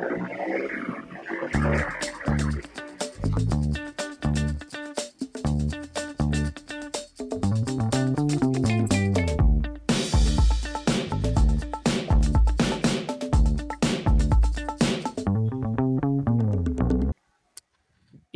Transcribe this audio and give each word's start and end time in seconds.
Thank 0.00 0.28
you. 2.54 2.79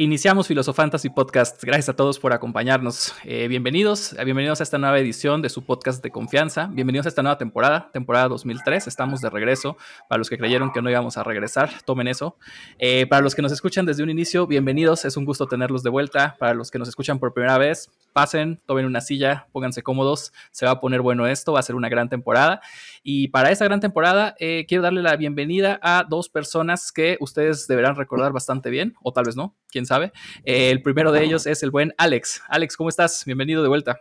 Iniciamos 0.05 0.48
Filosofantasy 0.48 1.09
Podcast. 1.09 1.64
Gracias 1.64 1.89
a 1.89 1.96
todos 1.96 2.18
por 2.18 2.34
acompañarnos. 2.34 3.14
Eh, 3.25 3.48
bienvenidos, 3.48 4.12
eh, 4.12 4.23
bienvenidos 4.27 4.61
a 4.61 4.62
esta 4.62 4.77
nueva 4.77 4.98
edición 4.98 5.41
de 5.41 5.48
su 5.48 5.64
podcast 5.64 6.03
de 6.03 6.11
confianza. 6.11 6.68
Bienvenidos 6.71 7.07
a 7.07 7.09
esta 7.09 7.23
nueva 7.23 7.39
temporada, 7.39 7.89
temporada 7.91 8.29
2003. 8.29 8.86
Estamos 8.86 9.22
de 9.22 9.30
regreso. 9.30 9.79
Para 10.07 10.18
los 10.18 10.29
que 10.29 10.36
creyeron 10.36 10.72
que 10.72 10.82
no 10.82 10.90
íbamos 10.90 11.17
a 11.17 11.22
regresar, 11.22 11.71
tomen 11.86 12.07
eso. 12.07 12.36
Eh, 12.79 13.07
para 13.07 13.22
los 13.22 13.35
que 13.35 13.40
nos 13.40 13.50
escuchan 13.50 13.86
desde 13.86 14.03
un 14.03 14.11
inicio, 14.11 14.46
bienvenidos. 14.46 15.07
Es 15.07 15.17
un 15.17 15.25
gusto 15.25 15.46
tenerlos 15.46 15.82
de 15.82 15.89
vuelta. 15.89 16.36
Para 16.39 16.53
los 16.53 16.71
que 16.71 16.79
nos 16.79 16.86
escuchan 16.86 17.18
por 17.18 17.32
primera 17.32 17.57
vez, 17.57 17.90
pasen, 18.12 18.61
tomen 18.67 18.84
una 18.84 19.00
silla, 19.00 19.46
pónganse 19.53 19.82
cómodos. 19.82 20.34
Se 20.50 20.67
va 20.67 20.73
a 20.73 20.81
poner 20.81 21.00
bueno 21.00 21.26
esto. 21.26 21.54
Va 21.54 21.61
a 21.61 21.62
ser 21.62 21.76
una 21.76 21.89
gran 21.89 22.11
temporada. 22.11 22.61
Y 23.07 23.29
para 23.29 23.50
esta 23.50 23.67
gran 23.67 23.81
temporada, 23.81 24.35
quiero 24.39 24.82
darle 24.82 25.03
la 25.03 25.14
bienvenida 25.17 25.79
a 25.82 26.07
dos 26.08 26.31
personas 26.31 26.90
que 26.90 27.18
ustedes 27.21 27.67
deberán 27.67 27.96
recordar 27.96 28.32
bastante 28.32 28.71
bien, 28.71 28.95
o 29.03 29.12
tal 29.12 29.26
vez 29.26 29.36
no 29.36 29.54
quién 29.68 29.85
sabe. 29.85 30.11
Eh, 30.45 30.71
el 30.71 30.81
primero 30.81 31.12
de 31.12 31.22
ellos 31.22 31.46
es 31.46 31.62
el 31.62 31.71
buen 31.71 31.93
Alex. 31.98 32.42
Alex, 32.48 32.78
¿cómo 32.78 32.89
estás? 32.89 33.27
Bienvenido 33.27 33.62
de 33.62 33.69
vuelta. 33.69 34.00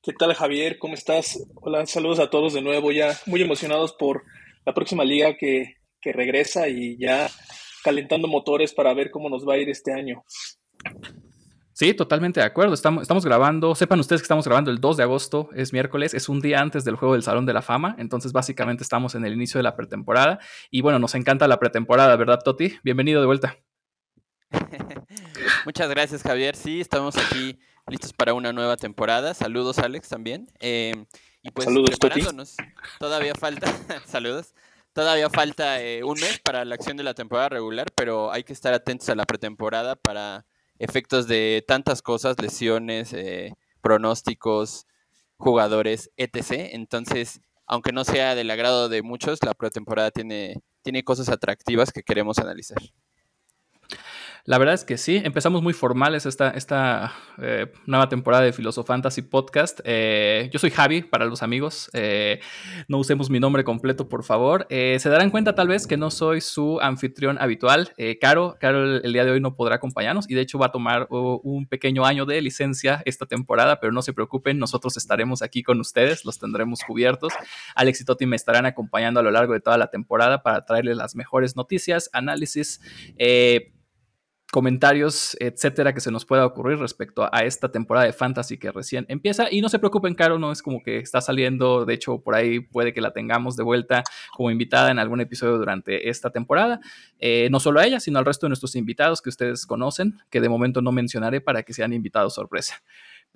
¿Qué 0.00 0.12
tal, 0.12 0.32
Javier? 0.34 0.78
¿Cómo 0.78 0.94
estás? 0.94 1.44
Hola, 1.56 1.84
saludos 1.86 2.20
a 2.20 2.30
todos 2.30 2.54
de 2.54 2.62
nuevo, 2.62 2.92
ya 2.92 3.18
muy 3.26 3.42
emocionados 3.42 3.92
por 3.94 4.22
la 4.64 4.72
próxima 4.72 5.04
liga 5.04 5.36
que 5.36 5.74
regresa 6.04 6.68
y 6.68 6.96
ya 6.96 7.28
calentando 7.82 8.28
motores 8.28 8.72
para 8.72 8.94
ver 8.94 9.10
cómo 9.10 9.28
nos 9.28 9.44
va 9.44 9.54
a 9.54 9.58
ir 9.58 9.68
este 9.70 9.92
año. 9.92 10.22
Sí, 11.78 11.92
totalmente 11.92 12.40
de 12.40 12.46
acuerdo. 12.46 12.72
Estamos, 12.72 13.02
estamos, 13.02 13.26
grabando, 13.26 13.74
sepan 13.74 14.00
ustedes 14.00 14.22
que 14.22 14.24
estamos 14.24 14.46
grabando 14.46 14.70
el 14.70 14.80
2 14.80 14.96
de 14.96 15.02
agosto, 15.02 15.50
es 15.54 15.74
miércoles, 15.74 16.14
es 16.14 16.30
un 16.30 16.40
día 16.40 16.62
antes 16.62 16.86
del 16.86 16.96
juego 16.96 17.12
del 17.12 17.22
Salón 17.22 17.44
de 17.44 17.52
la 17.52 17.60
Fama, 17.60 17.94
entonces 17.98 18.32
básicamente 18.32 18.82
estamos 18.82 19.14
en 19.14 19.26
el 19.26 19.34
inicio 19.34 19.58
de 19.58 19.62
la 19.62 19.76
pretemporada 19.76 20.38
y 20.70 20.80
bueno, 20.80 20.98
nos 20.98 21.14
encanta 21.14 21.46
la 21.46 21.58
pretemporada, 21.58 22.16
¿verdad, 22.16 22.38
Toti? 22.42 22.78
Bienvenido 22.82 23.20
de 23.20 23.26
vuelta. 23.26 23.58
Muchas 25.66 25.90
gracias, 25.90 26.22
Javier. 26.22 26.56
Sí, 26.56 26.80
estamos 26.80 27.18
aquí 27.18 27.58
listos 27.88 28.14
para 28.14 28.32
una 28.32 28.54
nueva 28.54 28.78
temporada. 28.78 29.34
Saludos, 29.34 29.78
Alex, 29.78 30.08
también. 30.08 30.50
Em, 30.60 31.04
y 31.42 31.50
pues 31.50 31.66
saludos, 31.66 31.90
preparándonos. 32.00 32.56
Todavía 32.98 33.34
falta, 33.34 33.66
saludos. 34.06 34.54
Todavía 34.94 35.28
falta 35.28 35.82
eh, 35.82 36.02
un 36.04 36.18
mes 36.18 36.40
para 36.42 36.64
la 36.64 36.74
acción 36.74 36.96
de 36.96 37.02
la 37.02 37.12
temporada 37.12 37.50
regular, 37.50 37.88
pero 37.94 38.32
hay 38.32 38.44
que 38.44 38.54
estar 38.54 38.72
atentos 38.72 39.10
a 39.10 39.14
la 39.14 39.26
pretemporada 39.26 39.94
para 39.94 40.46
efectos 40.78 41.26
de 41.26 41.64
tantas 41.66 42.02
cosas, 42.02 42.40
lesiones, 42.40 43.12
eh, 43.12 43.54
pronósticos, 43.80 44.86
jugadores, 45.36 46.10
etc. 46.16 46.70
Entonces, 46.72 47.40
aunque 47.66 47.92
no 47.92 48.04
sea 48.04 48.34
del 48.34 48.50
agrado 48.50 48.88
de 48.88 49.02
muchos, 49.02 49.38
la 49.44 49.54
pretemporada 49.54 50.10
tiene, 50.10 50.62
tiene 50.82 51.04
cosas 51.04 51.28
atractivas 51.28 51.92
que 51.92 52.02
queremos 52.02 52.38
analizar. 52.38 52.78
La 54.46 54.58
verdad 54.58 54.74
es 54.76 54.84
que 54.84 54.96
sí, 54.96 55.20
empezamos 55.24 55.60
muy 55.60 55.72
formales 55.72 56.24
esta, 56.24 56.50
esta 56.50 57.12
eh, 57.42 57.66
nueva 57.84 58.08
temporada 58.08 58.44
de 58.44 58.52
Filosofantasy 58.52 59.22
Podcast. 59.22 59.80
Eh, 59.82 60.48
yo 60.52 60.60
soy 60.60 60.70
Javi, 60.70 61.02
para 61.02 61.24
los 61.24 61.42
amigos. 61.42 61.90
Eh, 61.94 62.38
no 62.86 62.98
usemos 62.98 63.28
mi 63.28 63.40
nombre 63.40 63.64
completo, 63.64 64.08
por 64.08 64.22
favor. 64.22 64.68
se 64.70 65.08
darán 65.08 65.30
cuenta 65.30 65.56
tal 65.56 65.66
vez 65.66 65.88
que 65.88 65.96
no 65.96 66.12
soy 66.12 66.40
su 66.40 66.78
anfitrión 66.80 67.38
habitual. 67.40 67.92
Caro, 68.20 68.56
Caro 68.60 68.98
el, 68.98 69.12
día 69.12 69.24
de 69.24 69.32
hoy 69.32 69.40
no 69.40 69.56
podrá 69.56 69.74
acompañarnos 69.74 70.30
y 70.30 70.34
de 70.34 70.42
hecho 70.42 70.60
va 70.60 70.66
a 70.66 70.72
tomar 70.72 71.08
un 71.10 71.66
pequeño 71.66 72.04
año 72.04 72.24
de 72.24 72.40
licencia 72.40 73.02
esta 73.04 73.26
temporada, 73.26 73.80
pero 73.80 73.92
no 73.92 74.00
se 74.00 74.12
preocupen, 74.12 74.60
nosotros 74.60 74.96
estaremos 74.96 75.42
aquí 75.42 75.64
con 75.64 75.80
ustedes, 75.80 76.24
los 76.24 76.38
tendremos 76.38 76.82
cubiertos. 76.86 77.32
Alex 77.74 78.00
y 78.00 78.04
Toti 78.04 78.26
me 78.26 78.36
estarán 78.36 78.64
acompañando 78.64 79.18
a 79.18 79.24
lo 79.24 79.32
largo 79.32 79.54
de 79.54 79.60
toda 79.60 79.76
la 79.76 79.88
temporada 79.88 80.44
para 80.44 80.64
traerles 80.64 80.96
las 80.96 81.16
mejores 81.16 81.56
noticias, 81.56 82.10
análisis 82.12 82.80
comentarios, 84.56 85.36
etcétera, 85.38 85.92
que 85.92 86.00
se 86.00 86.10
nos 86.10 86.24
pueda 86.24 86.46
ocurrir 86.46 86.78
respecto 86.78 87.28
a, 87.30 87.44
esta 87.44 87.70
temporada 87.70 88.06
de 88.06 88.14
fantasy 88.14 88.56
que 88.56 88.72
recién 88.72 89.04
empieza. 89.10 89.48
Y 89.52 89.60
no 89.60 89.68
se 89.68 89.78
preocupen, 89.78 90.14
Caro, 90.14 90.38
no 90.38 90.50
es 90.50 90.62
como 90.62 90.82
que 90.82 90.96
está 90.96 91.20
saliendo, 91.20 91.84
de 91.84 91.92
hecho, 91.92 92.22
por 92.22 92.34
ahí 92.34 92.60
puede 92.60 92.94
que 92.94 93.02
la 93.02 93.10
tengamos 93.10 93.56
de 93.56 93.62
vuelta 93.62 94.02
como 94.34 94.50
invitada 94.50 94.90
en 94.90 94.98
algún 94.98 95.20
episodio 95.20 95.58
durante 95.58 96.08
esta 96.08 96.30
temporada. 96.30 96.80
Eh, 97.18 97.48
no 97.50 97.60
solo 97.60 97.80
a 97.80 97.84
ella, 97.84 98.00
sino 98.00 98.18
al 98.18 98.24
resto 98.24 98.46
de 98.46 98.48
nuestros 98.48 98.76
invitados 98.76 99.20
que 99.20 99.28
ustedes 99.28 99.66
conocen, 99.66 100.14
que 100.30 100.40
de 100.40 100.48
momento 100.48 100.80
no 100.80 100.90
mencionaré 100.90 101.42
para 101.42 101.62
que 101.62 101.74
sean 101.74 101.92
invitados 101.92 102.32
sorpresa. 102.32 102.82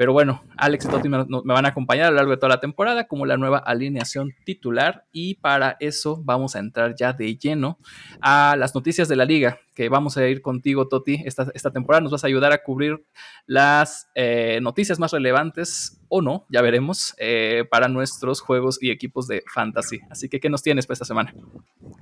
Pero 0.01 0.15
bueno, 0.15 0.43
Alex 0.57 0.87
y 0.87 0.89
Totti 0.89 1.11
me, 1.11 1.27
van 1.29 1.67
a 1.67 1.69
acompañar 1.69 2.07
a 2.07 2.11
lo 2.11 2.17
largo 2.17 2.31
de 2.31 2.39
toda 2.39 2.49
la 2.49 2.61
temporada 2.61 3.07
como 3.07 3.27
la 3.27 3.37
nueva 3.37 3.59
alineación 3.59 4.33
titular 4.47 5.05
y 5.13 5.35
para 5.35 5.77
eso 5.79 6.23
vamos 6.25 6.57
a 6.57 6.59
entrar 6.59 6.95
ya 6.95 7.13
de 7.13 7.37
lleno 7.37 7.79
a 8.23 8.57
las 8.57 8.75
noticias 8.75 9.09
de 9.09 9.17
la 9.17 9.27
liga, 9.27 9.61
que 9.75 9.91
vamos 9.91 10.17
a 10.17 10.27
ir 10.27 10.41
contigo, 10.41 10.89
Toti, 10.89 11.21
esta, 11.27 11.49
esta 11.53 11.71
temporada. 11.71 12.01
Nos 12.01 12.13
vas 12.13 12.25
a 12.25 12.29
ayudar 12.29 12.51
a 12.51 12.63
cubrir 12.63 13.05
las 13.45 14.09
eh, 14.15 14.59
noticias 14.63 14.99
más 14.99 15.13
relevantes 15.13 16.01
o 16.09 16.23
no, 16.23 16.47
ya 16.49 16.63
veremos, 16.63 17.15
eh, 17.19 17.67
para 17.71 17.87
nuestros 17.89 18.41
juegos 18.41 18.83
y 18.83 18.91
equipos 18.91 19.29
de 19.29 19.45
fantasy. 19.53 20.01
Así 20.09 20.31
que, 20.31 20.41
¿qué 20.41 20.49
nos 20.49 20.63
tienes 20.63 20.87
para 20.87 20.95
esta 20.95 21.05
semana? 21.05 21.35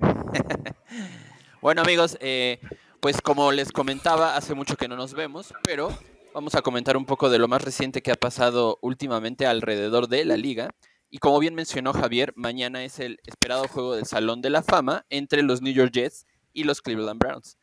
bueno, 1.60 1.82
amigos, 1.82 2.16
eh, 2.20 2.60
pues 3.00 3.20
como 3.20 3.50
les 3.50 3.72
comentaba, 3.72 4.36
hace 4.36 4.54
mucho 4.54 4.76
que 4.76 4.86
no 4.86 4.94
nos 4.94 5.14
vemos, 5.14 5.52
pero 5.64 5.90
Vamos 6.38 6.54
a 6.54 6.62
comentar 6.62 6.96
un 6.96 7.04
poco 7.04 7.30
de 7.30 7.40
lo 7.40 7.48
más 7.48 7.62
reciente 7.62 8.00
que 8.00 8.12
ha 8.12 8.14
pasado 8.14 8.78
últimamente 8.80 9.44
alrededor 9.44 10.06
de 10.06 10.24
la 10.24 10.36
liga. 10.36 10.70
Y 11.10 11.18
como 11.18 11.40
bien 11.40 11.56
mencionó 11.56 11.92
Javier, 11.92 12.32
mañana 12.36 12.84
es 12.84 13.00
el 13.00 13.18
esperado 13.24 13.66
juego 13.66 13.96
del 13.96 14.06
Salón 14.06 14.40
de 14.40 14.48
la 14.48 14.62
Fama 14.62 15.04
entre 15.10 15.42
los 15.42 15.62
New 15.62 15.72
York 15.72 15.90
Jets 15.90 16.26
y 16.52 16.62
los 16.62 16.80
Cleveland 16.80 17.18
Browns. 17.18 17.58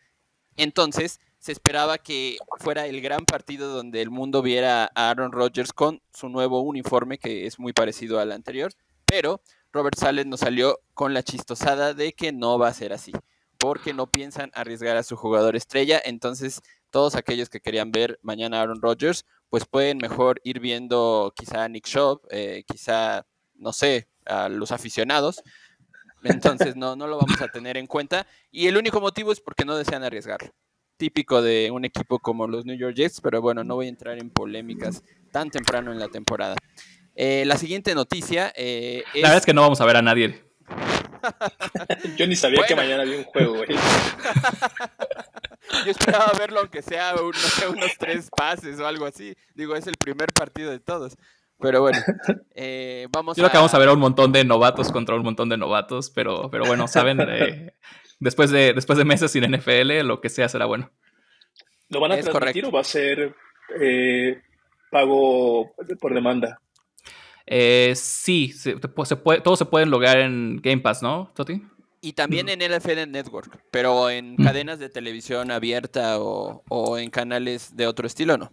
Entonces, 0.58 1.22
se 1.40 1.54
esperaba 1.54 2.00
que 2.00 2.36
fuera 2.60 2.86
el 2.86 3.00
gran 3.00 3.24
partido 3.24 3.70
donde 3.70 4.02
el 4.02 4.10
mundo 4.10 4.42
viera 4.42 4.92
a 4.94 5.10
Aaron 5.10 5.32
Rodgers 5.32 5.72
con 5.72 6.02
su 6.14 6.28
nuevo 6.28 6.60
uniforme, 6.60 7.18
que 7.18 7.48
es 7.48 7.58
muy 7.58 7.72
parecido 7.72 8.20
al 8.20 8.34
anterior, 8.34 8.74
pero 9.06 9.40
Robert 9.72 9.98
Sales 9.98 10.26
nos 10.26 10.42
salió 10.42 10.82
con 10.94 11.14
la 11.14 11.24
chistosada 11.24 11.94
de 11.94 12.12
que 12.12 12.34
no 12.34 12.60
va 12.60 12.68
a 12.68 12.74
ser 12.74 12.92
así, 12.92 13.14
porque 13.58 13.94
no 13.94 14.08
piensan 14.08 14.52
arriesgar 14.54 14.98
a 14.98 15.04
su 15.04 15.16
jugador 15.16 15.56
estrella, 15.56 16.02
entonces 16.04 16.62
todos 16.96 17.16
aquellos 17.16 17.50
que 17.50 17.60
querían 17.60 17.92
ver 17.92 18.20
mañana 18.22 18.60
a 18.60 18.62
Aaron 18.62 18.82
Rodgers, 18.82 19.26
pues 19.50 19.66
pueden 19.66 19.98
mejor 19.98 20.40
ir 20.46 20.62
viendo 20.62 21.34
quizá 21.36 21.66
a 21.66 21.68
Nick 21.68 21.86
Shop, 21.88 22.22
eh, 22.32 22.64
quizá, 22.66 23.26
no 23.56 23.74
sé, 23.74 24.08
a 24.26 24.48
los 24.48 24.72
aficionados. 24.72 25.44
Entonces 26.24 26.78
no, 26.78 26.96
no 26.96 27.08
lo 27.08 27.18
vamos 27.18 27.42
a 27.42 27.50
tener 27.50 27.76
en 27.76 27.86
cuenta. 27.86 28.26
Y 28.50 28.68
el 28.68 28.78
único 28.78 29.02
motivo 29.02 29.34
es 29.34 29.42
porque 29.42 29.66
no 29.66 29.76
desean 29.76 30.06
arriesgarlo. 30.06 30.56
Típico 30.96 31.42
de 31.42 31.70
un 31.70 31.84
equipo 31.84 32.18
como 32.20 32.48
los 32.48 32.66
New 32.66 32.78
York 32.78 32.96
Jets, 32.96 33.20
pero 33.20 33.42
bueno, 33.42 33.66
no 33.66 33.76
voy 33.76 33.88
a 33.88 33.90
entrar 33.90 34.18
en 34.18 34.30
polémicas 34.30 35.04
tan 35.34 35.52
temprano 35.52 35.92
en 35.92 36.00
la 36.00 36.08
temporada. 36.08 36.56
Eh, 37.14 37.44
la 37.46 37.58
siguiente 37.58 37.94
noticia 37.94 38.54
eh, 38.56 39.04
La 39.16 39.24
verdad 39.24 39.40
es 39.40 39.46
que 39.46 39.54
no 39.54 39.64
vamos 39.64 39.82
a 39.82 39.86
ver 39.86 39.98
a 39.98 40.02
nadie. 40.02 40.46
Yo 42.16 42.26
ni 42.26 42.38
sabía 42.38 42.66
que 42.66 42.74
mañana 42.74 43.02
había 43.02 43.18
un 43.18 43.26
juego, 43.26 43.56
güey. 43.56 43.68
Yo 45.86 45.92
esperaba 45.92 46.32
verlo 46.38 46.60
aunque 46.60 46.82
sea 46.82 47.16
unos 47.16 47.98
tres 47.98 48.30
pases 48.36 48.80
o 48.80 48.88
algo 48.88 49.06
así. 49.06 49.36
Digo, 49.54 49.76
es 49.76 49.88
el 49.88 49.96
primer 49.98 50.32
partido 50.34 50.72
de 50.72 50.80
todos. 50.80 51.18
Pero 51.60 51.82
bueno, 51.82 51.98
eh, 52.56 53.08
vamos 53.12 53.38
Yo 53.38 53.44
creo 53.44 53.52
que 53.52 53.58
vamos 53.58 53.74
a 53.74 53.80
ver 53.80 53.90
a 53.90 53.94
un 53.94 54.00
montón 54.00 54.32
de 54.32 54.44
novatos 54.44 54.92
contra 54.92 55.16
un 55.16 55.24
montón 55.24 55.50
de 55.50 55.58
novatos, 55.58 56.10
pero, 56.10 56.50
pero 56.52 56.66
bueno, 56.66 56.88
saben, 56.88 57.20
eh, 57.22 57.74
después, 58.20 58.52
de, 58.52 58.74
después 58.74 58.98
de 58.98 59.06
meses 59.06 59.32
sin 59.32 59.50
NFL, 59.50 60.02
lo 60.04 60.20
que 60.20 60.30
sea 60.30 60.50
será 60.50 60.66
bueno. 60.66 60.92
¿Lo 61.90 62.00
van 62.00 62.12
a 62.12 62.18
transmitir 62.18 62.66
o 62.66 62.72
va 62.72 62.82
a 62.82 62.84
ser 62.84 63.36
eh, 63.80 64.42
pago 64.92 65.74
por 66.00 66.14
demanda? 66.14 66.60
sí, 67.48 68.52
se, 68.52 68.78
puede, 68.78 69.42
todos 69.42 69.60
se 69.60 69.66
pueden 69.66 69.92
lograr 69.92 70.18
en 70.18 70.58
Game 70.58 70.82
Pass, 70.82 71.02
¿no, 71.04 71.32
Toti? 71.36 71.62
Y 72.02 72.14
también 72.14 72.50
en 72.50 72.60
NFL 72.60 73.10
Network, 73.10 73.60
pero 73.72 74.10
en 74.10 74.36
cadenas 74.38 74.80
de 74.80 74.90
televisión 74.90 75.52
abierta 75.52 76.20
o, 76.20 76.98
en 76.98 77.10
canales 77.10 77.76
de 77.76 77.88
otro 77.88 78.08
estilo, 78.08 78.38
¿no? 78.38 78.52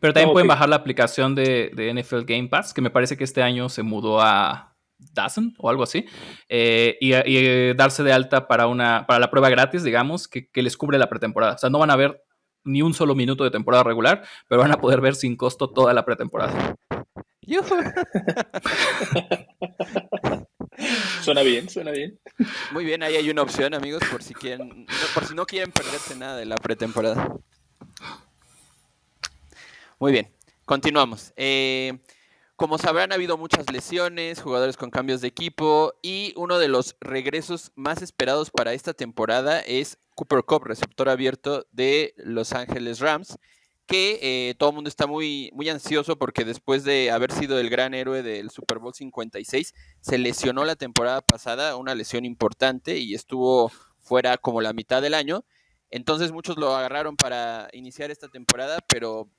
Pero 0.00 0.14
también 0.14 0.32
pueden 0.32 0.48
bajar 0.48 0.70
la 0.70 0.76
aplicación 0.76 1.34
de, 1.34 1.92
NFL 1.94 2.24
Game 2.24 2.48
Pass, 2.48 2.72
que 2.72 2.80
me 2.80 2.90
parece 2.90 3.16
que 3.16 3.24
este 3.24 3.42
año 3.42 3.68
se 3.68 3.82
mudó 3.82 4.22
a 4.22 4.74
Dazen 4.98 5.54
o 5.58 5.68
algo 5.68 5.82
así, 5.82 6.06
eh, 6.48 6.96
y, 7.00 7.12
eh, 7.12 7.74
darse 7.76 8.02
de 8.02 8.12
alta 8.12 8.48
para, 8.48 8.68
una, 8.68 9.06
para 9.06 9.20
la 9.20 9.30
prueba 9.30 9.50
gratis, 9.50 9.82
digamos, 9.82 10.28
que, 10.28 10.48
que 10.48 10.62
les 10.62 10.78
cubre 10.78 10.98
la 10.98 11.10
pretemporada. 11.10 11.56
O 11.56 11.58
sea, 11.58 11.68
no 11.68 11.78
van 11.78 11.90
a 11.90 11.96
ver 11.96 12.22
ni 12.64 12.80
un 12.82 12.94
solo 12.94 13.14
minuto 13.14 13.44
de 13.44 13.50
temporada 13.50 13.84
regular, 13.84 14.24
pero 14.48 14.62
van 14.62 14.72
a 14.72 14.80
poder 14.80 15.00
ver 15.00 15.14
sin 15.14 15.36
costo 15.36 15.70
toda 15.70 15.94
la 15.94 16.04
pretemporada. 16.04 16.74
Suena 21.22 21.42
bien, 21.42 21.68
suena 21.68 21.90
bien. 21.90 22.18
Muy 22.72 22.84
bien, 22.84 23.02
ahí 23.02 23.16
hay 23.16 23.30
una 23.30 23.42
opción, 23.42 23.74
amigos, 23.74 24.02
por 24.10 24.22
si 24.22 24.34
quieren, 24.34 24.86
no, 24.86 25.06
por 25.14 25.26
si 25.26 25.34
no 25.34 25.46
quieren 25.46 25.72
perderse 25.72 26.14
nada 26.16 26.36
de 26.36 26.46
la 26.46 26.56
pretemporada. 26.56 27.36
Muy 29.98 30.12
bien, 30.12 30.30
continuamos. 30.64 31.32
Eh, 31.36 31.98
como 32.56 32.78
sabrán, 32.78 33.12
ha 33.12 33.16
habido 33.16 33.36
muchas 33.36 33.70
lesiones, 33.70 34.40
jugadores 34.40 34.76
con 34.76 34.90
cambios 34.90 35.20
de 35.20 35.28
equipo 35.28 35.94
y 36.00 36.32
uno 36.36 36.58
de 36.58 36.68
los 36.68 36.96
regresos 37.00 37.70
más 37.74 38.00
esperados 38.00 38.50
para 38.50 38.72
esta 38.72 38.94
temporada 38.94 39.60
es 39.60 39.98
Cooper 40.14 40.42
Cup, 40.44 40.64
receptor 40.64 41.10
abierto 41.10 41.66
de 41.72 42.14
Los 42.16 42.52
Ángeles 42.54 43.00
Rams, 43.00 43.38
que 43.86 44.18
eh, 44.20 44.54
todo 44.58 44.70
el 44.70 44.74
mundo 44.74 44.88
está 44.88 45.06
muy, 45.06 45.50
muy 45.54 45.68
ansioso 45.68 46.16
porque 46.16 46.44
después 46.44 46.84
de 46.84 47.10
haber 47.10 47.32
sido 47.32 47.58
el 47.60 47.70
gran 47.70 47.94
héroe 47.94 48.22
del 48.22 48.50
Super 48.50 48.78
Bowl 48.78 48.94
56, 48.94 49.74
se 50.00 50.18
lesionó 50.18 50.64
la 50.64 50.76
temporada 50.76 51.20
pasada, 51.20 51.76
una 51.76 51.94
lesión 51.94 52.24
importante 52.24 52.98
y 52.98 53.14
estuvo 53.14 53.70
fuera 54.00 54.38
como 54.38 54.60
la 54.60 54.72
mitad 54.72 55.02
del 55.02 55.14
año. 55.14 55.44
Entonces 55.90 56.32
muchos 56.32 56.56
lo 56.56 56.74
agarraron 56.74 57.16
para 57.16 57.68
iniciar 57.72 58.10
esta 58.10 58.28
temporada, 58.28 58.78
pero 58.88 59.30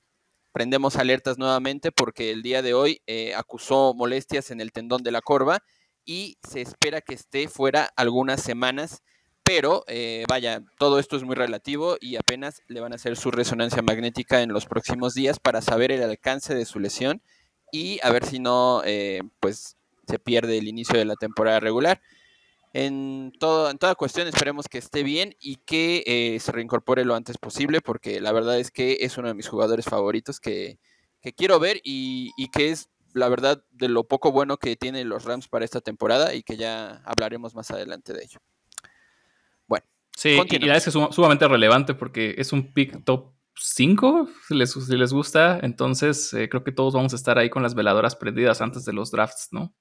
prendemos 0.54 0.96
alertas 0.96 1.38
nuevamente 1.38 1.92
porque 1.92 2.32
el 2.32 2.42
día 2.42 2.62
de 2.62 2.74
hoy 2.74 3.02
eh, 3.06 3.36
acusó 3.36 3.94
molestias 3.94 4.50
en 4.50 4.62
el 4.62 4.72
tendón 4.72 5.04
de 5.04 5.12
la 5.12 5.22
corva 5.22 5.62
y 6.06 6.38
se 6.48 6.62
espera 6.62 7.02
que 7.02 7.14
esté 7.14 7.50
fuera 7.50 7.92
algunas 7.98 8.42
semanas 8.42 9.04
pero 9.48 9.86
eh, 9.88 10.26
vaya, 10.28 10.62
todo 10.78 11.00
esto 11.00 11.16
es 11.16 11.24
muy 11.24 11.34
relativo 11.34 11.96
y 12.02 12.18
apenas 12.18 12.64
le 12.68 12.82
van 12.82 12.92
a 12.92 12.98
hacer 12.98 13.16
su 13.16 13.32
resonancia 13.32 13.82
magnética 13.82 14.42
en 14.42 14.52
los 14.52 14.66
próximos 14.66 15.14
días 15.14 15.40
para 15.40 15.62
saber 15.62 15.90
el 15.94 16.04
alcance 16.04 16.54
de 16.54 16.66
su 16.66 16.82
lesión 16.82 17.22
y 17.72 17.98
a 18.04 18.12
ver 18.12 18.26
si 18.26 18.40
no, 18.40 18.82
eh, 18.84 19.22
pues 19.40 19.78
se 20.06 20.20
pierde 20.20 20.58
el 20.58 20.68
inicio 20.68 21.00
de 21.00 21.06
la 21.06 21.16
temporada 21.16 21.62
regular. 21.62 22.02
En, 22.74 23.32
todo, 23.40 23.70
en 23.72 23.78
toda 23.78 23.96
cuestión 23.96 24.28
esperemos 24.28 24.68
que 24.68 24.80
esté 24.80 25.02
bien 25.04 25.34
y 25.40 25.56
que 25.56 26.04
eh, 26.06 26.42
se 26.42 26.52
reincorpore 26.52 27.06
lo 27.06 27.16
antes 27.16 27.38
posible 27.38 27.80
porque 27.80 28.20
la 28.20 28.34
verdad 28.34 28.60
es 28.60 28.70
que 28.70 28.98
es 29.00 29.18
uno 29.18 29.30
de 29.30 29.34
mis 29.34 29.48
jugadores 29.48 29.86
favoritos 29.86 30.42
que, 30.42 30.78
quiero 31.38 31.58
ver 31.60 31.80
y, 31.86 32.32
y 32.36 32.50
que 32.50 32.72
es 32.72 32.90
la 33.14 33.30
verdad 33.30 33.64
de 33.72 33.88
lo 33.88 34.04
poco 34.04 34.34
bueno 34.34 34.58
que 34.58 34.76
tienen 34.76 35.08
los 35.08 35.24
Rams 35.24 35.48
para 35.48 35.64
esta 35.64 35.80
temporada 35.80 36.34
y 36.34 36.44
que 36.44 36.58
ya 36.58 37.02
hablaremos 37.06 37.56
más 37.56 37.72
adelante 37.72 38.12
de 38.12 38.24
ello. 38.24 38.40
Sí, 40.18 40.30
y 40.50 40.60
la 40.66 40.76
es 40.76 40.84
que 40.84 40.90
es 40.90 40.96
sumamente 41.12 41.48
relevante 41.48 41.94
porque 41.94 42.34
es 42.40 42.52
un 42.52 42.74
pick 42.74 43.06
top 43.06 43.36
5, 43.56 44.28
si 44.48 44.56
les, 44.56 44.72
si 44.72 44.98
les 44.98 45.14
gusta. 45.14 45.60
Entonces, 45.62 46.34
eh, 46.34 46.50
creo 46.50 46.64
que 46.64 46.72
todos 46.72 46.96
vamos 46.96 47.14
a 47.14 47.16
estar 47.16 47.38
ahí 47.38 47.52
con 47.52 47.62
las 47.62 47.76
veladoras 47.76 48.16
prendidas 48.16 48.60
antes 48.62 48.84
de 48.84 48.94
los 48.94 49.12
drafts, 49.12 49.50
¿no? 49.52 49.76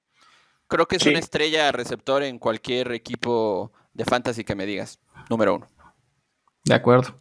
Creo 0.67 0.87
que 0.87 0.97
es 0.97 1.05
una 1.07 1.17
estrella 1.17 1.71
receptor 1.71 2.21
en 2.21 2.37
cualquier 2.37 2.91
equipo 2.91 3.73
de 3.93 4.05
fantasy 4.05 4.43
que 4.43 4.53
me 4.53 4.67
digas. 4.67 4.99
Número 5.27 5.55
uno. 5.55 5.71
De 6.65 6.75
acuerdo. 6.75 7.19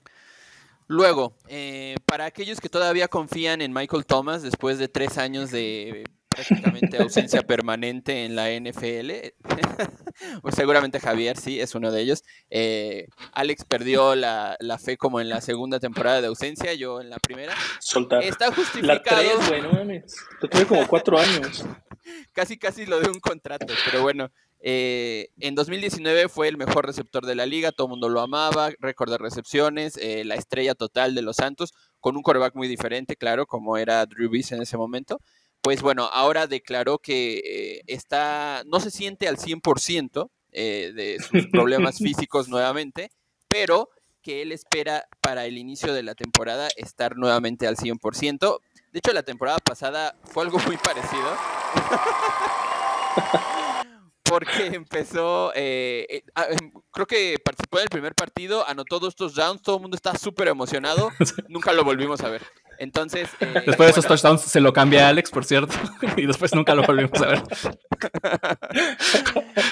Luego, 0.86 1.38
eh, 1.48 1.96
para 2.04 2.26
aquellos 2.26 2.60
que 2.60 2.68
todavía 2.68 3.08
confían 3.08 3.62
en 3.62 3.72
Michael 3.72 4.04
Thomas 4.04 4.42
después 4.42 4.78
de 4.78 4.88
tres 4.88 5.16
años 5.16 5.50
de 5.50 6.04
prácticamente 6.36 6.98
ausencia 6.98 7.42
permanente 7.42 8.24
en 8.24 8.36
la 8.36 8.50
NFL. 8.50 9.10
pues 10.42 10.54
seguramente 10.54 11.00
Javier, 11.00 11.36
sí, 11.36 11.60
es 11.60 11.74
uno 11.74 11.90
de 11.90 12.02
ellos. 12.02 12.22
Eh, 12.50 13.08
Alex 13.32 13.64
perdió 13.64 14.14
la, 14.14 14.56
fe 14.78 14.96
como 14.96 15.20
en 15.20 15.28
la 15.28 15.40
segunda 15.40 15.80
temporada 15.80 16.20
de 16.20 16.28
ausencia, 16.28 16.74
yo 16.74 17.00
en 17.00 17.10
la 17.10 17.18
primera. 17.18 17.54
Soltar. 17.80 18.22
Está 18.22 18.52
justificado. 18.52 19.22
La 19.22 19.68
bueno, 19.68 20.04
tuve 20.40 20.66
como 20.66 20.86
cuatro 20.86 21.18
años. 21.18 21.64
casi, 22.32 22.58
casi 22.58 22.86
lo 22.86 23.00
de 23.00 23.08
un 23.08 23.20
contrato, 23.20 23.72
pero 23.84 24.02
bueno. 24.02 24.30
Eh, 24.68 25.28
en 25.38 25.54
2019 25.54 26.28
fue 26.28 26.48
el 26.48 26.56
mejor 26.56 26.86
receptor 26.86 27.24
de 27.24 27.36
la 27.36 27.46
liga, 27.46 27.70
todo 27.70 27.86
el 27.86 27.90
mundo 27.90 28.08
lo 28.08 28.20
amaba, 28.20 28.70
récord 28.80 29.10
de 29.10 29.18
recepciones, 29.18 29.96
eh, 29.98 30.24
la 30.24 30.34
estrella 30.34 30.74
total 30.74 31.14
de 31.14 31.22
los 31.22 31.36
Santos, 31.36 31.72
con 32.00 32.16
un 32.16 32.22
coreback 32.22 32.56
muy 32.56 32.66
diferente, 32.66 33.16
claro, 33.16 33.46
como 33.46 33.76
era 33.76 34.04
Drew 34.06 34.30
Brees 34.30 34.50
en 34.52 34.62
ese 34.62 34.76
momento 34.76 35.20
pues 35.66 35.82
bueno, 35.82 36.08
ahora 36.12 36.46
declaró 36.46 37.00
que 37.00 37.38
eh, 37.38 37.82
está, 37.88 38.62
no 38.66 38.78
se 38.78 38.92
siente 38.92 39.26
al 39.26 39.36
100% 39.36 40.30
eh, 40.52 40.92
de 40.94 41.18
sus 41.18 41.48
problemas 41.48 41.98
físicos 42.04 42.48
nuevamente, 42.48 43.10
pero 43.48 43.88
que 44.22 44.42
él 44.42 44.52
espera 44.52 45.08
para 45.20 45.44
el 45.44 45.58
inicio 45.58 45.92
de 45.92 46.04
la 46.04 46.14
temporada 46.14 46.68
estar 46.76 47.16
nuevamente 47.16 47.66
al 47.66 47.76
100%. 47.76 48.60
De 48.92 48.98
hecho, 49.00 49.12
la 49.12 49.24
temporada 49.24 49.58
pasada 49.58 50.14
fue 50.22 50.44
algo 50.44 50.60
muy 50.60 50.76
parecido. 50.76 51.36
porque 54.22 54.66
empezó, 54.66 55.50
eh, 55.56 56.22
ah, 56.36 56.46
em, 56.48 56.70
creo 56.92 57.06
que 57.06 57.38
participó 57.44 57.78
en 57.78 57.84
el 57.84 57.90
primer 57.90 58.14
partido, 58.14 58.64
anotó 58.68 59.00
dos 59.00 59.16
touchdowns, 59.16 59.62
todo 59.62 59.76
el 59.76 59.82
mundo 59.82 59.96
está 59.96 60.16
súper 60.16 60.46
emocionado, 60.46 61.10
nunca 61.48 61.72
lo 61.72 61.82
volvimos 61.82 62.20
a 62.20 62.28
ver. 62.28 62.42
Entonces. 62.78 63.28
Eh, 63.40 63.62
después 63.66 63.86
de 63.86 63.90
esos 63.90 64.06
touchdowns 64.06 64.42
se 64.42 64.60
lo 64.60 64.72
cambia 64.72 65.06
a 65.06 65.08
Alex, 65.10 65.30
por 65.30 65.44
cierto. 65.44 65.74
y 66.16 66.26
después 66.26 66.54
nunca 66.54 66.74
lo 66.74 66.82
volvimos 66.84 67.20
a 67.20 67.26
ver. 67.26 67.42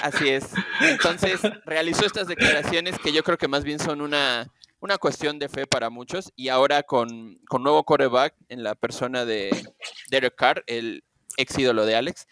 Así 0.03 0.29
es. 0.29 0.49
Entonces, 0.81 1.39
realizó 1.65 2.05
estas 2.05 2.27
declaraciones 2.27 2.97
que 2.99 3.11
yo 3.11 3.23
creo 3.23 3.37
que 3.37 3.47
más 3.47 3.63
bien 3.63 3.79
son 3.79 4.01
una, 4.01 4.51
una 4.79 4.97
cuestión 4.97 5.39
de 5.39 5.49
fe 5.49 5.65
para 5.67 5.89
muchos. 5.89 6.31
Y 6.35 6.49
ahora 6.49 6.83
con, 6.83 7.39
con 7.47 7.63
nuevo 7.63 7.83
coreback 7.83 8.35
en 8.49 8.63
la 8.63 8.75
persona 8.75 9.25
de 9.25 9.49
Derek 10.09 10.35
Carr, 10.35 10.63
el 10.67 11.03
ex 11.37 11.57
ídolo 11.57 11.85
de 11.85 11.95
Alex. 11.95 12.27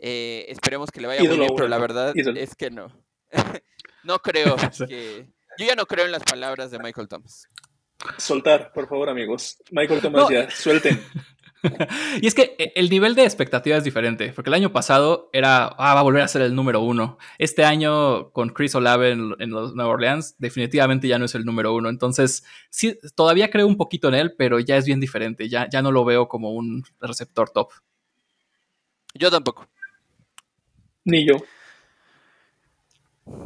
Eh, 0.00 0.46
esperemos 0.48 0.90
que 0.90 1.00
le 1.00 1.08
vaya 1.08 1.22
muy 1.22 1.38
bien, 1.38 1.52
pero 1.54 1.68
la 1.68 1.78
verdad 1.78 2.12
es 2.16 2.54
que 2.54 2.70
no. 2.70 2.92
no 4.04 4.18
creo 4.20 4.56
que. 4.88 5.26
Yo 5.56 5.66
ya 5.66 5.76
no 5.76 5.86
creo 5.86 6.04
en 6.04 6.12
las 6.12 6.24
palabras 6.24 6.70
de 6.70 6.78
Michael 6.78 7.08
Thomas. 7.08 7.46
Soltar, 8.18 8.72
por 8.72 8.88
favor, 8.88 9.08
amigos. 9.08 9.58
Michael 9.70 10.00
Thomas, 10.00 10.28
ya, 10.28 10.50
suelten. 10.50 11.00
y 12.20 12.26
es 12.26 12.34
que 12.34 12.54
eh, 12.58 12.72
el 12.76 12.90
nivel 12.90 13.14
de 13.14 13.24
expectativa 13.24 13.76
es 13.76 13.84
diferente, 13.84 14.32
porque 14.32 14.50
el 14.50 14.54
año 14.54 14.72
pasado 14.72 15.30
era, 15.32 15.66
ah, 15.66 15.94
va 15.94 16.00
a 16.00 16.02
volver 16.02 16.22
a 16.22 16.28
ser 16.28 16.42
el 16.42 16.54
número 16.54 16.80
uno. 16.80 17.18
Este 17.38 17.64
año 17.64 18.30
con 18.30 18.50
Chris 18.50 18.74
Olave 18.74 19.12
en, 19.12 19.50
los 19.50 19.74
Nueva 19.74 19.92
Orleans, 19.92 20.36
definitivamente 20.38 21.08
ya 21.08 21.18
no 21.18 21.24
es 21.24 21.34
el 21.34 21.44
número 21.44 21.74
uno. 21.74 21.88
Entonces, 21.88 22.44
sí, 22.70 22.98
todavía 23.14 23.50
creo 23.50 23.66
un 23.66 23.76
poquito 23.76 24.08
en 24.08 24.14
él, 24.14 24.34
pero 24.36 24.60
ya 24.60 24.76
es 24.76 24.84
bien 24.84 25.00
diferente. 25.00 25.48
Ya, 25.48 25.68
ya 25.68 25.82
no 25.82 25.92
lo 25.92 26.04
veo 26.04 26.28
como 26.28 26.52
un 26.52 26.84
receptor 27.00 27.50
top. 27.50 27.72
Yo 29.14 29.30
tampoco. 29.30 29.66
Ni 31.04 31.26
yo. 31.26 31.36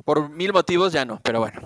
Por 0.04 0.30
mil 0.30 0.52
motivos 0.52 0.92
ya 0.92 1.04
no, 1.04 1.20
pero 1.22 1.40
bueno. 1.40 1.60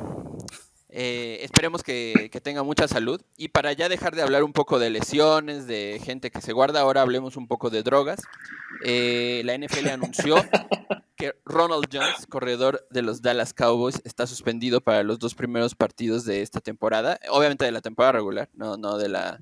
Eh, 0.95 1.39
esperemos 1.43 1.83
que, 1.83 2.31
tenga 2.43 2.63
mucha 2.63 2.87
salud. 2.87 3.21
Y 3.39 3.49
para 3.49 3.73
ya 3.73 3.89
dejar 3.89 4.15
de 4.15 4.23
hablar 4.23 4.45
un 4.45 4.53
poco 4.53 4.79
de 4.79 4.91
lesiones, 4.91 5.67
de 5.67 6.01
gente 6.05 6.31
que 6.31 6.43
se 6.43 6.53
guarda, 6.53 6.81
ahora 6.81 7.01
hablemos 7.01 7.37
un 7.37 7.49
poco 7.49 7.71
de 7.71 7.83
drogas. 7.83 8.21
Eh, 8.85 9.41
la 9.47 9.57
NFL 9.57 9.89
anunció 9.89 10.37
que 11.17 11.35
Ronald 11.47 11.87
Jones, 11.91 12.27
corredor 12.29 12.87
de 12.91 13.01
los 13.01 13.23
Dallas 13.23 13.55
Cowboys, 13.55 14.03
está 14.05 14.27
suspendido 14.27 14.83
para 14.83 15.03
los 15.03 15.19
dos 15.19 15.35
primeros 15.35 15.75
partidos 15.75 16.27
de 16.27 16.43
esta 16.43 16.61
temporada. 16.61 17.19
Obviamente 17.31 17.65
de 17.65 17.73
la 17.73 17.81
temporada 17.81 18.13
regular, 18.13 18.51
no, 18.53 18.77
no 18.77 18.99
de 18.99 19.09
la, 19.09 19.41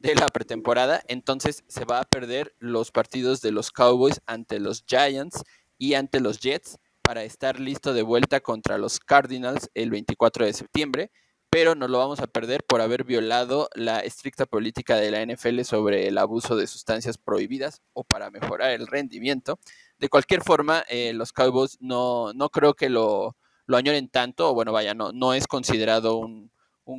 de 0.00 0.16
la 0.16 0.26
pretemporada. 0.26 1.02
Entonces 1.06 1.62
se 1.68 1.84
va 1.84 2.00
a 2.00 2.04
perder 2.04 2.56
los 2.58 2.90
partidos 2.90 3.40
de 3.42 3.52
los 3.52 3.70
Cowboys 3.70 4.20
ante 4.26 4.58
los 4.58 4.84
Giants 4.88 5.44
y 5.78 5.94
ante 5.94 6.18
los 6.18 6.40
Jets 6.40 6.78
para 7.04 7.22
estar 7.22 7.60
listo 7.60 7.92
de 7.92 8.02
vuelta 8.02 8.40
contra 8.40 8.78
los 8.78 8.98
Cardinals 8.98 9.70
el 9.74 9.90
24 9.90 10.46
de 10.46 10.52
septiembre, 10.54 11.10
pero 11.50 11.74
nos 11.74 11.90
lo 11.90 11.98
vamos 11.98 12.18
a 12.20 12.26
perder 12.26 12.64
por 12.64 12.80
haber 12.80 13.04
violado 13.04 13.68
la 13.74 14.00
estricta 14.00 14.46
política 14.46 14.96
de 14.96 15.10
la 15.10 15.22
NFL 15.24 15.60
sobre 15.60 16.08
el 16.08 16.18
abuso 16.18 16.56
de 16.56 16.66
sustancias 16.66 17.18
prohibidas 17.18 17.82
o 17.92 18.04
para 18.04 18.30
mejorar 18.30 18.70
el 18.70 18.86
rendimiento. 18.86 19.60
De 19.98 20.08
cualquier 20.08 20.42
forma, 20.42 20.82
eh, 20.88 21.12
los 21.12 21.32
Cowboys 21.32 21.76
no, 21.80 22.32
no 22.32 22.48
creo 22.48 22.74
que 22.74 22.88
lo, 22.88 23.36
lo, 23.66 23.76
añoren 23.76 24.08
tanto, 24.08 24.50
o 24.50 24.54
bueno, 24.54 24.72
vaya, 24.72 24.94
no, 24.94 25.12
no 25.12 25.34
es 25.34 25.46
considerado 25.46 26.16
un, 26.16 26.50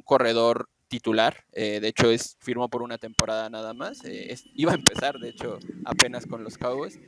corredor 0.04 0.70
titular. 0.88 1.46
Eh, 1.52 1.80
de 1.82 1.88
hecho, 1.88 2.12
es 2.12 2.38
firmó 2.40 2.70
por 2.70 2.84
una 2.84 2.98
temporada 2.98 3.50
nada 3.50 3.74
más. 3.74 4.06
Eh, 4.06 4.36
iba 4.54 4.72
a 4.72 4.76
empezar, 4.76 5.20
de 5.20 5.30
hecho, 5.30 5.60
apenas 5.84 6.28
con 6.28 6.44
los 6.44 6.58
Cowboys 6.58 7.00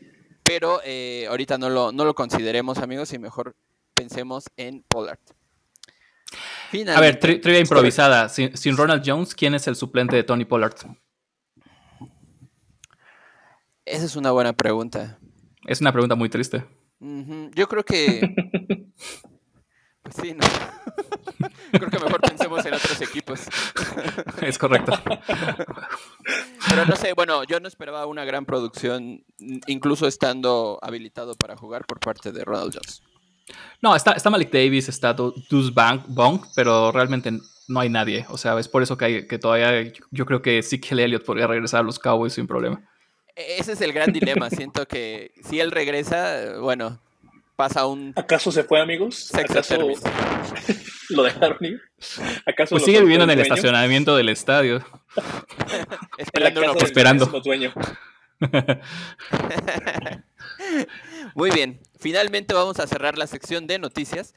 pero 0.48 0.80
eh, 0.86 1.28
ahorita 1.30 1.58
no 1.58 1.70
lo, 1.70 1.92
no 1.92 2.06
lo 2.06 2.16
consideremos, 2.16 2.78
amigos, 2.78 3.12
y 3.12 3.20
mejor 3.20 3.56
pensemos 3.94 4.46
en 4.56 4.84
Pollard. 4.88 5.20
a 6.88 7.02
ver, 7.02 7.20
trivia 7.20 7.60
improvisada. 7.60 8.30
Sin, 8.30 8.78
Ronald 8.78 9.04
Jones, 9.06 9.36
¿quién 9.36 9.56
es 9.56 9.68
el 9.68 9.76
suplente 9.76 10.16
de 10.16 10.24
Tony 10.24 10.46
Pollard? 10.46 10.76
Esa 13.86 14.06
es 14.06 14.16
una 14.16 14.32
buena 14.32 14.54
pregunta. 14.54 15.20
Es 15.66 15.82
una 15.82 15.92
pregunta 15.92 16.16
muy 16.16 16.30
triste. 16.30 16.66
Yo 17.00 17.68
creo 17.68 17.84
que. 17.84 18.88
Sí, 20.14 20.34
no. 20.34 20.46
Creo 21.72 21.90
que 21.90 22.00
mejor 22.00 22.22
pensemos 22.22 22.66
en 22.66 22.74
otros 22.74 23.02
equipos. 23.02 23.42
Es 24.42 24.58
correcto. 24.58 24.94
Pero 26.70 26.86
no 26.86 26.96
sé, 26.96 27.14
bueno, 27.14 27.44
yo 27.44 27.60
no 27.60 27.68
esperaba 27.68 28.06
una 28.06 28.26
gran 28.26 28.46
producción, 28.46 29.24
incluso 29.68 30.08
estando 30.08 30.80
habilitado 30.82 31.36
para 31.36 31.56
jugar 31.58 31.86
por 31.86 32.00
parte 32.00 32.32
de 32.32 32.44
Ronald 32.44 32.74
Jones. 32.74 33.02
No, 33.82 33.96
está, 33.96 34.14
está 34.14 34.30
Malik 34.30 34.52
Davis, 34.52 34.90
está 34.90 35.14
Deuce 35.14 35.72
Bong, 36.08 36.42
pero 36.56 36.92
realmente 36.92 37.32
no 37.68 37.80
hay 37.80 37.90
nadie. 37.90 38.26
O 38.30 38.38
sea, 38.38 38.58
es 38.60 38.68
por 38.68 38.84
eso 38.84 38.98
que, 38.98 39.06
hay, 39.06 39.28
que 39.28 39.38
todavía 39.38 39.92
yo 40.12 40.26
creo 40.26 40.42
que 40.42 40.60
Ezekiel 40.60 41.00
Elliott 41.00 41.26
podría 41.26 41.48
regresar 41.48 41.82
a 41.82 41.84
los 41.84 42.00
Cowboys 42.00 42.34
sin 42.34 42.48
problema. 42.48 42.82
E-, 43.36 43.60
ese 43.60 43.74
es 43.74 43.82
el 43.82 43.94
gran 43.94 44.12
dilema. 44.12 44.50
Siento 44.50 44.88
que 44.88 45.32
si 45.44 45.60
él 45.60 45.72
regresa, 45.72 46.60
bueno, 46.60 47.00
pasa 47.58 47.86
un. 47.88 48.14
¿Acaso 48.16 48.54
se 48.54 48.64
fue, 48.64 48.80
amigos? 48.80 49.34
¿Acaso 49.34 49.76
lo 51.10 51.24
dejaron 51.24 51.58
ir? 51.62 51.82
¿Acaso 52.46 52.76
pues 52.76 52.86
sigue 52.86 53.02
viviendo 53.02 53.26
en 53.26 53.32
el 53.32 53.40
estacionamiento 53.42 54.16
del 54.16 54.30
estadio. 54.30 54.86
esperando. 56.18 56.78
esperando. 56.78 57.30
Muy 61.36 61.50
bien. 61.52 61.82
Finalmente 62.00 62.54
vamos 62.54 62.80
a 62.80 62.88
cerrar 62.88 63.18
la 63.18 63.28
sección 63.28 63.68
de 63.68 63.80
noticias 63.80 64.36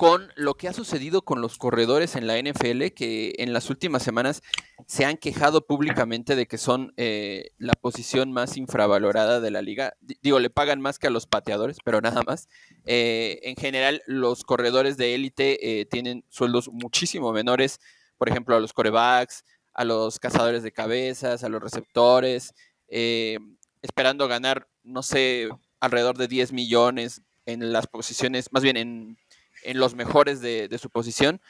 con 0.00 0.32
lo 0.34 0.54
que 0.54 0.66
ha 0.66 0.72
sucedido 0.72 1.20
con 1.20 1.42
los 1.42 1.58
corredores 1.58 2.16
en 2.16 2.26
la 2.26 2.38
NFL, 2.38 2.86
que 2.96 3.34
en 3.36 3.52
las 3.52 3.68
últimas 3.68 4.02
semanas 4.02 4.42
se 4.86 5.04
han 5.04 5.18
quejado 5.18 5.66
públicamente 5.66 6.36
de 6.36 6.46
que 6.46 6.56
son 6.56 6.94
eh, 6.96 7.50
la 7.58 7.74
posición 7.74 8.32
más 8.32 8.56
infravalorada 8.56 9.40
de 9.40 9.50
la 9.50 9.60
liga. 9.60 9.92
digo, 10.22 10.38
le 10.38 10.48
pagan 10.48 10.80
más 10.80 10.98
que 10.98 11.08
a 11.08 11.10
los 11.10 11.26
pateadores, 11.26 11.76
pero 11.84 12.00
nada 12.00 12.22
más. 12.22 12.48
Eh, 12.86 13.40
en 13.42 13.56
general, 13.56 14.00
los 14.06 14.42
corredores 14.42 14.96
de 14.96 15.14
élite 15.14 15.80
eh, 15.80 15.84
tienen 15.84 16.24
sueldos 16.30 16.70
muchísimo 16.72 17.30
menores, 17.32 17.78
por 18.16 18.30
ejemplo, 18.30 18.56
a 18.56 18.60
los 18.60 18.72
corebacks, 18.72 19.44
a 19.74 19.84
los 19.84 20.18
cazadores 20.18 20.62
de 20.62 20.72
cabezas, 20.72 21.44
a 21.44 21.50
los 21.50 21.62
receptores, 21.62 22.54
esperando 22.88 24.28
ganar, 24.28 24.66
no 24.82 25.02
sé, 25.02 25.50
alrededor 25.78 26.16
de 26.16 26.26
10 26.26 26.54
millones 26.54 27.20
en 27.44 27.70
las 27.70 27.86
posiciones, 27.86 28.50
más 28.50 28.62
bien 28.62 28.78
en 28.78 29.18
en 29.62 29.78
los 29.78 29.94
mejores 29.94 30.40
de, 30.40 30.68
su 30.80 30.90
posición 30.90 31.40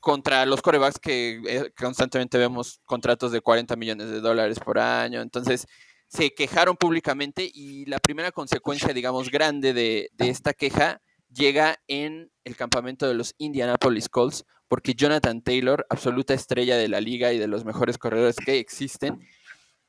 contra 0.00 0.44
los 0.46 0.62
corebacks 0.62 0.98
que 0.98 1.40
eh, 1.46 1.72
constantemente 1.78 2.36
vemos 2.36 2.80
contratos 2.84 3.30
de 3.30 3.40
40 3.40 3.76
millones 3.76 4.10
de 4.10 4.20
dólares 4.20 4.58
por 4.58 4.78
año. 4.78 5.20
Entonces, 5.20 5.66
se 6.08 6.34
quejaron 6.34 6.76
públicamente 6.76 7.48
y 7.52 7.86
la 7.86 7.98
primera 7.98 8.32
consecuencia, 8.32 8.92
digamos, 8.92 9.30
grande 9.30 9.72
de, 9.72 10.10
esta 10.18 10.52
queja 10.52 11.00
llega 11.32 11.78
en 11.86 12.30
el 12.44 12.56
campamento 12.56 13.06
de 13.06 13.14
los 13.14 13.34
Indianapolis 13.38 14.08
Colts, 14.08 14.44
porque 14.68 14.94
Jonathan 14.94 15.40
Taylor, 15.40 15.86
absoluta 15.88 16.34
estrella 16.34 16.76
de 16.76 16.88
la 16.88 17.00
liga 17.00 17.32
y 17.32 17.38
de 17.38 17.46
los 17.46 17.64
mejores 17.64 17.96
corredores 17.96 18.36
que 18.36 18.58
existen, 18.58 19.26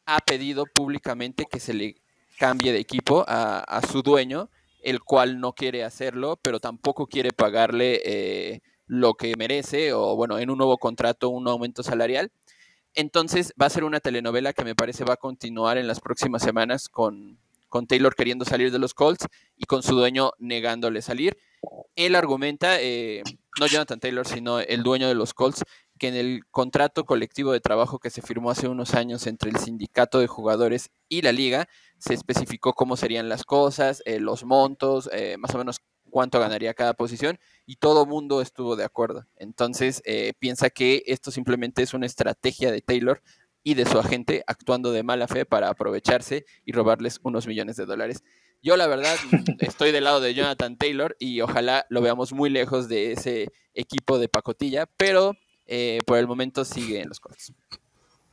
ha 0.05 0.19
pedido 0.19 0.65
públicamente 0.65 1.45
que 1.49 1.59
se 1.59 1.73
le 1.73 1.95
cambie 2.37 2.71
de 2.71 2.79
equipo 2.79 3.25
a 3.27 3.81
su 3.91 4.01
dueño 4.01 4.49
el 4.83 5.01
cual 5.01 5.39
no 5.39 5.53
quiere 5.53 5.83
hacerlo, 5.83 6.37
pero 6.41 6.59
tampoco 6.59 7.07
quiere 7.07 7.31
pagarle 7.31 8.01
eh, 8.05 8.61
lo 8.85 9.15
que 9.15 9.35
merece 9.37 9.93
o, 9.93 10.15
bueno, 10.15 10.37
en 10.39 10.49
un 10.49 10.57
nuevo 10.57 10.77
contrato, 10.77 11.29
un 11.29 11.47
aumento 11.47 11.83
salarial. 11.83 12.31
Entonces 12.93 13.53
va 13.59 13.65
a 13.65 13.71
ser 13.71 13.85
una 13.85 13.99
telenovela 13.99 14.53
que 14.53 14.63
me 14.63 14.75
parece 14.75 15.03
va 15.03 15.15
a 15.15 15.17
continuar 15.17 15.77
en 15.77 15.87
las 15.87 15.99
próximas 15.99 16.43
semanas 16.43 16.89
con, 16.89 17.39
con 17.69 17.87
Taylor 17.87 18.13
queriendo 18.13 18.45
salir 18.45 18.71
de 18.71 18.77
los 18.77 18.93
Colts 18.93 19.27
y 19.57 19.65
con 19.65 19.81
su 19.81 19.95
dueño 19.95 20.33
negándole 20.37 21.01
salir. 21.01 21.37
Él 21.95 22.15
argumenta, 22.15 22.79
eh, 22.79 23.23
no 23.59 23.67
Jonathan 23.67 23.99
Taylor, 23.99 24.27
sino 24.27 24.59
el 24.59 24.83
dueño 24.83 25.07
de 25.07 25.15
los 25.15 25.33
Colts, 25.33 25.63
que 26.03 26.09
en 26.09 26.15
el 26.15 26.45
contrato 26.51 27.05
colectivo 27.05 27.53
de 27.53 27.61
trabajo 27.61 27.97
que 27.97 28.09
se 28.09 28.21
firmó 28.21 28.51
hace 28.51 28.67
unos 28.67 28.93
años 28.93 29.25
entre 29.25 29.49
el 29.49 29.55
sindicato 29.55 30.19
de 30.19 30.27
jugadores 30.27 30.91
y 31.07 31.21
la 31.21 31.31
liga, 31.31 31.69
se 31.97 32.13
especificó 32.13 32.73
cómo 32.73 32.97
serían 32.97 33.29
las 33.29 33.45
cosas, 33.45 34.03
eh, 34.05 34.19
los 34.19 34.43
montos, 34.43 35.09
eh, 35.13 35.37
más 35.39 35.55
o 35.55 35.59
menos 35.59 35.79
cuánto 36.09 36.41
ganaría 36.41 36.73
cada 36.73 36.93
posición, 36.93 37.39
y 37.65 37.77
todo 37.77 38.05
mundo 38.05 38.41
estuvo 38.41 38.75
de 38.75 38.83
acuerdo. 38.83 39.27
Entonces, 39.37 40.01
eh, 40.03 40.33
piensa 40.39 40.69
que 40.69 41.03
esto 41.05 41.31
simplemente 41.31 41.81
es 41.81 41.93
una 41.93 42.05
estrategia 42.05 42.69
de 42.69 42.81
Taylor 42.81 43.21
y 43.63 43.75
de 43.75 43.85
su 43.85 43.97
agente 43.97 44.43
actuando 44.45 44.91
de 44.91 45.03
mala 45.03 45.29
fe 45.29 45.45
para 45.45 45.69
aprovecharse 45.69 46.45
y 46.65 46.73
robarles 46.73 47.21
unos 47.23 47.47
millones 47.47 47.77
de 47.77 47.85
dólares. 47.85 48.25
Yo 48.61 48.75
la 48.75 48.87
verdad 48.87 49.15
estoy 49.59 49.93
del 49.93 50.03
lado 50.03 50.19
de 50.19 50.33
Jonathan 50.33 50.77
Taylor 50.77 51.15
y 51.17 51.39
ojalá 51.39 51.85
lo 51.87 52.01
veamos 52.01 52.33
muy 52.33 52.49
lejos 52.49 52.89
de 52.89 53.13
ese 53.13 53.53
equipo 53.73 54.19
de 54.19 54.27
pacotilla, 54.27 54.85
pero 54.97 55.37
por 56.05 56.17
el 56.17 56.27
momento 56.27 56.65
sigue 56.65 57.01
en 57.01 57.09
los 57.09 57.19
Colts. 57.19 57.53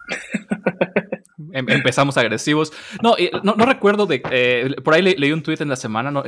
Em, 1.53 1.69
empezamos 1.69 2.17
agresivos. 2.17 2.73
No, 3.03 3.17
no, 3.43 3.55
no, 3.55 3.65
recuerdo 3.65 4.07
de. 4.07 4.23
Eh, 4.31 4.77
por 4.85 4.95
ahí 4.95 5.03
leí 5.03 5.33
un 5.33 5.43
tweet 5.43 5.57
en 5.61 5.69
la 5.69 5.77
semana, 5.77 6.11
no, 6.11 6.23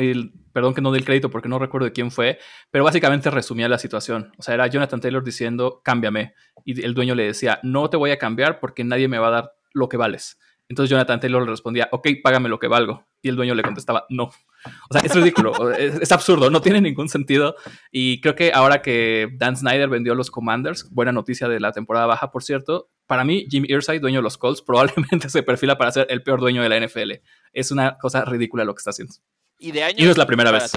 perdón 0.53 0.75
que 0.75 0.81
no 0.81 0.91
dé 0.91 0.99
el 0.99 1.05
crédito 1.05 1.31
porque 1.31 1.49
no 1.49 1.59
recuerdo 1.59 1.85
de 1.85 1.93
quién 1.93 2.11
fue, 2.11 2.39
pero 2.71 2.85
básicamente 2.85 3.31
resumía 3.31 3.69
la 3.69 3.79
situación. 3.79 4.33
O 4.39 4.43
sea, 4.43 4.55
era 4.55 4.67
Jonathan 4.67 5.01
Taylor 5.01 5.23
diciendo, 5.23 5.81
cámbiame. 5.85 6.35
Y 6.65 6.83
el 6.83 6.95
dueño 6.95 7.15
le 7.15 7.25
decía, 7.25 7.61
no 7.63 7.91
te 7.91 7.97
voy 7.97 8.11
a 8.11 8.19
cambiar 8.19 8.59
porque 8.59 8.85
nadie 8.85 9.09
me 9.09 9.19
va 9.19 9.29
a 9.29 9.31
dar 9.31 9.53
lo 9.75 9.89
que 9.89 9.97
vales. 9.97 10.39
Entonces 10.73 10.89
Jonathan 10.89 11.21
Taylor 11.21 11.43
le 11.43 11.51
respondía, 11.51 11.91
ok, 11.93 12.09
págame 12.23 12.49
lo 12.49 12.59
que 12.59 12.67
valgo. 12.67 13.07
Y 13.21 13.29
el 13.29 13.37
dueño 13.37 13.55
le 13.55 13.63
contestaba, 13.63 14.07
no. 14.09 14.25
O 14.25 14.93
sea, 14.93 15.03
es 15.03 15.15
ridículo, 15.15 15.71
es, 15.77 16.11
absurdo, 16.13 16.49
no 16.49 16.63
tiene 16.63 16.81
ningún 16.81 17.11
sentido. 17.11 17.57
Y 17.91 18.23
creo 18.23 18.35
que 18.35 18.53
ahora 18.55 18.81
que 18.81 19.29
Dan 19.35 19.55
Snyder 19.55 19.91
vendió 19.91 20.15
los 20.15 20.31
Commanders, 20.31 20.89
buena 20.91 21.13
noticia 21.13 21.47
de 21.47 21.61
la 21.61 21.73
temporada 21.73 22.07
baja, 22.07 22.31
por 22.31 22.43
cierto, 22.43 22.89
para 23.07 23.23
mí 23.23 23.47
Jim 23.51 23.67
Irsay, 23.69 23.99
dueño 23.99 24.21
de 24.21 24.23
los 24.23 24.39
Colts, 24.39 24.63
probablemente 24.67 25.29
se 25.29 25.43
perfila 25.43 25.77
para 25.77 25.93
ser 25.93 26.07
el 26.09 26.23
peor 26.23 26.41
dueño 26.41 26.63
de 26.63 26.71
la 26.71 26.81
NFL. 26.81 27.13
Es 27.53 27.71
una 27.71 27.99
cosa 27.99 28.25
ridícula 28.25 28.65
lo 28.65 28.75
que 28.75 28.79
está 28.79 28.91
haciendo. 28.91 29.15
Y 29.59 29.73
de 29.73 29.83
años. 29.83 30.01
Y 30.01 30.05
no 30.05 30.11
es 30.11 30.17
la 30.17 30.27
primera 30.27 30.51
vez. 30.51 30.73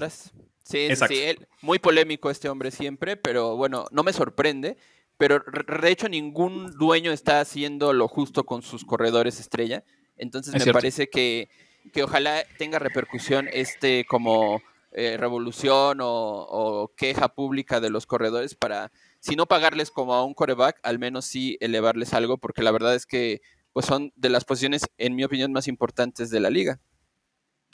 Sí, 0.65 0.89
sí, 1.07 1.37
muy 1.61 1.79
polémico 1.79 2.29
este 2.29 2.49
hombre 2.49 2.71
siempre, 2.71 3.15
pero 3.15 3.55
bueno, 3.55 3.85
no 3.91 4.03
me 4.03 4.11
sorprende. 4.11 4.77
Pero 5.17 5.41
de 5.81 5.91
hecho 5.91 6.09
ningún 6.09 6.71
dueño 6.77 7.11
está 7.11 7.39
haciendo 7.39 7.93
lo 7.93 8.07
justo 8.07 8.45
con 8.45 8.61
sus 8.61 8.83
corredores 8.83 9.39
estrella. 9.39 9.83
Entonces 10.17 10.65
me 10.65 10.73
parece 10.73 11.09
que, 11.09 11.49
que, 11.93 12.03
ojalá 12.03 12.43
tenga 12.57 12.79
repercusión 12.79 13.49
este 13.51 14.05
como 14.05 14.61
eh, 14.97 15.17
revolución 15.17 15.99
o, 16.01 16.89
queja 16.95 17.27
pública 17.27 17.81
de 17.81 17.89
los 17.89 18.05
corredores 18.05 18.55
para, 18.55 18.93
si 19.19 19.35
no 19.35 19.45
pagarles 19.45 19.91
como 19.91 20.13
a 20.13 20.23
un 20.23 20.33
coreback, 20.33 20.79
al 20.83 20.99
menos 20.99 21.25
sí 21.25 21.57
elevarles 21.59 22.13
algo, 22.13 22.37
porque 22.37 22.63
la 22.63 22.71
verdad 22.71 22.95
es 22.95 23.05
que 23.05 23.41
pues 23.73 23.85
son 23.85 24.13
de 24.15 24.29
las 24.29 24.45
posiciones, 24.45 24.85
en 24.97 25.15
mi 25.17 25.25
opinión, 25.25 25.51
más 25.51 25.67
importantes 25.67 26.29
de 26.29 26.39
la 26.39 26.49
liga. 26.49 26.79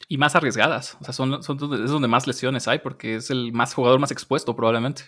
Y 0.08 0.18
más 0.18 0.36
arriesgadas. 0.36 0.98
O 1.00 1.04
sea, 1.04 1.14
son, 1.14 1.44
son 1.44 1.58
es 1.84 1.92
donde 1.92 2.08
más 2.08 2.26
lesiones 2.26 2.68
hay, 2.68 2.80
porque 2.80 3.18
es 3.18 3.30
el 3.30 3.54
más 3.54 3.76
jugador 3.76 4.00
más 4.00 4.10
expuesto, 4.10 4.56
probablemente. 4.56 5.04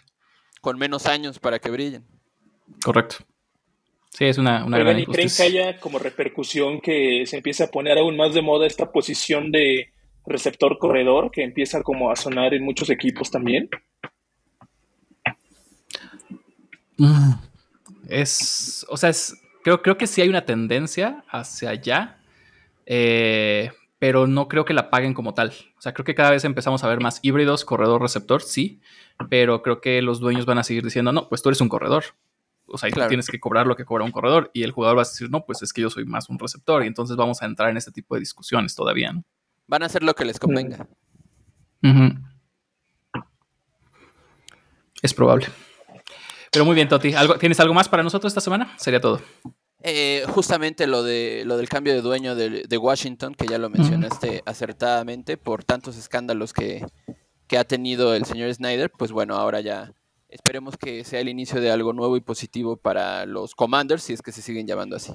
Con 0.62 0.78
menos 0.78 1.08
años 1.08 1.40
para 1.40 1.58
que 1.58 1.72
brillen. 1.72 2.06
Correcto. 2.84 3.18
Sí, 4.10 4.26
es 4.26 4.38
una, 4.38 4.64
una 4.64 4.78
gran 4.78 5.00
¿Y 5.00 5.06
creen 5.06 5.30
que 5.36 5.44
haya 5.44 5.80
como 5.80 5.98
repercusión 5.98 6.80
que 6.82 7.26
se 7.26 7.38
empiece 7.38 7.64
a 7.64 7.72
poner 7.72 7.98
aún 7.98 8.16
más 8.16 8.34
de 8.34 8.44
moda 8.44 8.68
esta 8.68 8.92
posición 8.92 9.52
de 9.52 9.92
receptor 10.26 10.78
corredor 10.78 11.32
que 11.32 11.44
empieza 11.44 11.82
como 11.82 12.12
a 12.12 12.16
sonar 12.16 12.54
en 12.54 12.64
muchos 12.64 12.92
equipos 12.92 13.32
también? 13.32 13.70
Mm, 16.98 17.34
es, 18.08 18.86
o 18.88 18.98
sea, 18.98 19.10
es, 19.10 19.36
creo, 19.64 19.82
creo 19.82 19.98
que 19.98 20.06
sí 20.06 20.22
hay 20.22 20.30
una 20.30 20.46
tendencia 20.46 21.24
hacia 21.28 21.72
allá, 21.72 22.20
eh, 22.86 23.72
pero 23.98 24.28
no 24.28 24.48
creo 24.48 24.66
que 24.66 24.74
la 24.74 24.92
paguen 24.92 25.16
como 25.16 25.34
tal. 25.34 25.54
O 25.78 25.82
sea, 25.82 25.94
creo 25.94 26.06
que 26.06 26.16
cada 26.16 26.30
vez 26.30 26.46
empezamos 26.46 26.84
a 26.84 26.88
ver 26.88 27.00
más 27.00 27.20
híbridos, 27.24 27.66
corredor-receptor, 27.66 28.44
sí, 28.44 28.80
pero 29.30 29.64
creo 29.64 29.82
que 29.82 30.02
los 30.02 30.20
dueños 30.20 30.46
van 30.46 30.60
a 30.60 30.64
seguir 30.64 30.84
diciendo, 30.84 31.12
no, 31.12 31.30
pues 31.30 31.42
tú 31.42 31.50
eres 31.50 31.62
un 31.62 31.70
corredor, 31.70 32.04
o 32.68 32.78
sea, 32.78 32.90
tú 32.90 33.02
tienes 33.08 33.28
que 33.30 33.40
cobrar 33.40 33.68
lo 33.68 33.76
que 33.76 33.86
cobra 33.86 34.04
un 34.04 34.12
corredor 34.12 34.50
y 34.54 34.64
el 34.64 34.72
jugador 34.72 34.98
va 34.98 35.02
a 35.02 35.06
decir, 35.06 35.30
no, 35.30 35.46
pues 35.46 35.62
es 35.62 35.74
que 35.74 35.82
yo 35.82 35.90
soy 35.90 36.06
más 36.06 36.30
un 36.30 36.40
receptor 36.40 36.84
y 36.84 36.88
entonces 36.88 37.16
vamos 37.16 37.42
a 37.42 37.46
entrar 37.46 37.70
en 37.70 37.78
este 37.78 37.92
tipo 37.92 38.16
de 38.16 38.20
discusiones 38.20 38.76
todavía, 38.76 39.14
¿no? 39.14 39.24
Van 39.68 39.84
a 39.84 39.86
hacer 39.86 40.04
lo 40.04 40.14
que 40.14 40.26
les 40.26 40.40
convenga. 40.40 40.88
Es 45.02 45.14
probable. 45.14 45.48
Pero 46.52 46.66
muy 46.66 46.76
bien, 46.76 46.88
Toti. 46.88 47.14
¿Tienes 47.40 47.60
algo 47.60 47.74
más 47.74 47.90
para 47.90 48.04
nosotros 48.04 48.32
esta 48.32 48.42
semana? 48.42 48.74
Sería 48.78 49.02
todo. 49.02 49.22
Eh, 49.82 50.24
justamente 50.30 50.88
lo, 50.88 51.04
de, 51.04 51.44
lo 51.46 51.58
del 51.58 51.68
cambio 51.68 51.94
de 51.94 52.02
dueño 52.02 52.36
de, 52.36 52.78
Washington, 52.78 53.36
que 53.36 53.48
ya 53.48 53.58
lo 53.58 53.70
mencionaste 53.70 54.42
acertadamente, 54.46 55.36
por 55.36 55.64
tantos 55.64 55.98
escándalos 55.98 56.54
que, 56.54 56.86
que 57.48 57.58
ha 57.58 57.66
tenido 57.66 58.16
el 58.16 58.26
señor 58.26 58.54
Snyder, 58.54 58.92
pues 58.92 59.12
bueno, 59.12 59.36
ahora 59.36 59.60
ya 59.60 59.94
Esperemos 60.34 60.78
que 60.78 61.04
sea 61.04 61.20
el 61.20 61.30
inicio 61.30 61.62
de 61.62 61.70
algo 61.70 61.94
nuevo 61.94 62.18
y 62.18 62.22
positivo 62.22 62.76
para 62.76 63.28
los 63.28 63.54
Commanders, 63.54 64.02
si 64.02 64.14
es 64.14 64.24
que 64.24 64.32
se 64.32 64.42
siguen 64.42 64.66
llamando 64.66 64.96
así. 64.96 65.14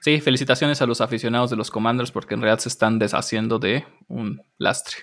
Sí, 0.00 0.20
felicitaciones 0.20 0.82
a 0.82 0.86
los 0.86 1.00
aficionados 1.00 1.48
de 1.48 1.56
los 1.56 1.70
Commanders 1.70 2.10
porque 2.10 2.34
en 2.34 2.42
realidad 2.42 2.58
se 2.58 2.68
están 2.68 2.98
deshaciendo 2.98 3.58
de 3.58 3.86
un 4.08 4.42
lastre. 4.58 4.96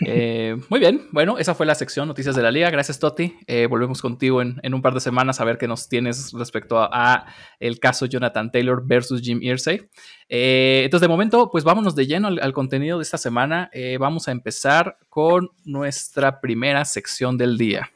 Eh, 0.00 0.56
muy 0.68 0.80
bien, 0.80 1.06
bueno, 1.12 1.38
esa 1.38 1.54
fue 1.54 1.66
la 1.66 1.74
sección 1.74 2.08
Noticias 2.08 2.34
de 2.36 2.42
la 2.42 2.50
Liga. 2.50 2.70
Gracias, 2.70 2.98
Toti. 2.98 3.36
Eh, 3.46 3.66
volvemos 3.66 4.02
contigo 4.02 4.42
en, 4.42 4.74
un 4.74 4.82
par 4.82 4.94
de 4.94 5.00
semanas 5.00 5.40
a 5.40 5.44
ver 5.44 5.58
qué 5.58 5.68
nos 5.68 5.88
tienes 5.88 6.32
respecto 6.32 6.78
a, 6.80 7.26
el 7.60 7.78
caso 7.78 8.06
Jonathan 8.06 8.50
Taylor 8.50 8.82
versus 8.84 9.20
Jim 9.20 9.40
Irsay. 9.42 9.88
Eh, 10.28 10.82
entonces, 10.84 11.02
de 11.02 11.08
momento, 11.08 11.50
pues 11.50 11.64
vámonos 11.64 11.94
de 11.94 12.06
lleno 12.06 12.28
al 12.28 12.52
contenido 12.52 12.98
de 12.98 13.02
esta 13.02 13.18
semana. 13.18 13.70
vamos 13.98 14.28
a 14.28 14.32
empezar 14.32 14.98
con 15.08 15.50
nuestra 15.64 16.40
primera 16.40 16.84
sección 16.84 17.36
del 17.38 17.58
día. 17.58 17.90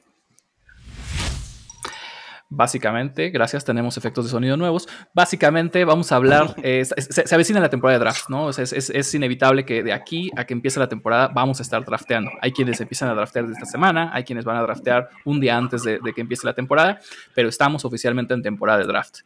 Básicamente, 2.52 3.30
gracias, 3.30 3.64
tenemos 3.64 3.96
efectos 3.96 4.24
de 4.24 4.30
sonido 4.32 4.56
nuevos. 4.56 4.88
Básicamente, 5.14 5.84
vamos 5.84 6.10
a 6.10 6.16
hablar, 6.16 6.56
eh, 6.64 6.84
se, 6.84 7.32
avecina 7.32 7.60
la 7.60 7.70
temporada 7.70 7.96
de 7.96 8.04
draft, 8.04 8.28
¿no? 8.28 8.50
es, 8.50 9.14
inevitable 9.14 9.64
que 9.64 9.84
de 9.84 9.92
aquí 9.92 10.32
a 10.36 10.44
que 10.44 10.52
empiece 10.52 10.80
la 10.80 10.88
temporada 10.88 11.28
vamos 11.28 11.60
a 11.60 11.62
estar 11.62 11.84
drafteando. 11.84 12.32
Hay 12.42 12.50
quienes 12.50 12.80
empiezan 12.80 13.08
a 13.08 13.14
draftear 13.14 13.46
de 13.46 13.52
esta 13.52 13.66
semana, 13.66 14.10
hay 14.12 14.24
quienes 14.24 14.44
van 14.44 14.56
a 14.56 14.62
draftear 14.62 15.08
un 15.24 15.38
día 15.38 15.56
antes 15.56 15.84
de, 15.84 16.00
de 16.02 16.12
que 16.12 16.22
empiece 16.22 16.44
la 16.44 16.54
temporada, 16.54 16.98
pero 17.36 17.48
estamos 17.48 17.84
oficialmente 17.84 18.34
en 18.34 18.42
temporada 18.42 18.80
de 18.80 18.86
draft. 18.86 19.18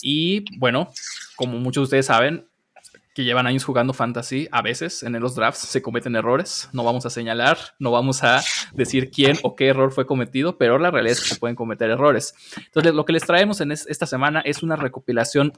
Y 0.00 0.44
bueno, 0.58 0.90
como 1.36 1.58
muchos 1.58 1.82
de 1.82 1.84
ustedes 1.84 2.06
saben, 2.06 2.46
que 3.14 3.24
llevan 3.24 3.46
años 3.46 3.64
jugando 3.64 3.92
fantasy, 3.92 4.48
a 4.50 4.62
veces 4.62 5.02
en 5.02 5.18
los 5.20 5.34
drafts 5.34 5.60
se 5.60 5.82
cometen 5.82 6.16
errores. 6.16 6.68
No 6.72 6.84
vamos 6.84 7.04
a 7.06 7.10
señalar, 7.10 7.58
no 7.78 7.90
vamos 7.90 8.24
a 8.24 8.42
decir 8.72 9.10
quién 9.10 9.38
o 9.42 9.54
qué 9.54 9.68
error 9.68 9.92
fue 9.92 10.06
cometido, 10.06 10.56
pero 10.58 10.78
la 10.78 10.90
realidad 10.90 11.18
es 11.18 11.22
que 11.22 11.34
se 11.34 11.40
pueden 11.40 11.56
cometer 11.56 11.90
errores. 11.90 12.34
Entonces, 12.56 12.94
lo 12.94 13.04
que 13.04 13.12
les 13.12 13.24
traemos 13.24 13.60
en 13.60 13.72
esta 13.72 14.06
semana 14.06 14.40
es 14.40 14.62
una 14.62 14.76
recopilación 14.76 15.52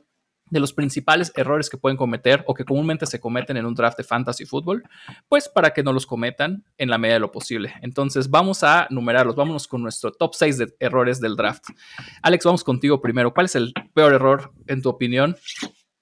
de 0.51 0.61
los 0.61 0.73
principales 0.73 1.33
errores 1.37 1.71
que 1.71 1.79
pueden 1.79 1.97
cometer 1.97 2.45
o 2.47 2.55
que 2.55 2.65
comúnmente 2.65 3.07
se 3.07 3.19
cometen 3.19 3.57
en 3.57 3.67
un 3.67 3.75
draft 3.75 3.97
de 3.97 4.05
fantasy 4.05 4.45
fútbol, 4.45 4.83
pues 5.29 5.49
para 5.49 5.73
que 5.73 5.83
no 5.83 5.93
los 5.93 6.07
cometan 6.07 6.65
en 6.77 6.91
la 6.91 6.99
medida 6.99 7.15
de 7.15 7.21
lo 7.21 7.33
posible. 7.33 7.75
Entonces 7.83 8.29
vamos 8.29 8.63
a 8.63 8.87
numerarlos, 8.91 9.37
vámonos 9.37 9.67
con 9.67 9.83
nuestro 9.83 10.13
top 10.13 10.35
6 10.35 10.59
de 10.59 10.75
errores 10.81 11.21
del 11.21 11.37
draft. 11.37 11.65
Alex, 12.23 12.45
vamos 12.45 12.63
contigo 12.63 13.01
primero. 13.01 13.33
¿Cuál 13.33 13.47
es 13.47 13.55
el 13.55 13.73
peor 13.95 14.13
error 14.13 14.53
en 14.67 14.83
tu 14.83 14.91
opinión 14.91 15.37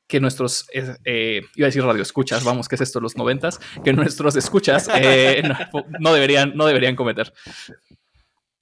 que 0.06 0.20
nuestros, 0.20 0.66
eh, 0.72 0.94
eh, 1.04 1.40
iba 1.56 1.66
a 1.66 1.70
decir 1.70 1.82
radio 1.82 2.02
escuchas, 2.02 2.44
vamos, 2.44 2.68
¿qué 2.68 2.74
es 2.74 2.80
esto? 2.80 3.00
Los 3.00 3.16
noventas, 3.16 3.58
que 3.84 3.92
nuestros 3.92 4.36
escuchas 4.36 4.88
eh, 4.94 5.42
no, 6.00 6.12
deberían, 6.12 6.52
no 6.54 6.66
deberían 6.66 6.96
cometer. 6.96 7.32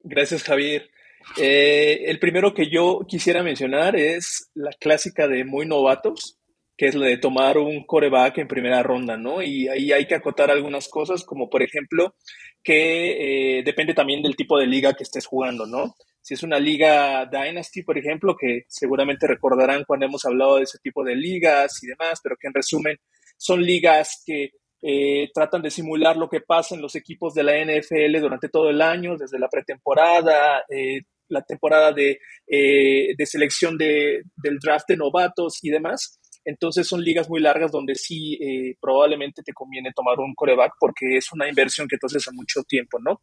Gracias, 0.02 0.42
Javier. 0.44 0.90
el 1.36 2.18
primero 2.18 2.54
que 2.54 2.70
yo 2.70 3.00
quisiera 3.08 3.42
mencionar 3.42 3.96
es 3.96 4.50
la 4.54 4.70
clásica 4.78 5.28
de 5.28 5.44
muy 5.44 5.66
novatos, 5.66 6.38
que 6.76 6.86
es 6.86 6.94
la 6.94 7.06
de 7.06 7.18
tomar 7.18 7.58
un 7.58 7.84
coreback 7.84 8.38
en 8.38 8.48
primera 8.48 8.82
ronda, 8.82 9.16
¿no? 9.16 9.42
Y 9.42 9.68
ahí 9.68 9.92
hay 9.92 10.06
que 10.06 10.14
acotar 10.14 10.50
algunas 10.50 10.88
cosas, 10.88 11.24
como 11.24 11.50
por 11.50 11.62
ejemplo, 11.62 12.14
que 12.62 13.62
depende 13.64 13.92
también 13.92 14.22
del 14.22 14.36
tipo 14.36 14.58
de 14.58 14.66
liga 14.66 14.94
que 14.94 15.02
estés 15.02 15.26
jugando, 15.26 15.66
¿no? 15.66 15.94
Si 16.30 16.34
es 16.34 16.44
una 16.44 16.60
liga 16.60 17.26
Dynasty, 17.26 17.82
por 17.82 17.98
ejemplo, 17.98 18.36
que 18.38 18.62
seguramente 18.68 19.26
recordarán 19.26 19.82
cuando 19.84 20.06
hemos 20.06 20.24
hablado 20.24 20.58
de 20.58 20.62
ese 20.62 20.78
tipo 20.78 21.02
de 21.02 21.16
ligas 21.16 21.82
y 21.82 21.88
demás, 21.88 22.20
pero 22.22 22.36
que 22.38 22.46
en 22.46 22.54
resumen 22.54 22.96
son 23.36 23.60
ligas 23.60 24.22
que 24.24 24.50
eh, 24.80 25.28
tratan 25.34 25.60
de 25.60 25.72
simular 25.72 26.16
lo 26.16 26.28
que 26.28 26.40
pasa 26.40 26.76
en 26.76 26.82
los 26.82 26.94
equipos 26.94 27.34
de 27.34 27.42
la 27.42 27.54
NFL 27.58 28.20
durante 28.20 28.48
todo 28.48 28.70
el 28.70 28.80
año, 28.80 29.16
desde 29.16 29.40
la 29.40 29.48
pretemporada, 29.48 30.62
eh, 30.68 31.00
la 31.30 31.42
temporada 31.42 31.90
de, 31.90 32.20
eh, 32.46 33.08
de 33.18 33.26
selección 33.26 33.76
de, 33.76 34.22
del 34.36 34.60
draft 34.60 34.86
de 34.86 34.98
novatos 34.98 35.58
y 35.62 35.70
demás. 35.70 36.20
Entonces 36.44 36.86
son 36.86 37.02
ligas 37.02 37.28
muy 37.28 37.40
largas 37.40 37.70
donde 37.70 37.94
sí 37.94 38.38
eh, 38.40 38.74
probablemente 38.80 39.42
te 39.42 39.52
conviene 39.52 39.92
tomar 39.94 40.18
un 40.18 40.34
coreback 40.34 40.72
porque 40.78 41.16
es 41.16 41.32
una 41.32 41.48
inversión 41.48 41.86
que 41.86 41.96
entonces 41.96 42.26
hace 42.26 42.34
mucho 42.34 42.62
tiempo, 42.62 42.98
¿no? 43.00 43.20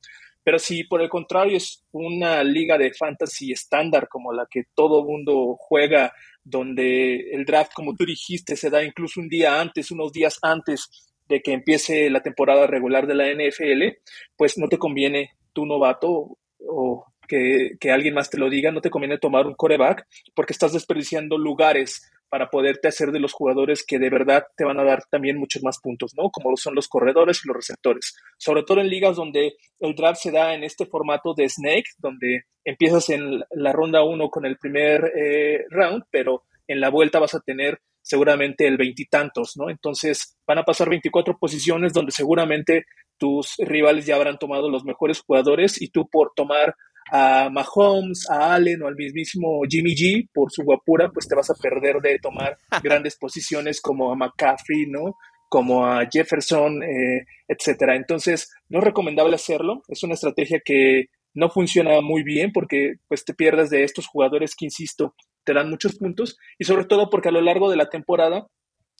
Pero 0.48 0.60
si 0.60 0.86
por 0.86 1.01
el 1.01 1.10
contrario 1.10 1.58
es 1.58 1.84
una 1.92 2.42
liga 2.42 2.77
de 2.77 2.94
fantasy 2.94 3.51
estándar 3.51 4.08
como 4.08 4.32
la 4.32 4.48
que 4.50 4.63
todo 4.74 5.04
mundo 5.04 5.58
juega, 5.60 6.13
donde 6.42 7.32
el 7.34 7.44
draft, 7.44 7.74
como 7.74 7.98
tú 7.98 8.06
dijiste, 8.06 8.56
se 8.56 8.70
da 8.70 8.82
incluso 8.82 9.20
un 9.20 9.27
día 9.27 9.60
antes, 9.60 9.92
unos 9.92 10.13
días 10.13 10.39
antes 10.42 11.12
de 11.27 11.42
que 11.42 11.51
empiece 11.51 12.10
la 12.10 12.24
temporada 12.24 12.66
regular 12.66 13.08
de 13.08 13.16
la 13.16 13.25
NFL, 13.30 13.98
pues 14.38 14.58
no 14.58 14.70
te 14.70 14.77
conviene 14.77 15.32
tu 15.51 15.66
novato 15.66 16.38
o 16.60 17.06
que, 17.28 17.72
que, 17.78 17.91
alguien 17.91 18.13
más 18.13 18.30
te 18.30 18.38
lo 18.38 18.50
diga, 18.50 18.72
no 18.72 18.80
te 18.80 18.89
conviene 18.89 19.17
tomar 19.17 19.48
un 19.48 19.56
coreback 19.56 20.08
porque 20.34 20.54
estás 20.54 20.72
desperdiciando 20.72 21.38
lugares 21.38 22.10
para 22.30 22.50
poderte 22.50 22.88
hacer 22.88 23.12
de 23.12 23.20
los 23.20 23.34
jugadores 23.34 23.86
que 23.86 24.00
de 24.00 24.10
verdad 24.10 24.46
te 24.56 24.66
van 24.66 24.80
a 24.80 24.84
dar 24.84 25.04
también 25.10 25.38
muchos 25.38 25.63
más 25.63 25.80
puntos, 25.80 26.13
¿no? 26.16 26.30
Como 26.30 26.56
son 26.58 26.76
los 26.76 26.88
corredores 26.88 27.42
y 27.44 27.48
los 27.48 27.58
receptores. 27.58 28.16
Sobre 28.38 28.63
todo 28.63 28.82
en 28.82 28.90
ligas 28.90 29.16
donde 29.16 29.54
el 29.80 29.96
draft 29.96 30.22
se 30.22 30.32
da 30.32 30.54
en 30.54 30.63
este 30.63 30.86
formato 30.86 31.34
de 31.34 31.50
snake, 31.50 31.90
donde 31.98 32.44
empiezas 32.66 33.10
en 33.10 33.44
la 33.52 33.72
ronda 33.72 34.04
1 34.04 34.30
con 34.30 34.46
el 34.46 34.58
primer 34.58 35.12
eh, 35.16 35.66
round, 35.70 36.04
pero 36.12 36.44
en 36.68 36.82
la 36.82 36.90
vuelta 36.90 37.20
vas 37.20 37.34
a 37.34 37.40
tener 37.40 37.80
seguramente 38.02 38.68
el 38.68 38.78
veintitantos, 38.78 39.58
¿no? 39.58 39.70
Entonces 39.70 40.38
van 40.48 40.60
a 40.60 40.63
pasar 40.63 40.90
24 40.90 41.38
posiciones 41.38 41.94
donde 41.94 42.12
seguramente 42.12 42.86
tus 43.18 43.56
rivales 43.58 44.06
ya 44.06 44.16
habrán 44.16 44.38
tomado 44.38 44.70
los 44.70 44.86
mejores 44.86 45.22
jugadores 45.22 45.82
y 45.82 45.90
tú 45.90 46.08
por 46.10 46.32
tomar 46.36 46.76
a 47.12 47.50
Mahomes, 47.50 48.30
a 48.30 48.54
Allen 48.54 48.82
o 48.84 48.88
al 48.88 48.96
mismísimo 48.96 49.62
Jimmy 49.70 49.96
G 49.96 50.30
por 50.34 50.52
su 50.52 50.63
guapura, 50.63 51.10
pues 51.10 51.28
te 51.28 51.36
vas 51.36 51.50
a 51.50 51.56
perder 51.56 51.98
de 52.02 52.20
tomar 52.20 52.58
grandes 52.84 53.17
posiciones 53.17 53.82
como 53.82 54.12
a 54.12 54.15
McCaffrey, 54.15 54.86
¿no? 54.88 55.15
Como 55.50 55.86
a 55.86 56.06
Jefferson, 56.12 56.84
eh, 56.84 57.26
etcétera. 57.48 57.96
Entonces, 57.96 58.52
no 58.70 58.80
es 58.80 58.86
recomendable 58.86 59.36
hacerlo. 59.36 59.82
Es 59.88 60.04
una 60.04 60.15
estrategia 60.15 60.60
que 60.63 61.06
no 61.34 61.50
funciona 61.50 62.02
muy 62.02 62.24
bien 62.24 62.52
porque 62.52 62.96
pues 63.08 63.24
te 63.24 63.34
pierdes 63.34 63.70
de 63.70 63.84
estos 63.84 64.08
jugadores 64.08 64.56
que, 64.56 64.65
insisto, 64.65 65.13
te 65.43 65.54
dan 65.54 65.70
muchos 65.70 65.96
puntos 65.98 66.38
y 66.58 66.65
sobre 66.65 66.86
todo 66.86 67.10
porque 67.10 67.30
a 67.30 67.32
lo 67.32 67.41
largo 67.41 67.70
de 67.70 67.78
la 67.78 67.89
temporada 67.89 68.48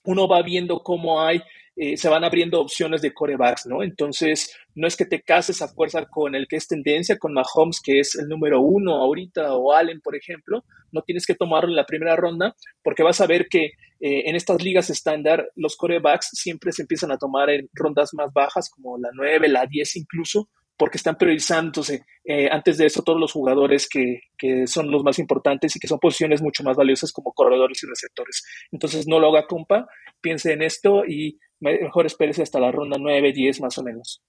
uno 0.04 0.28
va 0.28 0.42
viendo 0.42 0.80
cómo 0.82 1.20
hay 1.20 1.42
eh, 1.80 1.96
se 1.96 2.08
van 2.08 2.24
abriendo 2.24 2.60
opciones 2.60 3.02
de 3.02 3.14
corebacks, 3.14 3.66
¿no? 3.66 3.84
Entonces, 3.84 4.52
no 4.74 4.88
es 4.88 4.96
que 4.96 5.06
te 5.06 5.22
cases 5.22 5.62
a 5.62 5.68
fuerza 5.68 6.06
con 6.06 6.34
el 6.34 6.48
que 6.48 6.56
es 6.56 6.66
tendencia, 6.66 7.18
con 7.18 7.32
Mahomes, 7.32 7.80
que 7.80 8.00
es 8.00 8.16
el 8.16 8.26
número 8.26 8.60
uno 8.60 8.96
ahorita, 8.96 9.54
o 9.54 9.72
Allen, 9.72 10.00
por 10.00 10.16
ejemplo, 10.16 10.64
no 10.90 11.02
tienes 11.02 11.24
que 11.24 11.36
tomarlo 11.36 11.68
en 11.68 11.76
la 11.76 11.86
primera 11.86 12.16
ronda, 12.16 12.56
porque 12.82 13.04
vas 13.04 13.20
a 13.20 13.28
ver 13.28 13.46
que 13.48 13.66
eh, 14.00 14.22
en 14.26 14.34
estas 14.34 14.60
ligas 14.60 14.90
estándar 14.90 15.52
los 15.54 15.76
corebacks 15.76 16.30
siempre 16.32 16.72
se 16.72 16.82
empiezan 16.82 17.12
a 17.12 17.16
tomar 17.16 17.48
en 17.48 17.68
rondas 17.72 18.10
más 18.12 18.32
bajas, 18.32 18.70
como 18.70 18.98
la 18.98 19.10
9, 19.14 19.48
la 19.48 19.64
10 19.64 19.96
incluso, 19.96 20.48
porque 20.76 20.96
están 20.96 21.16
priorizándose 21.16 22.04
eh, 22.24 22.48
antes 22.50 22.78
de 22.78 22.86
eso 22.86 23.02
todos 23.02 23.20
los 23.20 23.32
jugadores 23.32 23.88
que, 23.88 24.20
que, 24.36 24.66
son 24.66 24.90
los 24.90 25.02
más 25.02 25.18
importantes 25.18 25.74
y 25.74 25.80
que 25.80 25.88
son 25.88 25.98
posiciones 25.98 26.40
mucho 26.40 26.62
más 26.62 26.76
valiosas 26.76 27.12
como 27.12 27.32
corredores 27.32 27.82
y 27.82 27.86
receptores. 27.86 28.44
Entonces 28.70 29.06
no 29.06 29.18
lo 29.18 29.28
haga 29.28 29.46
compa, 29.46 29.86
piense 30.20 30.52
en 30.52 30.62
esto 30.62 31.04
y 31.04 31.38
mejor 31.60 32.06
espérese 32.06 32.42
hasta 32.42 32.60
la 32.60 32.72
ronda 32.72 32.96
9, 32.98 33.32
10 33.32 33.60
más 33.60 33.78
o 33.78 33.82
menos. 33.82 34.22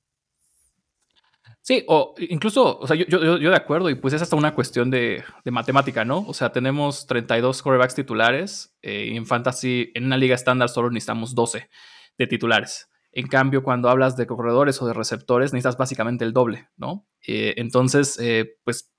Sí, 1.61 1.83
o 1.87 2.15
incluso, 2.17 2.79
o 2.79 2.87
sea, 2.87 2.95
yo, 2.95 3.05
yo, 3.05 3.37
yo, 3.37 3.49
de 3.49 3.55
acuerdo, 3.55 3.89
y 3.89 3.95
pues 3.95 4.13
es 4.13 4.21
hasta 4.21 4.35
una 4.35 4.55
cuestión 4.55 4.89
de, 4.89 5.23
de 5.43 5.51
matemática, 5.51 6.05
¿no? 6.05 6.25
O 6.27 6.33
sea, 6.33 6.51
tenemos 6.51 7.05
32 7.05 7.61
quarterbacks 7.61 7.95
titulares, 7.95 8.75
eh, 8.81 9.09
y 9.11 9.17
en 9.17 9.25
Fantasy, 9.25 9.91
en 9.93 10.05
una 10.05 10.17
liga 10.17 10.35
estándar 10.35 10.69
solo 10.69 10.89
necesitamos 10.89 11.35
12 11.35 11.69
de 12.17 12.27
titulares. 12.27 12.89
En 13.11 13.27
cambio, 13.27 13.63
cuando 13.63 13.89
hablas 13.89 14.15
de 14.15 14.27
corredores 14.27 14.81
o 14.81 14.87
de 14.87 14.93
receptores, 14.93 15.51
necesitas 15.51 15.77
básicamente 15.77 16.25
el 16.25 16.33
doble, 16.33 16.69
¿no? 16.77 17.07
Eh, 17.27 17.55
entonces, 17.57 18.17
eh, 18.19 18.57
pues 18.63 18.91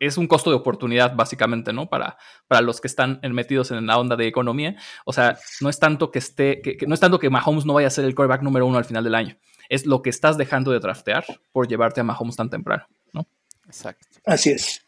es 0.00 0.18
un 0.18 0.26
costo 0.26 0.50
de 0.50 0.56
oportunidad, 0.56 1.14
básicamente, 1.14 1.72
¿no? 1.72 1.88
Para, 1.88 2.18
para 2.46 2.60
los 2.60 2.80
que 2.80 2.88
están 2.88 3.20
metidos 3.22 3.70
en 3.70 3.86
la 3.86 3.98
onda 3.98 4.16
de 4.16 4.26
economía. 4.26 4.76
O 5.04 5.12
sea, 5.12 5.38
no 5.60 5.68
es 5.68 5.78
tanto 5.78 6.10
que 6.10 6.18
esté, 6.18 6.60
que, 6.60 6.78
no 6.86 6.94
es 6.94 7.00
tanto 7.00 7.18
que 7.18 7.30
Mahomes 7.30 7.64
no 7.64 7.74
vaya 7.74 7.88
a 7.88 7.90
ser 7.90 8.04
el 8.04 8.14
quarterback 8.14 8.42
número 8.42 8.66
uno 8.66 8.78
al 8.78 8.84
final 8.84 9.04
del 9.04 9.14
año. 9.14 9.36
Es 9.68 9.86
lo 9.86 10.02
que 10.02 10.10
estás 10.10 10.38
dejando 10.38 10.70
de 10.70 10.80
draftear 10.80 11.24
por 11.52 11.68
llevarte 11.68 12.00
a 12.00 12.04
Mahomes 12.04 12.36
tan 12.36 12.50
temprano, 12.50 12.86
¿no? 13.12 13.26
Exacto. 13.66 14.06
Así 14.24 14.50
es. 14.50 14.82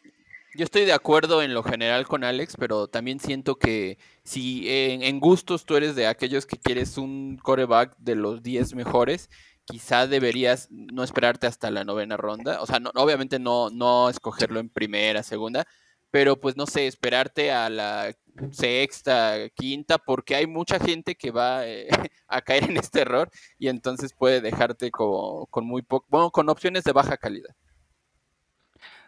Yo 0.54 0.64
estoy 0.64 0.84
de 0.84 0.92
acuerdo 0.92 1.42
en 1.42 1.54
lo 1.54 1.62
general 1.62 2.08
con 2.08 2.24
Alex, 2.24 2.56
pero 2.58 2.88
también 2.88 3.20
siento 3.20 3.56
que 3.56 3.98
si 4.24 4.68
en, 4.68 5.02
en 5.02 5.20
gustos 5.20 5.64
tú 5.64 5.76
eres 5.76 5.94
de 5.94 6.08
aquellos 6.08 6.44
que 6.44 6.56
quieres 6.56 6.98
un 6.98 7.38
coreback 7.40 7.96
de 7.98 8.16
los 8.16 8.42
10 8.42 8.74
mejores, 8.74 9.30
quizá 9.64 10.06
deberías 10.06 10.68
no 10.70 11.02
esperarte 11.02 11.46
hasta 11.46 11.70
la 11.70 11.84
novena 11.84 12.16
ronda. 12.16 12.60
O 12.60 12.66
sea, 12.66 12.80
obviamente 12.94 13.38
no, 13.38 13.70
no 13.70 14.08
escogerlo 14.08 14.60
en 14.60 14.68
primera, 14.68 15.22
segunda, 15.22 15.66
pero 16.10 16.40
pues 16.40 16.56
no 16.56 16.66
sé, 16.66 16.86
esperarte 16.86 17.52
a 17.52 17.70
la 17.70 18.14
sexta, 18.52 19.48
quinta, 19.54 19.98
porque 19.98 20.34
hay 20.34 20.46
mucha 20.46 20.78
gente 20.78 21.14
que 21.14 21.30
va 21.30 21.66
eh, 21.66 21.88
a 22.28 22.42
caer 22.42 22.64
en 22.64 22.76
este 22.76 23.02
error 23.02 23.30
y 23.58 23.68
entonces 23.68 24.12
puede 24.12 24.40
dejarte 24.40 24.90
con, 24.90 25.46
con 25.46 25.66
muy 25.66 25.82
poco, 25.82 26.06
bueno, 26.10 26.30
con 26.30 26.48
opciones 26.48 26.84
de 26.84 26.92
baja 26.92 27.16
calidad. 27.16 27.54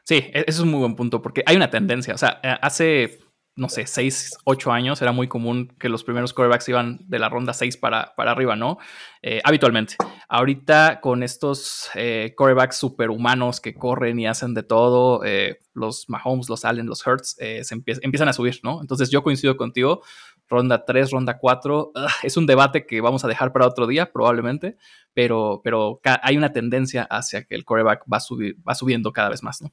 Sí, 0.05 0.17
e-, 0.17 0.45
eso 0.47 0.59
es 0.59 0.61
un 0.61 0.71
muy 0.71 0.81
buen 0.81 0.97
punto, 0.97 1.23
porque 1.23 1.43
hay 1.47 1.57
una 1.57 1.71
tendencia. 1.71 2.15
O 2.15 2.19
sea, 2.19 2.41
eh, 2.43 2.57
hace 2.61 3.19
no 3.55 3.69
sé, 3.69 3.87
6, 3.87 4.39
8 4.45 4.73
años, 4.73 5.03
era 5.03 5.13
muy 5.13 5.29
común 5.29 5.75
que 5.79 5.91
los 5.91 6.05
primeros 6.05 6.33
quarterbacks 6.33 6.69
iban 6.71 7.01
de 7.07 7.19
la 7.19 7.29
ronda 7.29 7.53
6 7.53 7.77
para, 7.77 8.15
para 8.17 8.31
arriba, 8.31 8.57
¿no? 8.57 8.79
Eh, 9.21 9.43
habitualmente. 9.45 9.97
Ahorita 10.27 11.01
con 11.03 11.23
estos 11.23 11.91
eh, 11.95 12.33
quarterbacks 12.35 12.77
superhumanos 12.77 13.61
que 13.61 13.75
corren 13.75 14.19
y 14.19 14.27
hacen 14.27 14.55
de 14.55 14.63
todo, 14.63 15.23
eh, 15.25 15.59
los 15.75 16.09
Mahomes, 16.09 16.49
los 16.49 16.65
Allen, 16.65 16.87
los 16.87 17.07
Hurts, 17.07 17.37
se 17.37 17.75
empiezan 17.75 18.29
a 18.29 18.33
subir, 18.33 18.59
¿no? 18.63 18.81
Entonces 18.81 19.11
yo 19.11 19.23
coincido 19.23 19.57
contigo, 19.59 20.03
ronda 20.49 20.87
3, 20.87 21.11
ronda 21.11 21.39
4, 21.39 21.93
es 22.23 22.37
un 22.39 22.47
debate 22.47 22.87
que 22.87 23.03
vamos 23.03 23.23
a 23.25 23.29
dejar 23.29 23.53
para 23.53 23.67
otro 23.67 23.87
día 23.87 24.13
probablemente, 24.13 24.77
pero, 25.13 25.61
pero 25.63 26.01
hay 26.23 26.39
una 26.39 26.53
tendencia 26.53 27.05
hacia 27.05 27.45
que 27.45 27.55
el 27.55 27.67
quarterback 27.67 28.05
va, 28.11 28.19
va 28.67 28.75
subiendo 28.75 29.13
cada 29.13 29.29
vez 29.29 29.43
más, 29.43 29.61
¿no? 29.61 29.71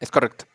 Es 0.00 0.10
correcto. 0.10 0.46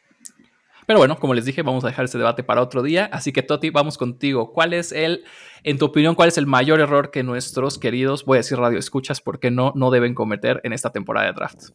Pero 0.91 0.99
bueno, 0.99 1.17
como 1.17 1.33
les 1.33 1.45
dije, 1.45 1.61
vamos 1.61 1.85
a 1.85 1.87
dejar 1.87 2.03
ese 2.03 2.17
debate 2.17 2.43
para 2.43 2.61
otro 2.61 2.83
día. 2.83 3.05
Así 3.13 3.31
que, 3.31 3.43
Toti, 3.43 3.69
vamos 3.69 3.97
contigo. 3.97 4.51
¿Cuál 4.51 4.73
es 4.73 4.91
el, 4.91 5.23
en 5.63 5.77
tu 5.77 5.85
opinión, 5.85 6.15
cuál 6.15 6.27
es 6.27 6.37
el 6.37 6.47
mayor 6.47 6.81
error 6.81 7.11
que 7.11 7.23
nuestros 7.23 7.79
queridos, 7.79 8.25
voy 8.25 8.35
a 8.35 8.39
decir 8.39 8.57
radio 8.57 8.77
escuchas, 8.77 9.21
porque 9.21 9.51
no, 9.51 9.71
no 9.73 9.89
deben 9.89 10.13
cometer 10.13 10.59
en 10.65 10.73
esta 10.73 10.91
temporada 10.91 11.27
de 11.27 11.31
draft? 11.31 11.69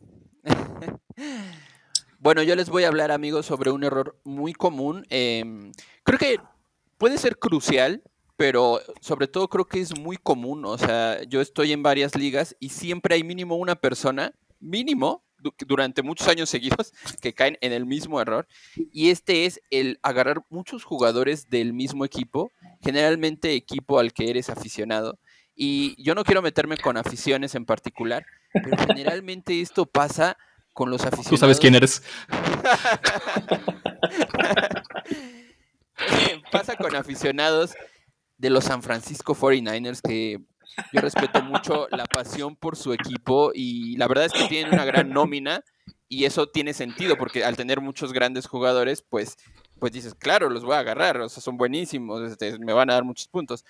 bueno, 2.18 2.42
yo 2.42 2.54
les 2.56 2.68
voy 2.68 2.84
a 2.84 2.88
hablar, 2.88 3.10
amigos, 3.10 3.46
sobre 3.46 3.70
un 3.70 3.84
error 3.84 4.20
muy 4.22 4.52
común. 4.52 5.06
Em, 5.08 5.72
creo 6.02 6.18
que 6.18 6.36
puede 6.98 7.16
ser 7.16 7.38
crucial, 7.38 8.02
pero 8.36 8.80
sobre 9.00 9.28
todo 9.28 9.48
creo 9.48 9.64
que 9.64 9.80
es 9.80 9.98
muy 9.98 10.18
común. 10.18 10.66
O 10.66 10.76
sea, 10.76 11.22
yo 11.22 11.40
estoy 11.40 11.72
en 11.72 11.82
varias 11.82 12.16
ligas 12.16 12.54
y 12.60 12.68
siempre 12.68 13.14
hay 13.14 13.24
mínimo 13.24 13.56
una 13.56 13.76
persona, 13.76 14.34
mínimo, 14.60 15.25
durante 15.66 16.02
muchos 16.02 16.28
años 16.28 16.50
seguidos 16.50 16.92
que 17.20 17.34
caen 17.34 17.58
en 17.60 17.72
el 17.72 17.86
mismo 17.86 18.20
error. 18.20 18.46
Y 18.92 19.10
este 19.10 19.46
es 19.46 19.60
el 19.70 19.98
agarrar 20.02 20.44
muchos 20.50 20.84
jugadores 20.84 21.48
del 21.48 21.72
mismo 21.72 22.04
equipo, 22.04 22.52
generalmente 22.82 23.54
equipo 23.54 23.98
al 23.98 24.12
que 24.12 24.30
eres 24.30 24.50
aficionado. 24.50 25.18
Y 25.54 26.00
yo 26.02 26.14
no 26.14 26.24
quiero 26.24 26.42
meterme 26.42 26.76
con 26.76 26.98
aficiones 26.98 27.54
en 27.54 27.64
particular, 27.64 28.26
pero 28.52 28.76
generalmente 28.86 29.60
esto 29.60 29.86
pasa 29.86 30.36
con 30.74 30.90
los 30.90 31.00
aficionados. 31.00 31.30
Tú 31.30 31.38
sabes 31.38 31.58
quién 31.58 31.74
eres. 31.74 32.02
pasa 36.52 36.76
con 36.76 36.94
aficionados 36.94 37.74
de 38.36 38.50
los 38.50 38.64
San 38.64 38.82
Francisco 38.82 39.34
49ers 39.34 40.02
que 40.02 40.42
yo 40.92 41.00
respeto 41.00 41.42
mucho 41.42 41.88
la 41.90 42.04
pasión 42.06 42.56
por 42.56 42.76
su 42.76 42.92
equipo 42.92 43.50
y 43.54 43.96
la 43.96 44.08
verdad 44.08 44.26
es 44.26 44.32
que 44.32 44.48
tienen 44.48 44.72
una 44.72 44.84
gran 44.84 45.10
nómina 45.10 45.62
y 46.08 46.24
eso 46.24 46.48
tiene 46.48 46.72
sentido 46.74 47.16
porque 47.16 47.44
al 47.44 47.56
tener 47.56 47.80
muchos 47.80 48.12
grandes 48.12 48.46
jugadores, 48.46 49.02
pues, 49.02 49.36
pues 49.78 49.92
dices, 49.92 50.14
claro, 50.14 50.50
los 50.50 50.64
voy 50.64 50.74
a 50.74 50.80
agarrar, 50.80 51.20
o 51.20 51.28
sea, 51.28 51.42
son 51.42 51.56
buenísimos, 51.56 52.30
este, 52.30 52.58
me 52.58 52.72
van 52.72 52.90
a 52.90 52.94
dar 52.94 53.04
muchos 53.04 53.28
puntos. 53.28 53.64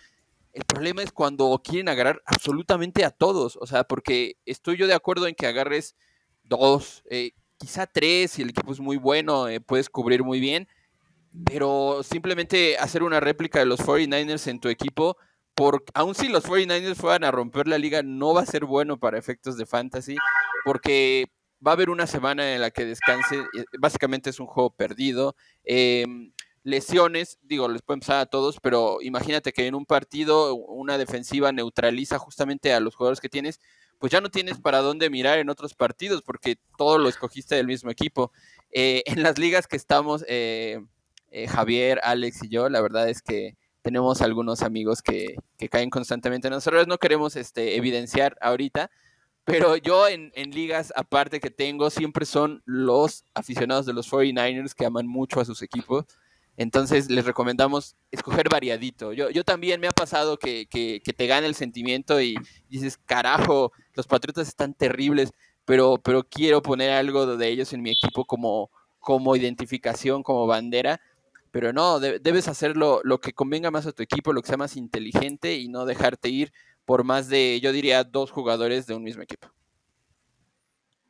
El 0.52 0.64
problema 0.64 1.02
es 1.02 1.12
cuando 1.12 1.60
quieren 1.62 1.88
agarrar 1.88 2.22
absolutamente 2.24 3.04
a 3.04 3.10
todos, 3.10 3.58
o 3.60 3.66
sea, 3.66 3.84
porque 3.84 4.36
estoy 4.44 4.76
yo 4.76 4.86
de 4.86 4.94
acuerdo 4.94 5.26
en 5.26 5.34
que 5.34 5.46
agarres 5.46 5.96
dos, 6.44 7.02
eh, 7.10 7.32
quizá 7.58 7.86
tres, 7.86 8.32
si 8.32 8.42
el 8.42 8.50
equipo 8.50 8.72
es 8.72 8.80
muy 8.80 8.96
bueno, 8.96 9.48
eh, 9.48 9.60
puedes 9.60 9.88
cubrir 9.88 10.22
muy 10.22 10.40
bien, 10.40 10.68
pero 11.44 12.02
simplemente 12.02 12.78
hacer 12.78 13.02
una 13.02 13.20
réplica 13.20 13.58
de 13.58 13.66
los 13.66 13.80
49ers 13.80 14.48
en 14.48 14.60
tu 14.60 14.68
equipo 14.68 15.16
porque 15.56 15.90
aun 15.94 16.14
si 16.14 16.28
los 16.28 16.44
49ers 16.44 16.96
fueran 16.96 17.24
a 17.24 17.30
romper 17.30 17.66
la 17.66 17.78
liga, 17.78 18.02
no 18.02 18.34
va 18.34 18.42
a 18.42 18.46
ser 18.46 18.66
bueno 18.66 18.98
para 18.98 19.18
efectos 19.18 19.56
de 19.56 19.64
fantasy, 19.64 20.16
porque 20.64 21.32
va 21.66 21.72
a 21.72 21.74
haber 21.74 21.88
una 21.88 22.06
semana 22.06 22.54
en 22.54 22.60
la 22.60 22.70
que 22.70 22.84
descanse, 22.84 23.36
eh, 23.36 23.64
básicamente 23.78 24.28
es 24.30 24.38
un 24.38 24.46
juego 24.46 24.70
perdido. 24.70 25.34
Em, 25.64 26.32
lesiones, 26.62 27.38
digo, 27.42 27.68
les 27.68 27.80
pueden 27.80 28.00
pasar 28.00 28.20
a 28.20 28.26
todos, 28.26 28.60
pero 28.60 28.98
imagínate 29.00 29.52
que 29.52 29.66
en 29.66 29.74
un 29.74 29.86
partido 29.86 30.54
una 30.54 30.98
defensiva 30.98 31.52
neutraliza 31.52 32.18
justamente 32.18 32.74
a 32.74 32.80
los 32.80 32.94
jugadores 32.94 33.20
que 33.20 33.30
tienes, 33.30 33.58
pues 33.98 34.12
ya 34.12 34.20
no 34.20 34.30
tienes 34.30 34.58
para 34.60 34.82
dónde 34.82 35.08
mirar 35.08 35.38
en 35.38 35.48
otros 35.48 35.74
partidos, 35.74 36.20
porque 36.20 36.58
todo 36.76 36.98
lo 36.98 37.08
escogiste 37.08 37.54
del 37.54 37.66
mismo 37.66 37.90
equipo. 37.90 38.30
Eh, 38.72 39.02
en 39.06 39.22
las 39.22 39.38
ligas 39.38 39.66
que 39.66 39.76
estamos, 39.76 40.22
eh, 40.28 40.80
Javier, 41.48 42.00
Alex 42.02 42.44
y 42.44 42.48
yo, 42.48 42.68
la 42.68 42.80
verdad 42.82 43.08
es 43.08 43.22
que 43.22 43.56
tenemos 43.86 44.20
algunos 44.20 44.62
amigos 44.62 45.00
que, 45.00 45.36
caen 45.70 45.90
constantemente 45.90 46.48
en 46.48 46.54
nosotros. 46.54 46.88
No 46.88 46.98
queremos 46.98 47.36
este, 47.36 47.76
evidenciar 47.76 48.36
ahorita, 48.40 48.90
pero 49.44 49.76
yo 49.76 50.08
en, 50.08 50.32
ligas 50.50 50.92
aparte 50.96 51.38
que 51.38 51.50
tengo 51.50 51.88
siempre 51.90 52.26
son 52.26 52.64
los 52.64 53.24
aficionados 53.32 53.86
de 53.86 53.92
los 53.92 54.10
49ers 54.10 54.74
que 54.74 54.86
aman 54.86 55.06
mucho 55.06 55.38
a 55.38 55.44
sus 55.44 55.62
equipos. 55.62 56.04
Entonces 56.56 57.08
les 57.12 57.26
recomendamos 57.26 57.94
escoger 58.10 58.48
variadito. 58.48 59.12
Yo, 59.12 59.30
yo 59.30 59.44
también 59.44 59.80
me 59.80 59.86
ha 59.86 59.92
pasado 59.92 60.36
que, 60.36 60.66
te 60.68 61.26
gana 61.28 61.46
el 61.46 61.54
sentimiento 61.54 62.20
y 62.20 62.34
dices, 62.68 62.98
carajo, 63.06 63.70
los 63.94 64.08
Patriotas 64.08 64.48
están 64.48 64.74
terribles, 64.74 65.32
pero, 65.64 65.98
pero 66.02 66.24
quiero 66.24 66.60
poner 66.60 66.90
algo 66.90 67.36
de 67.36 67.48
ellos 67.48 67.72
en 67.72 67.82
mi 67.82 67.90
equipo 67.90 68.24
como, 68.24 68.68
como 68.98 69.36
identificación, 69.36 70.24
como 70.24 70.48
bandera 70.48 71.00
pero 71.56 71.72
no, 71.72 72.00
debes 72.00 72.48
hacer 72.48 72.76
lo, 72.76 73.00
que 73.18 73.32
convenga 73.32 73.70
más 73.70 73.86
a 73.86 73.92
tu 73.92 74.02
equipo, 74.02 74.34
lo 74.34 74.42
que 74.42 74.48
sea 74.48 74.58
más 74.58 74.76
inteligente 74.76 75.56
y 75.56 75.68
no 75.68 75.86
dejarte 75.86 76.28
ir 76.28 76.52
por 76.84 77.02
más 77.02 77.30
de, 77.30 77.58
yo 77.62 77.72
diría, 77.72 78.04
dos 78.04 78.30
jugadores 78.30 78.86
de 78.86 78.94
un 78.94 79.02
mismo 79.02 79.22
equipo. 79.22 79.48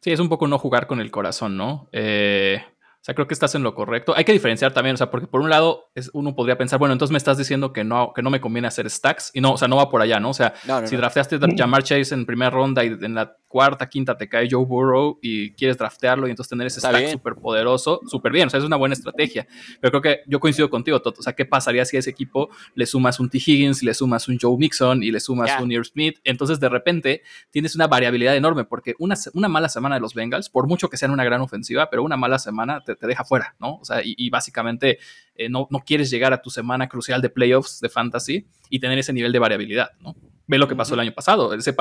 Sí, 0.03 0.13
es 0.13 0.21
un 0.21 0.29
poco 0.29 0.47
no 0.47 0.57
jugar 0.61 0.87
con 0.87 1.01
el 1.01 1.11
corazón, 1.11 1.57
¿no? 1.57 1.89
Eh, 1.91 2.63
sea, 3.07 3.15
creo 3.15 3.29
que 3.29 3.35
estás 3.35 3.55
en 3.55 3.63
lo 3.63 3.73
correcto. 3.73 4.15
Hay 4.17 4.25
que 4.25 4.33
diferenciar 4.33 4.75
también, 4.75 4.95
o 4.95 4.97
sea, 4.97 5.13
porque 5.13 5.29
por 5.29 5.41
un 5.41 5.49
lado 5.49 5.91
es, 5.95 6.11
uno 6.13 6.35
podría 6.35 6.59
pensar, 6.59 6.81
bueno, 6.81 6.93
entonces 6.93 7.13
me 7.13 7.19
estás 7.19 7.39
diciendo 7.39 7.73
que 7.73 7.85
no, 7.85 8.13
que 8.13 8.21
no 8.21 8.31
me 8.31 8.41
conviene 8.41 8.67
hacer 8.67 8.91
stacks 8.91 9.31
y 9.33 9.41
no, 9.41 9.53
o 9.53 9.57
sea, 9.57 9.69
no 9.69 9.77
va 9.77 9.89
por 9.89 10.03
allá, 10.03 10.19
¿no? 10.19 10.31
O 10.31 10.35
sea, 10.35 10.55
si 10.87 10.97
drafteaste 10.97 11.39
Jamar 11.57 11.85
Chase 11.85 12.13
en 12.13 12.27
primera 12.27 12.51
ronda 12.51 12.85
y 12.85 12.89
en 12.89 13.15
la 13.15 13.37
cuarta, 13.57 13.89
quinta 13.89 14.19
te 14.19 14.29
cae 14.29 14.47
Joe 14.51 14.67
Burrow 14.67 15.19
y 15.23 15.53
quieres 15.53 15.79
draftearlo 15.79 16.27
y 16.27 16.31
entonces 16.31 16.51
tener 16.51 16.67
ese 16.67 16.79
stack 16.79 17.09
súper 17.09 17.37
poderoso, 17.37 18.03
súper 18.07 18.31
bien, 18.31 18.49
o 18.49 18.51
sea, 18.51 18.59
es 18.59 18.67
una 18.67 18.77
buena 18.77 18.93
estrategia. 18.93 19.47
Pero 19.81 19.93
creo 19.93 20.03
que 20.03 20.21
yo 20.27 20.41
coincido 20.41 20.69
contigo, 20.69 21.01
Toto. 21.01 21.21
O 21.21 21.23
sea, 21.23 21.33
¿qué 21.33 21.47
pasaría 21.47 21.87
si 21.87 21.97
a 21.97 22.01
ese 22.01 22.11
equipo 22.11 22.51
le 22.75 22.85
sumas 22.85 23.19
un 23.19 23.31
T. 23.31 23.39
Higgins, 23.39 23.83
le 23.83 23.95
sumas 23.95 24.29
un 24.29 24.37
Joe 24.39 24.59
Mixon 24.59 25.03
y 25.03 25.11
le 25.11 25.21
sumas 25.21 25.59
un 25.59 25.73
Ear 25.73 25.87
Smith? 25.87 26.19
Entonces, 26.23 26.61
de 26.61 26.69
repente, 26.69 27.23
tienes 27.51 27.75
una 27.75 27.87
variabilidad 27.87 28.37
enorme 28.37 28.65
porque 28.65 28.95
una, 28.99 29.15
una 29.33 29.49
mala 29.49 29.71
semana 29.71 29.95
de 29.95 30.03
los 30.03 30.13
Bengals, 30.13 30.51
por 30.51 30.67
mucho 30.67 30.91
que 30.91 30.99
sean 30.99 31.13
una 31.13 31.25
gran 31.25 31.41
ofensiva, 31.41 31.89
pero 31.89 32.03
una 32.03 32.19
mala 32.19 32.39
semana 32.39 32.83
te, 32.85 32.95
te 32.95 33.07
deja 33.07 33.25
fuera, 33.25 33.57
¿no? 33.59 33.77
O 33.77 33.85
sea, 33.87 34.03
y, 34.05 34.29
básicamente 34.29 34.99
eh, 35.35 35.49
no, 35.49 35.67
no 35.71 35.79
quieres 35.79 36.11
llegar 36.11 36.35
a 36.35 36.43
tu 36.43 36.51
semana 36.51 36.89
crucial 36.89 37.23
de 37.23 37.31
playoffs 37.31 37.81
de 37.81 37.89
fantasy 37.89 38.47
y 38.69 38.81
tener 38.81 38.99
ese 38.99 39.15
nivel 39.15 39.33
de 39.33 39.39
variabilidad, 39.39 39.93
¿no? 40.01 40.15
Ve 40.47 40.59
lo 40.59 40.69
que 40.69 40.77
pasó 40.77 40.95
el 40.95 41.01
año 41.01 41.13
pasado. 41.13 41.53
Ese 41.55 41.75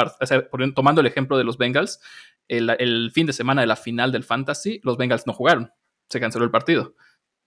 tomando 0.73 1.01
el 1.01 1.07
ejemplo 1.07 1.37
de 1.37 1.43
los 1.43 1.57
Bengals, 1.57 1.99
el, 2.47 3.11
fin 3.13 3.27
de 3.27 3.33
semana 3.33 3.61
de 3.61 3.67
la 3.67 3.75
final 3.75 4.11
del 4.11 4.23
Fantasy, 4.23 4.79
los 4.83 4.97
Bengals 4.97 5.27
no 5.27 5.33
jugaron. 5.33 5.71
Se 6.09 6.19
canceló 6.19 6.45
el 6.45 6.51
partido. 6.51 6.95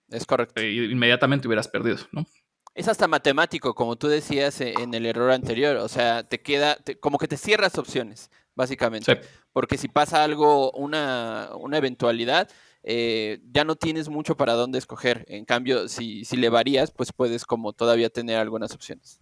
Es 0.09 0.27
correcto. 0.27 0.61
E 0.61 0.73
inmediatamente 0.73 1.49
hubieras 1.49 1.69
perdido, 1.69 1.99
¿no? 2.13 2.27
Es 2.75 2.87
hasta 2.87 3.09
matemático, 3.09 3.75
como 3.75 3.97
tú 3.97 4.07
decías 4.07 4.61
e, 4.61 4.73
en 4.79 4.95
el 4.95 5.07
error 5.07 5.33
anterior. 5.33 5.77
O 5.79 5.89
sea, 5.89 6.23
te 6.23 6.41
queda, 6.41 6.79
como 7.01 7.19
que 7.19 7.27
te 7.27 7.37
cierras 7.37 7.77
opciones, 7.77 8.31
básicamente. 8.55 9.21
Porque 9.53 9.77
si 9.77 9.89
pasa 9.89 10.23
algo, 10.23 10.71
una, 10.73 11.51
eventualidad, 11.73 12.49
eh, 12.85 13.41
ya 13.51 13.65
no 13.65 13.75
tienes 13.75 14.09
mucho 14.09 14.37
para 14.37 14.53
dónde 14.53 14.79
escoger. 14.79 15.25
En 15.27 15.45
cambio, 15.45 15.89
si, 15.89 16.25
si 16.25 16.37
le 16.37 16.49
varías, 16.49 16.93
pues 16.93 17.13
puedes 17.13 17.45
como 17.45 17.73
todavía 17.73 18.11
tener 18.11 18.39
algunas 18.39 18.73
opciones. 18.73 19.21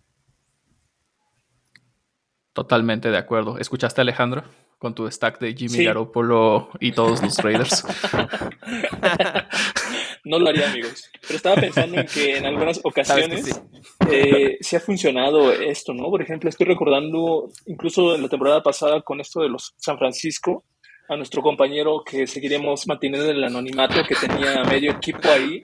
Totalmente 2.56 3.10
de 3.10 3.18
acuerdo. 3.18 3.58
¿Escuchaste, 3.58 4.00
Alejandro? 4.00 4.42
Con 4.78 4.94
tu 4.94 5.10
stack 5.10 5.38
de 5.40 5.54
Jimmy 5.54 5.84
Garoppolo 5.84 6.70
y 6.80 6.92
todos 6.92 7.22
los 7.22 7.36
Raiders. 7.36 7.84
no 10.24 10.38
lo 10.38 10.48
haría, 10.48 10.70
amigos. 10.70 11.10
Pero 11.20 11.36
estaba 11.36 11.56
pensando 11.56 12.00
en 12.00 12.06
que 12.06 12.38
en 12.38 12.46
algunas 12.46 12.80
ocasiones 12.82 13.62
eh, 14.10 14.56
sí. 14.58 14.74
ha 14.74 14.80
funcionado 14.80 15.52
esto, 15.52 15.92
¿no? 15.92 16.08
Por 16.08 16.22
ejemplo, 16.22 16.48
estoy 16.48 16.64
recordando, 16.64 17.50
incluso 17.66 18.14
en 18.14 18.22
la 18.22 18.28
temporada 18.30 18.62
pasada, 18.62 19.02
con 19.02 19.20
esto 19.20 19.42
de 19.42 19.50
los 19.50 19.74
San 19.76 19.98
Francisco, 19.98 20.64
a 21.10 21.16
nuestro 21.16 21.42
compañero 21.42 22.02
que 22.10 22.26
seguiremos 22.26 22.86
manteniendo 22.86 23.30
el 23.30 23.44
anonimato, 23.44 24.02
que 24.08 24.14
tenía 24.14 24.64
medio 24.64 24.92
equipo 24.92 25.28
ahí, 25.28 25.62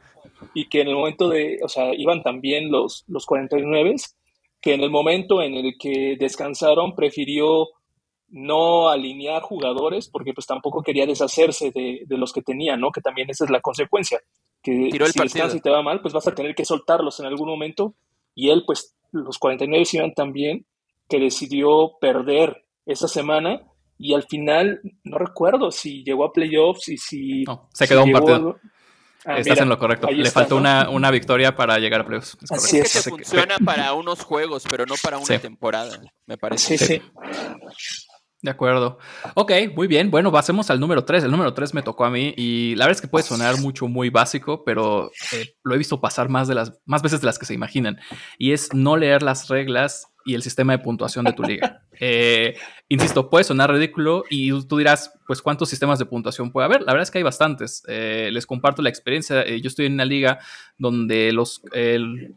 y 0.52 0.68
que 0.68 0.82
en 0.82 0.88
el 0.88 0.94
momento 0.94 1.30
de, 1.30 1.58
o 1.62 1.70
sea, 1.70 1.94
iban 1.94 2.22
también 2.22 2.70
los, 2.70 3.06
los 3.08 3.24
49 3.24 3.94
que 4.62 4.74
en 4.74 4.80
el 4.80 4.90
momento 4.90 5.42
en 5.42 5.54
el 5.54 5.74
que 5.78 6.16
descansaron 6.18 6.94
prefirió 6.94 7.68
no 8.28 8.88
alinear 8.88 9.42
jugadores 9.42 10.08
porque 10.08 10.32
pues 10.32 10.46
tampoco 10.46 10.82
quería 10.82 11.04
deshacerse 11.04 11.70
de, 11.72 12.06
los 12.08 12.32
que 12.32 12.42
tenía, 12.42 12.76
¿no? 12.76 12.90
Que 12.92 13.02
también 13.02 13.28
esa 13.28 13.44
es 13.44 13.50
la 13.50 13.60
consecuencia, 13.60 14.20
que 14.62 14.88
si 14.90 14.96
descansas 14.96 15.54
y 15.56 15.60
te 15.60 15.68
va 15.68 15.82
mal, 15.82 16.00
pues 16.00 16.14
vas 16.14 16.26
a 16.28 16.34
tener 16.34 16.54
que 16.54 16.64
soltarlos 16.64 17.18
en 17.20 17.26
algún 17.26 17.48
momento. 17.48 17.94
Y 18.34 18.50
él 18.50 18.62
pues 18.64 18.94
los 19.10 19.38
49 19.38 19.84
iban 19.92 20.14
tan 20.14 20.32
bien 20.32 20.64
que 21.08 21.18
decidió 21.18 21.98
perder 22.00 22.64
esa 22.86 23.08
semana 23.08 23.62
y 23.98 24.14
al 24.14 24.22
final 24.22 24.80
no 25.04 25.18
recuerdo 25.18 25.70
si 25.70 26.02
llegó 26.04 26.24
a 26.24 26.32
playoffs 26.32 26.88
y 26.88 26.96
si 26.96 27.44
se 27.72 27.88
quedó 27.88 28.04
un 28.04 28.12
partido 28.12 28.58
Ah, 29.24 29.38
Estás 29.38 29.60
en 29.60 29.68
lo 29.68 29.78
correcto. 29.78 30.08
Le 30.10 30.30
faltó 30.30 30.56
una, 30.56 30.90
una, 30.90 31.10
victoria 31.10 31.54
para 31.54 31.78
llegar 31.78 32.00
a 32.00 32.06
playoffs. 32.06 32.36
Es 32.42 32.50
Así 32.50 32.78
es. 32.78 32.92
que 32.92 33.10
funciona 33.10 33.56
para 33.64 33.92
unos 33.92 34.22
juegos, 34.22 34.64
pero 34.68 34.84
no 34.84 34.94
para 35.02 35.18
una 35.18 35.38
temporada, 35.38 36.00
me 36.26 36.36
parece. 36.36 36.76
Sí, 36.76 36.84
sí. 36.84 37.02
De 38.42 38.50
acuerdo. 38.50 38.98
Ok, 39.34 39.52
muy 39.76 39.86
bien. 39.86 40.10
Bueno, 40.10 40.32
pasemos 40.32 40.68
al 40.68 40.80
número 40.80 41.04
3. 41.04 41.22
El 41.22 41.30
número 41.30 41.54
3 41.54 41.74
me 41.74 41.82
tocó 41.82 42.04
a 42.04 42.10
mí 42.10 42.34
y 42.36 42.74
la 42.74 42.86
verdad 42.86 42.96
es 42.96 43.00
que 43.00 43.06
puede 43.06 43.24
sonar 43.24 43.60
mucho, 43.60 43.86
muy 43.86 44.10
básico, 44.10 44.64
pero 44.64 45.12
eh, 45.32 45.54
lo 45.62 45.76
he 45.76 45.78
visto 45.78 46.00
pasar 46.00 46.28
más, 46.28 46.48
de 46.48 46.56
las, 46.56 46.72
más 46.84 47.02
veces 47.02 47.20
de 47.20 47.26
las 47.26 47.38
que 47.38 47.46
se 47.46 47.54
imaginan. 47.54 48.00
Y 48.38 48.50
es 48.50 48.74
no 48.74 48.96
leer 48.96 49.22
las 49.22 49.46
reglas 49.46 50.08
y 50.24 50.34
el 50.34 50.42
sistema 50.42 50.72
de 50.72 50.80
puntuación 50.80 51.24
de 51.24 51.32
tu 51.32 51.42
liga. 51.44 51.80
Eh, 52.04 52.56
insisto, 52.88 53.30
puede 53.30 53.44
sonar 53.44 53.70
ridículo 53.70 54.24
y 54.28 54.50
tú 54.64 54.78
dirás, 54.78 55.12
pues, 55.24 55.40
¿cuántos 55.40 55.68
sistemas 55.68 56.00
de 56.00 56.04
puntuación 56.04 56.50
puede 56.50 56.64
haber? 56.64 56.80
La 56.80 56.86
verdad 56.92 57.04
es 57.04 57.12
que 57.12 57.18
hay 57.18 57.22
bastantes. 57.22 57.84
Eh, 57.86 58.30
les 58.32 58.44
comparto 58.44 58.82
la 58.82 58.88
experiencia. 58.88 59.46
yo 59.46 59.68
estoy 59.68 59.86
en 59.86 59.92
una 59.92 60.04
liga 60.04 60.40
donde 60.78 61.30
los, 61.30 61.62
el, 61.72 62.34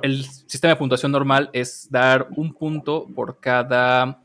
el 0.00 0.24
sistema 0.24 0.72
de 0.72 0.78
puntuación 0.78 1.12
normal 1.12 1.50
es 1.52 1.90
dar 1.90 2.28
un 2.36 2.54
punto 2.54 3.06
por 3.14 3.38
cada 3.38 4.22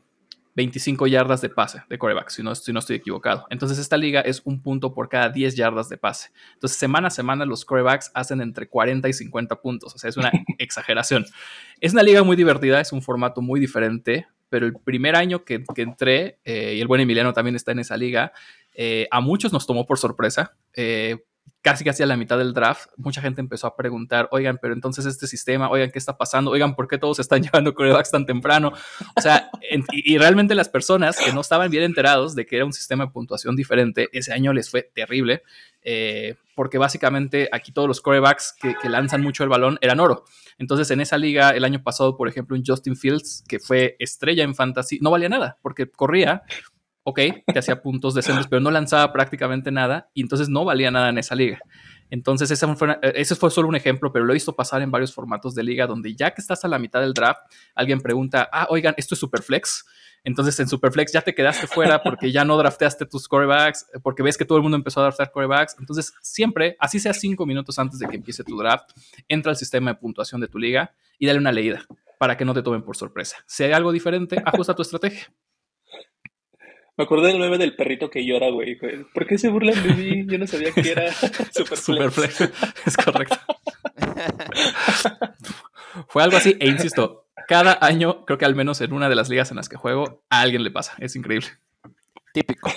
25 0.58 1.06
yardas 1.06 1.40
de 1.40 1.50
pase 1.50 1.84
de 1.88 1.98
coreback, 1.98 2.30
si 2.30 2.42
no, 2.42 2.52
si 2.52 2.72
no 2.72 2.80
estoy 2.80 2.96
equivocado. 2.96 3.46
Entonces, 3.48 3.78
esta 3.78 3.96
liga 3.96 4.20
es 4.22 4.42
un 4.44 4.60
punto 4.60 4.92
por 4.92 5.08
cada 5.08 5.28
10 5.28 5.54
yardas 5.54 5.88
de 5.88 5.98
pase. 5.98 6.30
Entonces, 6.54 6.76
semana 6.76 7.08
a 7.08 7.10
semana, 7.12 7.44
los 7.44 7.64
corebacks 7.64 8.10
hacen 8.12 8.40
entre 8.40 8.68
40 8.68 9.08
y 9.08 9.12
50 9.12 9.60
puntos. 9.60 9.94
O 9.94 9.98
sea, 9.98 10.10
es 10.10 10.16
una 10.16 10.32
exageración. 10.58 11.26
Es 11.80 11.92
una 11.92 12.02
liga 12.02 12.24
muy 12.24 12.34
divertida, 12.34 12.80
es 12.80 12.92
un 12.92 13.02
formato 13.02 13.40
muy 13.40 13.60
diferente, 13.60 14.26
pero 14.48 14.66
el 14.66 14.74
primer 14.74 15.14
año 15.14 15.44
que, 15.44 15.62
entré, 15.76 16.40
eh, 16.44 16.74
y 16.76 16.80
el 16.80 16.88
buen 16.88 17.02
Emiliano 17.02 17.32
también 17.32 17.54
está 17.54 17.70
en 17.70 17.78
esa 17.78 17.96
liga, 17.96 18.32
eh, 18.74 19.06
a 19.12 19.20
muchos 19.20 19.52
nos 19.52 19.64
tomó 19.64 19.86
por 19.86 19.98
sorpresa. 19.98 20.56
Eh, 20.74 21.18
casi 21.62 21.84
casi 21.84 22.02
a 22.02 22.06
la 22.06 22.16
mitad 22.16 22.38
del 22.38 22.52
draft, 22.52 22.88
mucha 22.96 23.20
gente 23.20 23.40
empezó 23.40 23.66
a 23.66 23.76
preguntar, 23.76 24.28
oigan, 24.32 24.58
pero 24.60 24.74
entonces 24.74 25.06
este 25.06 25.26
sistema, 25.26 25.68
oigan, 25.70 25.90
¿qué 25.90 25.98
está 25.98 26.16
pasando? 26.16 26.50
Oigan, 26.50 26.74
¿por 26.74 26.88
qué 26.88 26.98
todos 26.98 27.18
están 27.18 27.42
llevando 27.42 27.74
corebacks 27.74 28.10
tan 28.10 28.26
temprano? 28.26 28.72
O 29.16 29.20
sea, 29.20 29.50
y, 29.92 30.18
realmente 30.18 30.54
las 30.54 30.68
personas 30.68 31.18
que 31.18 31.32
no 31.32 31.40
estaban 31.40 31.70
bien 31.70 31.82
enterados 31.82 32.34
de 32.34 32.46
que 32.46 32.56
era 32.56 32.64
un 32.64 32.72
sistema 32.72 33.06
de 33.06 33.10
puntuación 33.10 33.56
diferente, 33.56 34.08
ese 34.12 34.32
año 34.32 34.52
les 34.52 34.70
fue 34.70 34.82
terrible, 34.82 35.42
eh, 35.82 36.36
porque 36.54 36.78
básicamente 36.78 37.48
aquí 37.52 37.72
todos 37.72 37.86
los 37.86 38.00
corebacks 38.00 38.54
que, 38.60 38.74
que, 38.80 38.88
lanzan 38.88 39.22
mucho 39.22 39.44
el 39.44 39.48
balón 39.48 39.78
eran 39.80 40.00
oro. 40.00 40.24
Entonces, 40.58 40.90
en 40.90 41.00
esa 41.00 41.16
liga, 41.16 41.50
el 41.50 41.64
año 41.64 41.82
pasado, 41.82 42.16
por 42.16 42.28
ejemplo, 42.28 42.56
un 42.56 42.64
Justin 42.66 42.96
Fields, 42.96 43.44
que 43.46 43.60
fue 43.60 43.96
estrella 44.00 44.42
en 44.42 44.54
fantasy, 44.54 44.98
no 45.00 45.10
valía 45.10 45.28
nada, 45.28 45.58
porque 45.62 45.88
corría, 45.88 46.42
ok, 47.08 47.20
que 47.52 47.58
hacía 47.58 47.80
puntos 47.80 48.14
decentes, 48.14 48.46
pero 48.48 48.60
no 48.60 48.70
lanzaba 48.70 49.12
prácticamente 49.12 49.70
nada 49.70 50.10
y 50.12 50.20
entonces 50.20 50.50
no 50.50 50.66
valía 50.66 50.90
nada 50.90 51.08
en 51.08 51.16
esa 51.16 51.34
liga. 51.34 51.58
Entonces, 52.10 52.50
ese 52.50 52.66
fue, 52.74 52.98
ese 53.02 53.34
fue 53.34 53.50
solo 53.50 53.68
un 53.68 53.76
ejemplo, 53.76 54.12
pero 54.12 54.26
lo 54.26 54.32
he 54.32 54.34
visto 54.34 54.54
pasar 54.54 54.82
en 54.82 54.90
varios 54.90 55.14
formatos 55.14 55.54
de 55.54 55.62
liga 55.62 55.86
donde 55.86 56.14
ya 56.14 56.32
que 56.32 56.40
estás 56.40 56.64
a 56.64 56.68
la 56.68 56.78
mitad 56.78 57.00
del 57.00 57.14
draft, 57.14 57.40
alguien 57.74 58.00
pregunta, 58.00 58.48
ah, 58.52 58.66
oigan, 58.68 58.94
esto 58.98 59.14
es 59.14 59.20
Superflex. 59.20 59.86
Entonces, 60.24 60.58
en 60.60 60.68
Superflex 60.68 61.12
ya 61.12 61.22
te 61.22 61.34
quedaste 61.34 61.66
fuera 61.66 62.02
porque 62.02 62.30
ya 62.30 62.44
no 62.44 62.56
drafteaste 62.58 63.06
tus 63.06 63.26
corebacks, 63.26 63.86
porque 64.02 64.22
ves 64.22 64.36
que 64.36 64.44
todo 64.44 64.58
el 64.58 64.62
mundo 64.62 64.76
empezó 64.76 65.00
a 65.00 65.04
draftear 65.04 65.30
corebacks. 65.30 65.76
Entonces, 65.78 66.12
siempre, 66.20 66.76
así 66.78 66.98
sea 66.98 67.14
cinco 67.14 67.46
minutos 67.46 67.78
antes 67.78 67.98
de 67.98 68.06
que 68.06 68.16
empiece 68.16 68.44
tu 68.44 68.56
draft, 68.58 68.90
entra 69.28 69.50
al 69.50 69.56
sistema 69.56 69.92
de 69.92 69.96
puntuación 69.98 70.42
de 70.42 70.48
tu 70.48 70.58
liga 70.58 70.92
y 71.18 71.26
dale 71.26 71.38
una 71.38 71.52
leída 71.52 71.86
para 72.18 72.36
que 72.36 72.44
no 72.44 72.52
te 72.52 72.62
tomen 72.62 72.82
por 72.82 72.96
sorpresa. 72.96 73.36
Si 73.46 73.64
hay 73.64 73.72
algo 73.72 73.92
diferente, 73.92 74.42
ajusta 74.44 74.74
tu 74.74 74.82
estrategia. 74.82 75.32
Me 76.98 77.04
acordé 77.04 77.28
del 77.28 77.38
meme 77.38 77.58
del 77.58 77.76
perrito 77.76 78.10
que 78.10 78.26
llora, 78.26 78.50
güey. 78.50 78.76
¿Por 79.14 79.24
qué 79.24 79.38
se 79.38 79.48
burlan 79.48 79.80
de 79.84 79.94
mí? 79.94 80.26
Yo 80.26 80.36
no 80.36 80.48
sabía 80.48 80.72
que 80.72 80.90
era 80.90 81.12
Superflex. 81.52 81.84
Superflex. 81.84 82.40
Es 82.84 82.96
correcto. 82.96 83.36
Fue 86.08 86.24
algo 86.24 86.36
así, 86.36 86.56
e 86.58 86.66
insisto, 86.66 87.26
cada 87.46 87.78
año, 87.80 88.24
creo 88.24 88.36
que 88.36 88.44
al 88.44 88.56
menos 88.56 88.80
en 88.80 88.92
una 88.92 89.08
de 89.08 89.14
las 89.14 89.28
ligas 89.28 89.52
en 89.52 89.58
las 89.58 89.68
que 89.68 89.76
juego, 89.76 90.24
a 90.28 90.40
alguien 90.40 90.64
le 90.64 90.72
pasa. 90.72 90.94
Es 90.98 91.14
increíble. 91.14 91.46
Típico. 92.32 92.68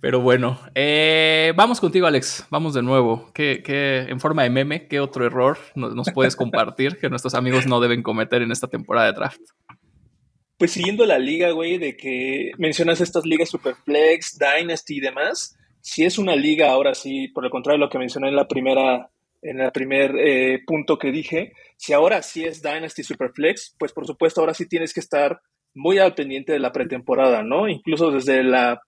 Pero 0.00 0.20
bueno, 0.20 0.58
eh, 0.74 1.52
vamos 1.54 1.80
contigo, 1.80 2.08
Alex. 2.08 2.48
Vamos 2.50 2.74
de 2.74 2.82
nuevo. 2.82 3.30
¿Qué, 3.32 3.62
en 4.08 4.18
forma 4.18 4.42
de 4.42 4.50
meme, 4.50 4.88
qué 4.88 4.98
otro 4.98 5.24
error 5.24 5.58
nos 5.76 6.10
puedes 6.12 6.34
compartir 6.34 6.98
que 6.98 7.08
nuestros 7.08 7.34
amigos 7.34 7.68
no 7.68 7.78
deben 7.78 8.02
cometer 8.02 8.42
en 8.42 8.50
esta 8.50 8.66
temporada 8.66 9.06
de 9.06 9.12
draft? 9.12 9.40
Pues 10.64 10.72
siguiendo 10.72 11.04
la 11.04 11.18
liga, 11.18 11.50
güey, 11.50 11.76
de 11.76 11.94
que 11.94 12.52
mencionas 12.56 13.02
estas 13.02 13.26
ligas 13.26 13.50
Superflex, 13.50 14.38
Dynasty 14.38 14.96
y 14.96 15.00
demás, 15.00 15.58
si 15.82 16.06
es 16.06 16.16
una 16.16 16.34
liga, 16.34 16.70
ahora 16.70 16.94
sí, 16.94 17.28
por 17.28 17.44
el 17.44 17.50
contrario 17.50 17.78
de 17.78 17.84
lo 17.84 17.90
que 17.90 17.98
mencioné 17.98 18.28
en 18.28 18.36
la 18.36 18.48
primera, 18.48 19.10
en 19.42 19.60
el 19.60 19.70
primer 19.72 20.16
eh, 20.16 20.62
punto 20.66 20.96
que 20.96 21.12
dije, 21.12 21.52
si 21.76 21.92
ahora 21.92 22.22
sí 22.22 22.44
es 22.44 22.62
Dynasty 22.62 23.02
Superflex, 23.02 23.76
pues 23.78 23.92
por 23.92 24.06
supuesto 24.06 24.40
ahora 24.40 24.54
sí 24.54 24.66
tienes 24.66 24.94
que 24.94 25.00
estar 25.00 25.38
muy 25.74 25.98
al 25.98 26.14
pendiente 26.14 26.54
de 26.54 26.60
la 26.60 26.72
pretemporada, 26.72 27.42
¿no? 27.42 27.68
Incluso 27.68 28.10
desde 28.10 28.42
la 28.42 28.80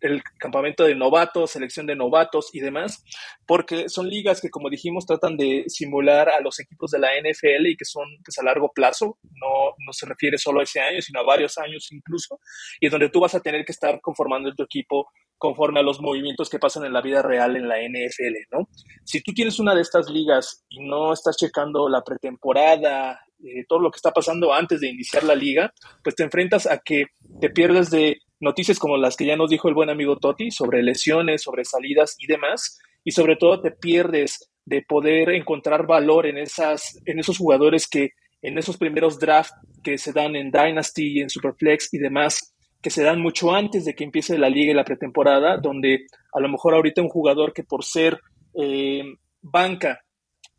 el 0.00 0.22
campamento 0.38 0.84
de 0.84 0.94
novatos, 0.94 1.50
selección 1.50 1.86
de 1.86 1.96
novatos 1.96 2.50
y 2.52 2.60
demás, 2.60 3.04
porque 3.46 3.88
son 3.88 4.08
ligas 4.08 4.40
que, 4.40 4.50
como 4.50 4.70
dijimos, 4.70 5.06
tratan 5.06 5.36
de 5.36 5.64
simular 5.68 6.28
a 6.28 6.40
los 6.40 6.58
equipos 6.60 6.90
de 6.90 6.98
la 6.98 7.10
NFL 7.20 7.66
y 7.66 7.76
que 7.76 7.84
son 7.84 8.04
pues, 8.24 8.38
a 8.38 8.42
largo 8.42 8.72
plazo, 8.72 9.18
no, 9.22 9.74
no 9.78 9.92
se 9.92 10.06
refiere 10.06 10.38
solo 10.38 10.60
a 10.60 10.64
ese 10.64 10.80
año, 10.80 11.00
sino 11.00 11.20
a 11.20 11.24
varios 11.24 11.58
años 11.58 11.88
incluso, 11.90 12.40
y 12.80 12.88
donde 12.88 13.08
tú 13.08 13.20
vas 13.20 13.34
a 13.34 13.40
tener 13.40 13.64
que 13.64 13.72
estar 13.72 14.00
conformando 14.00 14.54
tu 14.54 14.62
equipo 14.62 15.08
conforme 15.38 15.80
a 15.80 15.82
los 15.82 16.00
movimientos 16.00 16.48
que 16.48 16.58
pasan 16.58 16.84
en 16.84 16.92
la 16.92 17.02
vida 17.02 17.22
real 17.22 17.56
en 17.56 17.68
la 17.68 17.76
NFL, 17.78 18.56
¿no? 18.56 18.68
Si 19.04 19.22
tú 19.22 19.32
tienes 19.32 19.58
una 19.58 19.74
de 19.74 19.82
estas 19.82 20.08
ligas 20.08 20.64
y 20.68 20.80
no 20.86 21.12
estás 21.12 21.36
checando 21.36 21.88
la 21.88 22.02
pretemporada, 22.02 23.20
eh, 23.44 23.64
todo 23.68 23.80
lo 23.80 23.90
que 23.90 23.96
está 23.96 24.12
pasando 24.12 24.52
antes 24.52 24.80
de 24.80 24.88
iniciar 24.88 25.24
la 25.24 25.34
liga, 25.34 25.72
pues 26.02 26.14
te 26.14 26.22
enfrentas 26.22 26.66
a 26.66 26.78
que 26.78 27.06
te 27.40 27.50
pierdes 27.50 27.90
de 27.90 28.18
noticias 28.40 28.78
como 28.78 28.96
las 28.96 29.16
que 29.16 29.26
ya 29.26 29.36
nos 29.36 29.50
dijo 29.50 29.68
el 29.68 29.74
buen 29.74 29.90
amigo 29.90 30.16
Totti 30.16 30.50
sobre 30.50 30.82
lesiones, 30.82 31.42
sobre 31.42 31.64
salidas 31.64 32.16
y 32.18 32.26
demás, 32.26 32.78
y 33.04 33.12
sobre 33.12 33.36
todo 33.36 33.60
te 33.60 33.70
pierdes 33.70 34.50
de 34.64 34.82
poder 34.82 35.30
encontrar 35.30 35.86
valor 35.86 36.26
en, 36.26 36.38
esas, 36.38 37.00
en 37.04 37.18
esos 37.18 37.38
jugadores 37.38 37.86
que 37.88 38.10
en 38.42 38.58
esos 38.58 38.76
primeros 38.76 39.18
drafts 39.18 39.54
que 39.82 39.98
se 39.98 40.12
dan 40.12 40.36
en 40.36 40.50
Dynasty, 40.50 41.20
en 41.20 41.30
Superflex 41.30 41.92
y 41.94 41.98
demás, 41.98 42.54
que 42.82 42.90
se 42.90 43.02
dan 43.02 43.20
mucho 43.20 43.54
antes 43.54 43.84
de 43.84 43.94
que 43.94 44.04
empiece 44.04 44.38
la 44.38 44.48
liga 44.48 44.70
y 44.70 44.74
la 44.74 44.84
pretemporada, 44.84 45.56
donde 45.56 46.06
a 46.32 46.40
lo 46.40 46.48
mejor 46.48 46.74
ahorita 46.74 47.02
un 47.02 47.08
jugador 47.08 47.52
que 47.52 47.64
por 47.64 47.84
ser 47.84 48.20
eh, 48.54 49.02
banca 49.40 50.00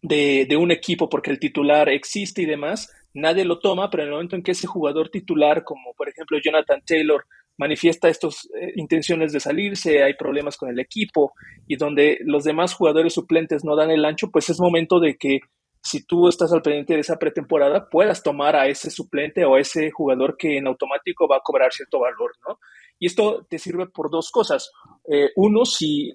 de, 0.07 0.57
un 0.57 0.71
equipo, 0.71 1.09
porque 1.09 1.31
el 1.31 1.39
titular 1.39 1.89
existe 1.89 2.41
y 2.41 2.45
demás, 2.45 2.91
nadie 3.13 3.45
lo 3.45 3.59
toma, 3.59 3.89
pero 3.89 4.03
en 4.03 4.09
el 4.09 4.13
momento 4.13 4.35
en 4.35 4.43
que 4.43 4.51
ese 4.51 4.67
jugador 4.67 5.09
titular, 5.09 5.63
como 5.63 5.93
por 5.95 6.09
ejemplo 6.09 6.37
Jonathan 6.43 6.81
Taylor, 6.85 7.25
manifiesta 7.57 8.07
estas 8.07 8.47
eh, 8.59 8.73
intenciones 8.75 9.33
de 9.33 9.39
salirse, 9.39 10.03
hay 10.03 10.13
problemas 10.13 10.57
con 10.57 10.69
el 10.69 10.79
equipo 10.79 11.33
y 11.67 11.75
donde 11.75 12.19
los 12.23 12.43
demás 12.43 12.73
jugadores 12.73 13.13
suplentes 13.13 13.63
no 13.63 13.75
dan 13.75 13.89
el 13.89 14.05
ancho, 14.05 14.29
pues 14.31 14.49
es 14.49 14.59
momento 14.59 14.99
de 14.99 15.17
que 15.17 15.39
si 15.81 16.05
tú 16.05 16.27
estás 16.27 16.51
al 16.51 16.61
pendiente 16.61 16.93
de 16.93 16.99
esa 16.99 17.17
pretemporada, 17.17 17.89
puedas 17.89 18.21
tomar 18.21 18.55
a 18.55 18.67
ese 18.67 18.91
suplente 18.91 19.45
o 19.45 19.55
a 19.55 19.59
ese 19.59 19.89
jugador 19.89 20.35
que 20.37 20.57
en 20.57 20.67
automático 20.67 21.27
va 21.27 21.37
a 21.37 21.43
cobrar 21.43 21.71
cierto 21.71 21.99
valor, 21.99 22.31
¿no? 22.47 22.59
Y 22.99 23.07
esto 23.07 23.45
te 23.49 23.57
sirve 23.57 23.87
por 23.87 24.09
dos 24.09 24.29
cosas. 24.31 24.71
Eh, 25.09 25.29
uno, 25.35 25.65
si 25.65 26.13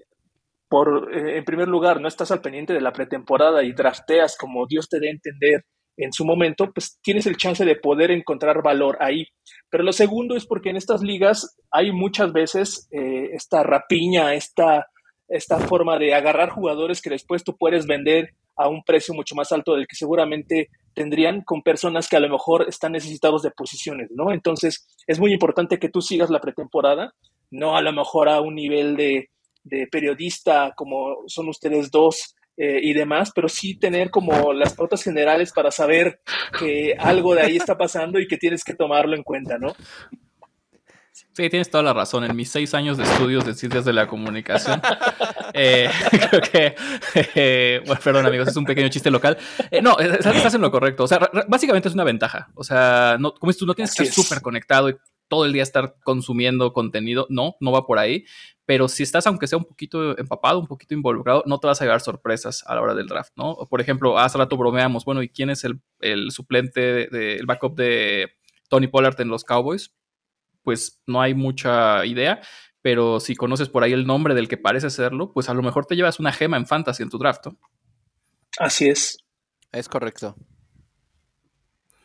por, 0.72 1.14
eh, 1.14 1.37
en 1.37 1.44
primer 1.44 1.68
lugar, 1.68 2.00
no 2.00 2.08
estás 2.08 2.30
al 2.30 2.40
pendiente 2.40 2.72
de 2.72 2.80
la 2.80 2.94
pretemporada 2.94 3.62
y 3.62 3.74
drafteas 3.74 4.38
como 4.38 4.66
Dios 4.66 4.88
te 4.88 5.00
dé 5.00 5.08
a 5.08 5.12
entender 5.12 5.66
en 5.98 6.14
su 6.14 6.24
momento, 6.24 6.72
pues 6.72 6.98
tienes 7.02 7.26
el 7.26 7.37
chance 7.37 7.66
de 7.66 7.76
poder 7.76 8.11
encontrar 8.11 8.62
valor 8.62 8.96
ahí. 8.98 9.26
Pero 9.68 9.85
lo 9.85 9.92
segundo 9.92 10.35
es 10.35 10.46
porque 10.46 10.70
en 10.70 10.76
estas 10.76 11.02
ligas 11.02 11.58
hay 11.70 11.92
muchas 11.92 12.32
veces 12.32 12.88
eh, 12.90 13.28
esta 13.35 13.62
rapiña, 13.62 14.32
esta, 14.32 14.87
esta 15.28 15.58
forma 15.58 15.98
de 15.98 16.14
agarrar 16.14 16.48
jugadores 16.48 17.02
que 17.02 17.11
después 17.11 17.44
tú 17.44 17.54
puedes 17.58 17.87
vender 17.87 18.30
a 18.56 18.70
un 18.70 18.82
precio 18.82 19.12
mucho 19.12 19.35
más 19.35 19.52
alto 19.52 19.74
del 19.74 19.87
que 19.87 19.96
seguramente 19.96 20.70
tendrían 20.94 21.42
con 21.42 21.61
personas 21.61 22.08
que 22.08 22.16
a 22.16 22.20
lo 22.20 22.30
mejor 22.30 22.64
están 22.66 22.92
necesitados 22.92 23.42
de 23.42 23.50
posiciones, 23.50 24.08
¿no? 24.14 24.32
Entonces, 24.32 24.88
es 25.06 25.20
muy 25.20 25.35
importante 25.35 25.78
que 25.78 25.90
tú 25.90 26.00
sigas 26.00 26.30
la 26.30 26.40
pretemporada, 26.40 27.12
no 27.50 27.76
a 27.76 27.82
lo 27.82 27.92
mejor 27.92 28.30
a 28.30 28.40
un 28.40 28.54
nivel 28.54 28.96
de, 28.96 29.28
de 29.64 29.87
periodista 29.87 30.72
como 30.77 31.25
son 31.27 31.48
ustedes 31.48 31.90
dos, 31.90 32.35
eh, 32.59 32.81
y 32.83 32.92
demás, 32.92 33.33
pero 33.35 33.48
sí 33.48 33.79
tener 33.79 34.11
como 34.11 34.53
las 34.53 34.75
pautas 34.75 35.03
generales 35.03 35.53
para 35.53 35.70
saber 35.70 36.20
que 36.59 36.94
algo 36.98 37.35
de 37.35 37.40
ahí 37.40 37.57
está 37.57 37.79
pasando 37.79 38.20
y 38.20 38.29
que 38.29 38.37
tienes 38.37 38.62
que 38.62 38.75
tomarlo 38.75 39.16
en 39.16 39.22
cuenta, 39.22 39.57
¿no? 39.57 39.75
Sí, 41.12 41.48
tienes 41.48 41.70
toda 41.70 41.83
la 41.83 41.94
razón. 41.94 42.25
En 42.25 42.37
mis 42.37 42.51
seis 42.51 42.75
años 42.75 42.98
de 42.98 43.05
estudios 43.05 43.46
de 43.46 43.55
ciencias 43.55 43.87
de 43.87 43.94
la 43.94 44.07
comunicación, 44.07 44.83
eh, 45.55 45.88
creo 46.31 46.42
que, 46.42 46.75
eh, 47.35 47.81
bueno, 47.87 48.01
perdón 48.05 48.27
amigos, 48.27 48.48
es 48.48 48.57
un 48.57 48.66
pequeño 48.66 48.90
chiste 48.90 49.11
local. 49.11 49.38
no, 49.83 49.98
estás 49.98 50.53
en 50.53 50.61
lo 50.61 50.70
correcto. 50.70 51.05
O 51.05 51.09
sea, 51.09 51.31
básicamente 51.48 51.88
es 51.88 51.94
una 51.94 52.05
ventaja. 52.05 52.51
O 52.55 52.64
sea, 52.64 53.16
no, 53.18 53.33
como 53.33 53.51
tú, 53.55 53.64
no 53.64 53.75
tienes 53.75 53.94
que 53.94 54.03
estar 54.03 54.22
súper 54.25 54.42
conectado 54.42 54.90
y 54.90 54.96
todo 55.32 55.46
el 55.46 55.54
día 55.54 55.62
estar 55.62 55.96
consumiendo 56.04 56.74
contenido. 56.74 57.26
No, 57.30 57.56
no 57.58 57.72
va 57.72 57.86
por 57.86 57.98
ahí. 57.98 58.26
Pero 58.66 58.86
si 58.86 59.02
estás, 59.02 59.26
aunque 59.26 59.46
sea 59.46 59.56
un 59.56 59.64
poquito 59.64 60.18
empapado, 60.18 60.58
un 60.58 60.66
poquito 60.66 60.92
involucrado, 60.92 61.42
no 61.46 61.58
te 61.58 61.68
vas 61.68 61.80
a 61.80 61.86
llevar 61.86 62.02
sorpresas 62.02 62.62
a 62.66 62.74
la 62.74 62.82
hora 62.82 62.94
del 62.94 63.06
draft, 63.06 63.32
¿no? 63.34 63.56
Por 63.70 63.80
ejemplo, 63.80 64.18
hace 64.18 64.36
rato 64.36 64.58
bromeamos, 64.58 65.06
bueno, 65.06 65.22
¿y 65.22 65.30
quién 65.30 65.48
es 65.48 65.64
el, 65.64 65.80
el 66.00 66.32
suplente, 66.32 67.08
del 67.08 67.46
backup 67.46 67.74
de 67.76 68.32
Tony 68.68 68.88
Pollard 68.88 69.18
en 69.22 69.28
los 69.28 69.42
Cowboys? 69.42 69.94
Pues 70.62 71.02
no 71.06 71.22
hay 71.22 71.32
mucha 71.32 72.04
idea, 72.04 72.42
pero 72.82 73.18
si 73.18 73.34
conoces 73.34 73.70
por 73.70 73.84
ahí 73.84 73.94
el 73.94 74.06
nombre 74.06 74.34
del 74.34 74.48
que 74.48 74.58
parece 74.58 74.90
serlo, 74.90 75.32
pues 75.32 75.48
a 75.48 75.54
lo 75.54 75.62
mejor 75.62 75.86
te 75.86 75.96
llevas 75.96 76.20
una 76.20 76.30
gema 76.30 76.58
en 76.58 76.66
fantasy 76.66 77.02
en 77.02 77.08
tu 77.08 77.16
draft. 77.16 77.46
¿no? 77.46 77.58
Así 78.58 78.86
es. 78.86 79.16
Es 79.72 79.88
correcto. 79.88 80.36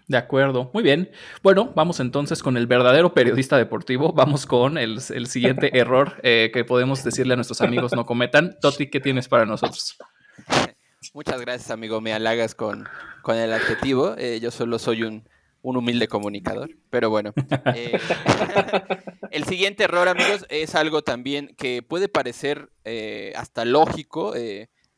De 0.08 0.16
acuerdo, 0.16 0.72
muy 0.74 0.84
bien. 0.84 1.12
Bueno, 1.44 1.74
vamos 1.76 2.00
entonces 2.00 2.42
con 2.42 2.56
el 2.56 2.66
verdadero 2.66 3.14
periodista 3.14 3.58
deportivo. 3.58 4.14
Vamos 4.14 4.46
con 4.46 4.78
el, 4.78 5.02
siguiente 5.02 5.70
error 5.78 6.16
eh, 6.24 6.50
que 6.54 6.64
podemos 6.64 7.04
decirle 7.04 7.34
a 7.34 7.36
nuestros 7.36 7.60
amigos 7.60 7.92
no 7.94 8.06
cometan. 8.06 8.58
Toti, 8.62 8.88
¿qué 8.88 9.02
tienes 9.02 9.28
para 9.28 9.46
nosotros? 9.46 9.98
Muchas 11.14 11.42
gracias, 11.42 11.72
amigo. 11.72 12.00
Me 12.00 12.14
halagas 12.14 12.56
con, 12.56 12.88
con 13.22 13.36
el 13.36 13.52
adjetivo. 13.52 14.16
Eh, 14.18 14.40
yo 14.40 14.50
solo 14.50 14.80
soy 14.80 15.04
un, 15.04 15.28
un, 15.62 15.76
humilde 15.76 16.08
comunicador, 16.08 16.70
pero 16.90 17.10
bueno. 17.10 17.34
Eh, 17.76 18.00
el 19.32 19.44
siguiente 19.44 19.84
error, 19.84 20.08
amigos, 20.08 20.46
es 20.48 20.74
algo 20.76 21.02
también 21.02 21.54
que 21.58 21.82
puede 21.82 22.08
parecer 22.08 22.70
hasta 23.36 23.66
lógico 23.66 24.34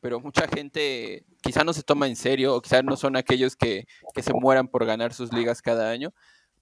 pero 0.01 0.19
mucha 0.19 0.47
gente 0.47 1.25
quizá 1.41 1.63
no 1.63 1.73
se 1.73 1.83
toma 1.83 2.07
en 2.07 2.15
serio 2.15 2.55
o 2.55 2.62
quizá 2.62 2.81
no 2.81 2.95
son 2.95 3.15
aquellos 3.15 3.55
que, 3.55 3.88
se 4.21 4.33
mueran 4.33 4.67
por 4.67 4.85
ganar 4.85 5.13
sus 5.13 5.33
ligas 5.33 5.62
cada 5.62 5.89
año, 5.89 6.13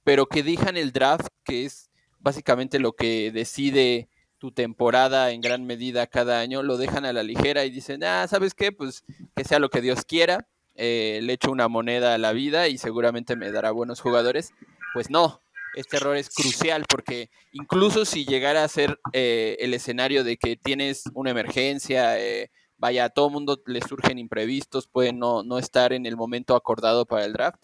pero 0.04 0.28
que 0.28 0.44
dejan 0.44 0.78
el 0.78 0.92
draft, 0.92 1.28
que 1.44 1.66
es 1.66 1.90
básicamente 2.20 2.80
lo 2.80 2.94
que 2.94 3.32
decide 3.32 4.10
tu 4.38 4.52
temporada 4.52 5.32
en 5.32 5.42
gran 5.42 5.66
medida 5.66 6.08
cada 6.08 6.40
año, 6.40 6.62
lo 6.62 6.78
dejan 6.78 7.06
a 7.06 7.14
la 7.14 7.24
ligera 7.24 7.66
y 7.66 7.72
dicen, 7.72 8.04
ah, 8.04 8.28
¿sabes 8.28 8.54
qué? 8.54 8.72
Pues 8.72 9.04
que 9.36 9.44
sea 9.44 9.60
lo 9.60 9.70
que 9.70 9.82
Dios 9.82 10.06
quiera, 10.06 10.48
eh, 10.76 11.20
le 11.24 11.34
echo 11.34 11.52
una 11.52 11.68
moneda 11.68 12.14
a 12.14 12.20
la 12.20 12.34
vida 12.34 12.68
y 12.68 12.78
seguramente 12.78 13.36
me 13.36 13.52
dará 13.52 13.72
buenos 13.72 14.00
jugadores. 14.00 14.52
Pues 14.94 15.10
no, 15.10 15.42
este 15.76 15.98
error 15.98 16.16
es 16.18 16.30
crucial 16.30 16.86
porque 16.88 17.30
incluso 17.52 18.06
si 18.06 18.26
llegara 18.26 18.64
a 18.64 18.68
ser 18.68 19.00
eh, 19.14 19.58
el 19.60 19.74
escenario 19.74 20.24
de 20.24 20.38
que 20.38 20.56
tienes 20.56 21.04
una 21.14 21.32
emergencia, 21.32 22.20
eh, 22.20 22.52
vaya, 22.78 23.06
a 23.06 23.10
todo 23.10 23.30
mundo 23.30 23.62
le 23.66 23.82
surgen 23.82 24.18
imprevistos, 24.18 24.88
puede 24.88 25.14
no, 25.14 25.44
no 25.44 25.58
estar 25.58 25.94
en 25.94 26.06
el 26.06 26.16
momento 26.16 26.56
acordado 26.56 27.06
para 27.06 27.26
el 27.26 27.34
draft. 27.34 27.62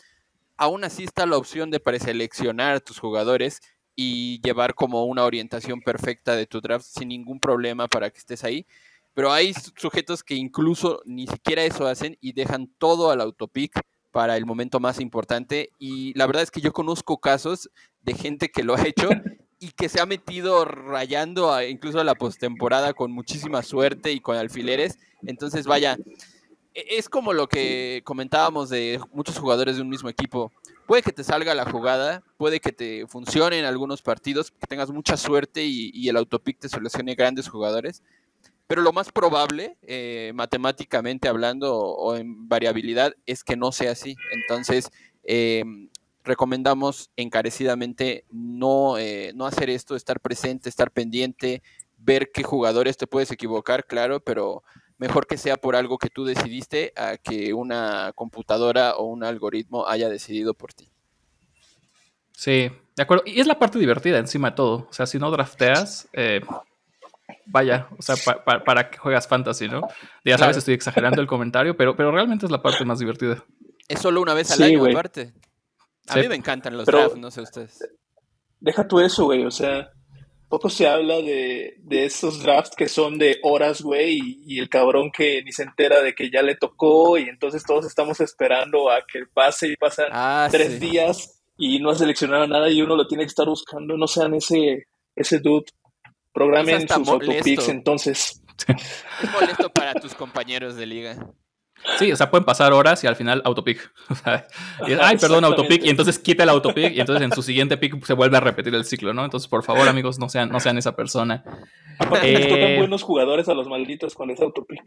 Aún 0.57 0.83
así 0.83 1.03
está 1.03 1.25
la 1.25 1.37
opción 1.37 1.71
de 1.71 1.79
preseleccionar 1.79 2.75
a 2.75 2.79
tus 2.79 2.99
jugadores 2.99 3.61
y 3.95 4.41
llevar 4.41 4.75
como 4.75 5.05
una 5.05 5.23
orientación 5.23 5.81
perfecta 5.81 6.35
de 6.35 6.47
tu 6.47 6.61
draft 6.61 6.85
sin 6.85 7.09
ningún 7.09 7.39
problema 7.39 7.87
para 7.87 8.09
que 8.09 8.19
estés 8.19 8.43
ahí. 8.43 8.65
Pero 9.13 9.31
hay 9.31 9.53
sujetos 9.75 10.23
que 10.23 10.35
incluso 10.35 11.01
ni 11.05 11.27
siquiera 11.27 11.63
eso 11.63 11.85
hacen 11.85 12.17
y 12.19 12.33
dejan 12.33 12.67
todo 12.77 13.11
al 13.11 13.21
autopic 13.21 13.79
para 14.11 14.37
el 14.37 14.45
momento 14.45 14.79
más 14.79 14.99
importante. 14.99 15.69
Y 15.77 16.17
la 16.17 16.25
verdad 16.25 16.43
es 16.43 16.51
que 16.51 16.61
yo 16.61 16.73
conozco 16.73 17.19
casos 17.19 17.69
de 18.01 18.13
gente 18.13 18.49
que 18.49 18.63
lo 18.63 18.75
ha 18.75 18.87
hecho 18.87 19.09
y 19.63 19.71
que 19.71 19.87
se 19.87 20.01
ha 20.01 20.05
metido 20.05 20.65
rayando 20.65 21.61
incluso 21.61 22.01
a 22.01 22.03
la 22.03 22.15
postemporada 22.15 22.93
con 22.93 23.13
muchísima 23.13 23.63
suerte 23.63 24.11
y 24.11 24.19
con 24.19 24.35
alfileres. 24.35 24.99
Entonces, 25.25 25.65
vaya, 25.65 25.97
e, 26.73 26.97
es 26.97 27.07
como 27.07 27.31
lo 27.31 27.47
que 27.47 28.01
comentábamos 28.03 28.69
de 28.69 28.99
muchos 29.13 29.39
jugadores 29.39 29.77
de 29.77 29.81
un 29.81 29.87
mismo 29.87 30.09
equipo. 30.09 30.51
Puede 30.85 31.01
que 31.01 31.13
te 31.13 31.23
salga 31.23 31.55
la 31.55 31.63
jugada, 31.63 32.23
puede 32.35 32.59
que 32.59 32.73
te 32.73 33.07
funcione 33.07 33.57
en 33.57 33.63
algunos 33.63 34.01
partidos, 34.01 34.51
que 34.51 34.67
tengas 34.67 34.89
mucha 34.89 35.15
suerte 35.15 35.63
y, 35.63 36.09
el 36.09 36.17
autopic 36.17 36.59
te 36.59 36.67
seleccione 36.67 37.15
grandes 37.15 37.47
jugadores, 37.47 38.03
pero 38.67 38.81
lo 38.81 38.91
más 38.91 39.13
probable, 39.13 39.77
eh, 39.83 40.33
matemáticamente 40.35 41.29
hablando 41.29 41.73
o, 41.73 42.17
en 42.17 42.49
variabilidad, 42.49 43.15
es 43.25 43.45
que 43.45 43.55
no 43.55 43.71
sea 43.71 43.91
así. 43.91 44.17
Entonces, 44.33 44.91
eh, 45.23 45.63
recomendamos 46.23 47.11
encarecidamente 47.15 48.25
no, 48.31 48.97
eh, 48.97 49.31
no 49.35 49.45
hacer 49.45 49.69
esto, 49.69 49.95
estar 49.95 50.19
presente, 50.19 50.69
estar 50.69 50.91
pendiente, 50.91 51.61
ver 51.97 52.31
qué 52.33 52.43
jugadores 52.43 52.97
te 52.97 53.07
puedes 53.07 53.31
equivocar, 53.31 53.85
claro, 53.85 54.19
pero 54.19 54.63
mejor 54.97 55.27
que 55.27 55.37
sea 55.37 55.57
por 55.57 55.75
algo 55.75 55.97
que 55.97 56.09
tú 56.09 56.25
decidiste 56.25 56.93
a 56.95 57.17
que 57.17 57.53
una 57.53 58.11
computadora 58.15 58.95
o 58.95 59.05
un 59.05 59.23
algoritmo 59.23 59.87
haya 59.87 60.09
decidido 60.09 60.53
por 60.53 60.73
ti. 60.73 60.89
Sí, 62.31 62.71
de 62.95 63.03
acuerdo. 63.03 63.23
Y 63.25 63.39
es 63.39 63.47
la 63.47 63.59
parte 63.59 63.79
divertida 63.79 64.17
encima 64.17 64.51
de 64.51 64.55
todo. 64.55 64.87
O 64.89 64.93
sea, 64.93 65.05
si 65.05 65.19
no 65.19 65.29
drafteas, 65.31 66.07
eh, 66.13 66.41
vaya, 67.45 67.87
o 67.97 68.01
sea, 68.01 68.15
para 68.43 68.89
que 68.89 68.97
juegas 68.97 69.27
fantasy, 69.27 69.67
¿no? 69.67 69.87
Ya 70.25 70.37
sabes, 70.37 70.57
estoy 70.57 70.73
exagerando 70.73 71.21
el 71.21 71.27
comentario, 71.27 71.75
pero, 71.75 71.95
pero 71.95 72.11
realmente 72.11 72.45
es 72.45 72.51
la 72.51 72.61
parte 72.61 72.85
más 72.85 72.99
divertida. 72.99 73.43
Es 73.87 73.99
solo 73.99 74.21
una 74.21 74.33
vez 74.33 74.51
al 74.51 74.63
año, 74.63 74.85
aparte. 74.85 75.33
A 76.07 76.17
mí 76.17 76.27
me 76.27 76.35
encantan 76.35 76.77
los 76.77 76.85
drafts, 76.85 77.17
no 77.17 77.31
sé 77.31 77.41
ustedes. 77.41 77.79
Deja 78.59 78.87
tú 78.87 78.99
eso, 78.99 79.25
güey, 79.25 79.45
o 79.45 79.51
sea, 79.51 79.91
poco 80.49 80.69
se 80.69 80.87
habla 80.87 81.15
de, 81.15 81.79
esos 81.89 82.43
drafts 82.43 82.75
que 82.75 82.87
son 82.87 83.17
de 83.17 83.39
horas, 83.43 83.81
güey, 83.81 84.19
y, 84.45 84.59
el 84.59 84.69
cabrón 84.69 85.11
que 85.11 85.41
ni 85.43 85.51
se 85.51 85.63
entera 85.63 86.01
de 86.01 86.13
que 86.13 86.29
ya 86.29 86.41
le 86.41 86.55
tocó 86.55 87.17
y 87.17 87.23
entonces 87.23 87.63
todos 87.63 87.85
estamos 87.85 88.19
esperando 88.19 88.91
a 88.91 89.03
que 89.11 89.23
pase 89.33 89.67
y 89.67 89.75
pasan 89.75 90.07
ah, 90.11 90.47
tres 90.51 90.79
días 90.79 91.41
y 91.57 91.79
no 91.79 91.89
ha 91.89 91.95
seleccionado 91.95 92.47
nada 92.47 92.69
y 92.69 92.81
uno 92.81 92.95
lo 92.95 93.07
tiene 93.07 93.23
que 93.23 93.29
estar 93.29 93.47
buscando, 93.47 93.97
no 93.97 94.07
sean 94.07 94.33
ese, 94.35 94.87
ese 95.15 95.39
dude. 95.39 95.65
Programen 96.31 96.87
sus 96.87 97.07
autopicks 97.07 97.69
entonces. 97.69 98.41
Es 98.67 99.31
molesto 99.31 99.69
para 99.69 99.93
tus 99.95 100.13
compañeros 100.15 100.75
de 100.75 100.85
liga. 100.85 101.33
Sí, 101.99 102.11
o 102.11 102.15
sea, 102.15 102.31
pueden 102.31 102.45
pasar 102.45 102.73
horas 102.73 103.03
y 103.03 103.07
al 103.07 103.15
final 103.15 103.41
autopic. 103.45 103.91
ay, 104.25 105.17
perdón, 105.17 105.45
autopic, 105.45 105.83
y 105.83 105.89
entonces 105.89 106.17
quita 106.19 106.43
el 106.43 106.49
autopic 106.49 106.93
y 106.93 106.99
entonces 106.99 107.23
en 107.23 107.31
su 107.31 107.43
siguiente 107.43 107.77
pick 107.77 108.03
se 108.05 108.13
vuelve 108.13 108.37
a 108.37 108.39
repetir 108.39 108.73
el 108.73 108.85
ciclo, 108.85 109.13
¿no? 109.13 109.23
Entonces, 109.23 109.47
por 109.47 109.63
favor, 109.63 109.87
amigos, 109.87 110.19
no 110.19 110.29
sean, 110.29 110.49
no 110.49 110.59
sean 110.59 110.77
esa 110.77 110.95
persona. 110.95 111.43
Aparte, 111.99 112.31
les 112.31 112.47
tocan 112.47 112.63
eh, 112.63 112.77
buenos 112.79 113.03
jugadores 113.03 113.47
a 113.49 113.53
los 113.53 113.67
malditos 113.67 114.15
con 114.15 114.29
ese 114.31 114.43
autopic. 114.43 114.81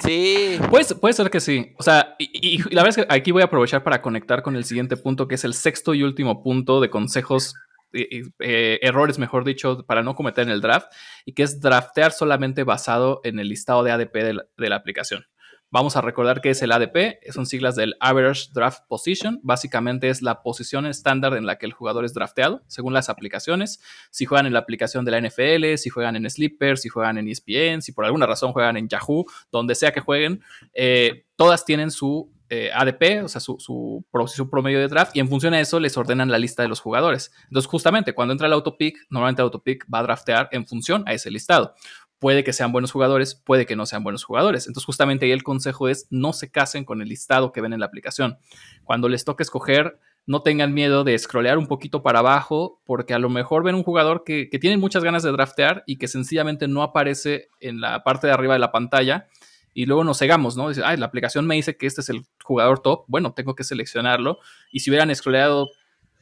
Sí. 0.00 0.58
Pues, 0.70 0.94
puede 0.94 1.14
ser 1.14 1.30
que 1.30 1.40
sí. 1.40 1.72
O 1.78 1.82
sea, 1.82 2.14
y, 2.18 2.58
la 2.74 2.82
verdad 2.82 3.00
es 3.00 3.06
que 3.06 3.14
aquí 3.14 3.32
voy 3.32 3.42
a 3.42 3.46
aprovechar 3.46 3.82
para 3.82 4.00
conectar 4.00 4.42
con 4.42 4.56
el 4.56 4.64
siguiente 4.64 4.96
punto, 4.96 5.26
que 5.28 5.34
es 5.34 5.44
el 5.44 5.54
sexto 5.54 5.94
y 5.94 6.02
último 6.02 6.42
punto 6.42 6.80
de 6.80 6.90
consejos 6.90 7.54
eh, 7.92 8.78
errores, 8.82 9.18
mejor 9.18 9.44
dicho, 9.44 9.84
para 9.86 10.02
no 10.02 10.14
cometer 10.14 10.44
en 10.46 10.52
el 10.52 10.60
draft, 10.60 10.86
y 11.26 11.34
que 11.34 11.42
es 11.42 11.60
draftear 11.60 12.12
solamente 12.12 12.64
basado 12.64 13.20
en 13.24 13.38
el 13.38 13.48
listado 13.48 13.82
de 13.82 13.90
ADP 13.90 14.14
de 14.14 14.68
la 14.68 14.76
aplicación. 14.76 15.26
Vamos 15.72 15.96
a 15.96 16.02
recordar 16.02 16.42
que 16.42 16.50
es 16.50 16.60
el 16.60 16.70
ADP, 16.70 17.18
son 17.32 17.46
siglas 17.46 17.76
del 17.76 17.94
Average 17.98 18.50
Draft 18.52 18.80
Position. 18.88 19.40
Básicamente 19.42 20.10
es 20.10 20.20
la 20.20 20.42
posición 20.42 20.84
estándar 20.84 21.32
en 21.32 21.46
la 21.46 21.56
que 21.56 21.64
el 21.64 21.72
jugador 21.72 22.04
es 22.04 22.12
drafteado, 22.12 22.62
según 22.66 22.92
las 22.92 23.08
aplicaciones. 23.08 23.80
Si 24.10 24.26
juegan 24.26 24.44
en 24.44 24.52
la 24.52 24.58
aplicación 24.58 25.06
de 25.06 25.12
la 25.12 25.20
NFL, 25.26 25.78
si 25.78 25.88
juegan 25.88 26.16
en 26.16 26.28
Sleeper, 26.28 26.76
si 26.76 26.90
juegan 26.90 27.16
en 27.16 27.26
ESPN, 27.26 27.80
si 27.80 27.92
por 27.92 28.04
alguna 28.04 28.26
razón 28.26 28.52
juegan 28.52 28.76
en 28.76 28.86
Yahoo, 28.86 29.24
donde 29.50 29.74
sea 29.74 29.92
que 29.92 30.00
jueguen, 30.00 30.42
eh, 30.74 31.24
todas 31.36 31.64
tienen 31.64 31.90
su 31.90 32.30
eh, 32.50 32.70
ADP, 32.70 33.24
o 33.24 33.28
sea, 33.28 33.40
su, 33.40 33.56
su, 33.58 34.50
promedio 34.50 34.78
de 34.78 34.88
draft, 34.88 35.16
y 35.16 35.20
en 35.20 35.28
función 35.30 35.54
de 35.54 35.60
eso 35.60 35.80
les 35.80 35.96
ordenan 35.96 36.30
la 36.30 36.38
lista 36.38 36.62
de 36.62 36.68
los 36.68 36.80
jugadores. 36.80 37.32
Entonces, 37.44 37.66
justamente 37.66 38.12
cuando 38.12 38.32
entra 38.32 38.46
el 38.46 38.52
autopick, 38.52 38.98
normalmente 39.08 39.40
el 39.40 39.44
autopick 39.44 39.86
va 39.86 40.00
a 40.00 40.02
draftear 40.02 40.50
en 40.52 40.66
función 40.66 41.02
a 41.06 41.14
ese 41.14 41.30
listado 41.30 41.74
puede 42.22 42.44
que 42.44 42.52
sean 42.52 42.70
buenos 42.70 42.92
jugadores, 42.92 43.34
puede 43.34 43.66
que 43.66 43.74
no 43.74 43.84
sean 43.84 44.04
buenos 44.04 44.22
jugadores. 44.22 44.68
Entonces, 44.68 44.86
justamente 44.86 45.26
ahí 45.26 45.32
el 45.32 45.42
consejo 45.42 45.88
es 45.88 46.06
no 46.08 46.32
se 46.32 46.52
casen 46.52 46.84
con 46.84 47.02
el 47.02 47.08
listado 47.08 47.50
que 47.50 47.60
ven 47.60 47.72
en 47.72 47.80
la 47.80 47.86
aplicación. 47.86 48.38
Cuando 48.84 49.08
les 49.08 49.24
toque 49.24 49.42
escoger, 49.42 49.98
no 50.24 50.40
tengan 50.42 50.72
miedo 50.72 51.02
de 51.02 51.18
scrollear 51.18 51.58
un 51.58 51.66
poquito 51.66 52.04
para 52.04 52.20
abajo, 52.20 52.80
porque 52.84 53.12
a 53.12 53.18
lo 53.18 53.28
mejor 53.28 53.64
ven 53.64 53.74
un 53.74 53.82
jugador 53.82 54.22
que, 54.22 54.48
que 54.48 54.60
tiene 54.60 54.76
muchas 54.76 55.02
ganas 55.02 55.24
de 55.24 55.32
draftear 55.32 55.82
y 55.84 55.96
que 55.96 56.06
sencillamente 56.06 56.68
no 56.68 56.84
aparece 56.84 57.48
en 57.58 57.80
la 57.80 58.04
parte 58.04 58.28
de 58.28 58.32
arriba 58.32 58.52
de 58.52 58.60
la 58.60 58.70
pantalla. 58.70 59.26
Y 59.74 59.86
luego 59.86 60.04
nos 60.04 60.20
cegamos, 60.20 60.56
¿no? 60.56 60.68
Dice, 60.68 60.82
ay, 60.84 60.98
la 60.98 61.06
aplicación 61.06 61.44
me 61.48 61.56
dice 61.56 61.76
que 61.76 61.88
este 61.88 62.02
es 62.02 62.08
el 62.08 62.24
jugador 62.44 62.78
top. 62.78 63.02
Bueno, 63.08 63.32
tengo 63.32 63.56
que 63.56 63.64
seleccionarlo. 63.64 64.38
Y 64.70 64.78
si 64.78 64.90
hubieran 64.90 65.12
scrolleado 65.12 65.70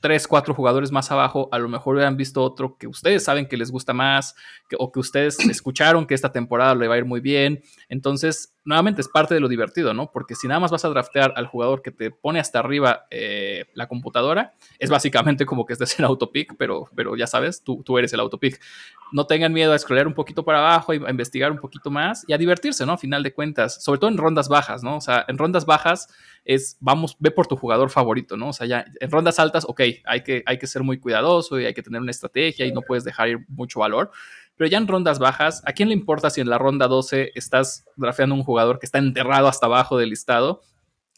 tres, 0.00 0.26
cuatro 0.26 0.54
jugadores 0.54 0.90
más 0.90 1.10
abajo, 1.10 1.48
a 1.52 1.58
lo 1.58 1.68
mejor 1.68 1.94
hubieran 1.94 2.16
visto 2.16 2.42
otro 2.42 2.76
que 2.78 2.86
ustedes 2.86 3.24
saben 3.24 3.46
que 3.46 3.56
les 3.56 3.70
gusta 3.70 3.92
más 3.92 4.34
o 4.78 4.90
que 4.90 4.98
ustedes 4.98 5.38
escucharon 5.50 6.06
que 6.06 6.14
esta 6.14 6.32
temporada 6.32 6.74
le 6.74 6.88
va 6.88 6.94
a 6.94 6.98
ir 6.98 7.04
muy 7.04 7.20
bien. 7.20 7.62
Entonces, 7.88 8.54
nuevamente 8.70 9.00
es 9.00 9.08
parte 9.08 9.34
de 9.34 9.40
lo 9.40 9.48
divertido, 9.48 9.92
¿no? 9.92 10.10
Porque 10.10 10.34
si 10.34 10.46
nada 10.48 10.60
más 10.60 10.70
vas 10.70 10.84
a 10.84 10.88
draftear 10.88 11.34
al 11.36 11.46
jugador 11.46 11.82
que 11.82 11.90
te 11.90 12.10
pone 12.10 12.40
hasta 12.40 12.60
arriba 12.60 13.06
eh, 13.10 13.66
la 13.74 13.88
computadora, 13.88 14.54
es 14.78 14.88
básicamente 14.88 15.44
como 15.44 15.66
que 15.66 15.74
estés 15.74 15.98
en 15.98 16.04
autopic, 16.04 16.54
pero, 16.56 16.88
pero 16.94 17.16
ya 17.16 17.26
sabes, 17.26 17.62
tú, 17.62 17.82
tú 17.82 17.98
eres 17.98 18.12
el 18.12 18.20
autopic. 18.20 18.60
No 19.12 19.26
tengan 19.26 19.52
miedo 19.52 19.72
a 19.72 19.78
scrollear 19.78 20.06
un 20.06 20.14
poquito 20.14 20.44
para 20.44 20.60
abajo, 20.60 20.92
a 20.92 21.10
investigar 21.10 21.50
un 21.50 21.58
poquito 21.58 21.90
más 21.90 22.24
y 22.28 22.32
a 22.32 22.38
divertirse, 22.38 22.86
¿no? 22.86 22.92
A 22.92 22.98
final 22.98 23.24
de 23.24 23.34
cuentas, 23.34 23.82
sobre 23.82 23.98
todo 23.98 24.08
en 24.08 24.16
rondas 24.16 24.48
bajas, 24.48 24.84
¿no? 24.84 24.96
O 24.96 25.00
sea, 25.00 25.24
en 25.26 25.36
rondas 25.36 25.66
bajas 25.66 26.06
es, 26.44 26.76
vamos, 26.80 27.16
ve 27.18 27.32
por 27.32 27.48
tu 27.48 27.56
jugador 27.56 27.90
favorito, 27.90 28.36
¿no? 28.36 28.50
O 28.50 28.52
sea, 28.52 28.66
ya 28.66 28.84
en 29.00 29.10
rondas 29.10 29.40
altas, 29.40 29.64
ok, 29.68 29.80
hay 30.04 30.22
que, 30.22 30.44
hay 30.46 30.58
que 30.58 30.66
ser 30.68 30.84
muy 30.84 30.98
cuidadoso 30.98 31.58
y 31.58 31.66
hay 31.66 31.74
que 31.74 31.82
tener 31.82 32.00
una 32.00 32.12
estrategia 32.12 32.66
y 32.66 32.72
no 32.72 32.82
puedes 32.82 33.02
dejar 33.02 33.28
ir 33.28 33.44
mucho 33.48 33.80
valor, 33.80 34.12
pero 34.60 34.68
ya 34.68 34.76
en 34.76 34.88
rondas 34.88 35.18
bajas, 35.18 35.62
¿a 35.64 35.72
quién 35.72 35.88
le 35.88 35.94
importa 35.94 36.28
si 36.28 36.42
en 36.42 36.50
la 36.50 36.58
ronda 36.58 36.86
12 36.86 37.32
estás 37.34 37.86
drafeando 37.96 38.34
un 38.34 38.42
jugador 38.42 38.78
que 38.78 38.84
está 38.84 38.98
enterrado 38.98 39.48
hasta 39.48 39.64
abajo 39.64 39.96
del 39.96 40.10
listado? 40.10 40.60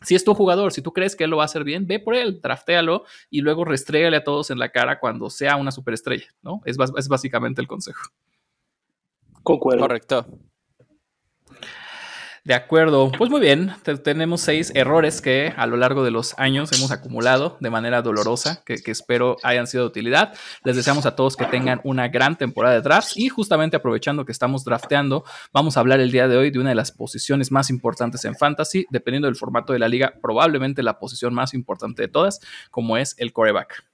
Si 0.01 0.14
es 0.14 0.22
tu 0.22 0.32
jugador, 0.32 0.72
si 0.72 0.80
tú 0.80 0.93
crees 0.93 1.16
que 1.16 1.24
él 1.24 1.30
lo 1.30 1.38
va 1.38 1.43
a 1.43 1.47
hacer 1.47 1.64
bien, 1.64 1.88
ve 1.88 1.99
por 1.99 2.14
él, 2.14 2.40
draftéalo 2.40 3.03
y 3.30 3.40
luego 3.40 3.64
restrégale 3.64 4.18
a 4.18 4.22
todos 4.22 4.53
en 4.53 4.61
la 4.61 4.70
cara 4.70 5.01
cuando 5.01 5.28
sea 5.28 5.57
una 5.57 5.72
superestrella, 5.72 6.26
¿no? 6.40 6.61
Es, 6.66 6.76
es 6.97 7.09
básicamente 7.09 7.61
el 7.61 7.66
consejo. 7.66 8.12
Concuerdo. 9.43 9.80
Correcto. 9.80 10.24
De 12.45 12.55
acuerdo, 12.55 13.12
pues 13.16 13.30
muy 13.30 13.40
bien, 13.40 13.72
tenemos 14.03 14.40
seis 14.40 14.72
errores 14.74 15.20
que 15.20 15.55
a 15.57 15.64
lo 15.68 15.76
largo 15.76 16.03
de 16.03 16.11
los 16.11 16.36
años 16.40 16.72
hemos 16.72 16.90
acumulado 16.90 17.57
de 17.61 17.70
manera 17.70 18.03
dolorosa, 18.03 18.64
que, 18.64 18.82
espero 18.84 19.36
hayan 19.45 19.68
sido 19.68 19.84
de 19.84 19.90
utilidad. 19.90 20.34
Les 20.64 20.74
deseamos 20.74 21.07
a 21.07 21.14
todos 21.14 21.36
que 21.36 21.45
tengan 21.45 21.80
una 21.84 22.09
gran 22.09 22.36
temporada 22.36 22.74
de 22.74 22.80
drafts 22.80 23.16
y 23.16 23.28
justamente 23.28 23.76
aprovechando 23.76 24.24
que 24.24 24.32
estamos 24.32 24.64
drafteando, 24.64 25.22
vamos 25.53 25.76
a 25.76 25.80
hablar 25.80 26.01
el 26.01 26.11
día 26.11 26.26
de 26.26 26.36
hoy 26.36 26.51
de 26.51 26.59
una 26.59 26.70
de 26.70 26.74
las 26.74 26.90
posiciones 26.90 27.53
más 27.53 27.70
importantes 27.70 28.24
en 28.24 28.34
fantasy, 28.34 28.86
dependiendo 28.90 29.28
del 29.28 29.36
formato 29.36 29.72
de 29.72 29.78
la 29.78 29.86
liga, 29.86 30.14
probablemente 30.20 30.82
la 30.82 30.99
posición 30.99 31.34
más 31.34 31.55
importante 31.55 32.03
de 32.03 32.09
todas, 32.09 32.40
como 32.72 32.97
es 32.97 33.14
el 33.18 33.32
coreback. 33.32 33.84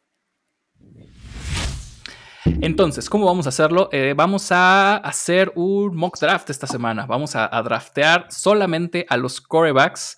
Entonces, 2.60 3.08
¿cómo 3.10 3.26
vamos 3.26 3.46
a 3.46 3.50
hacerlo? 3.50 3.88
Eh, 3.92 4.14
vamos 4.16 4.50
a 4.52 4.96
hacer 4.96 5.52
un 5.54 5.94
mock 5.94 6.18
draft 6.18 6.50
esta 6.50 6.66
semana. 6.66 7.06
Vamos 7.06 7.36
a, 7.36 7.48
draftear 7.62 8.26
solamente 8.30 9.06
a 9.08 9.16
los 9.16 9.40
corebacks, 9.40 10.16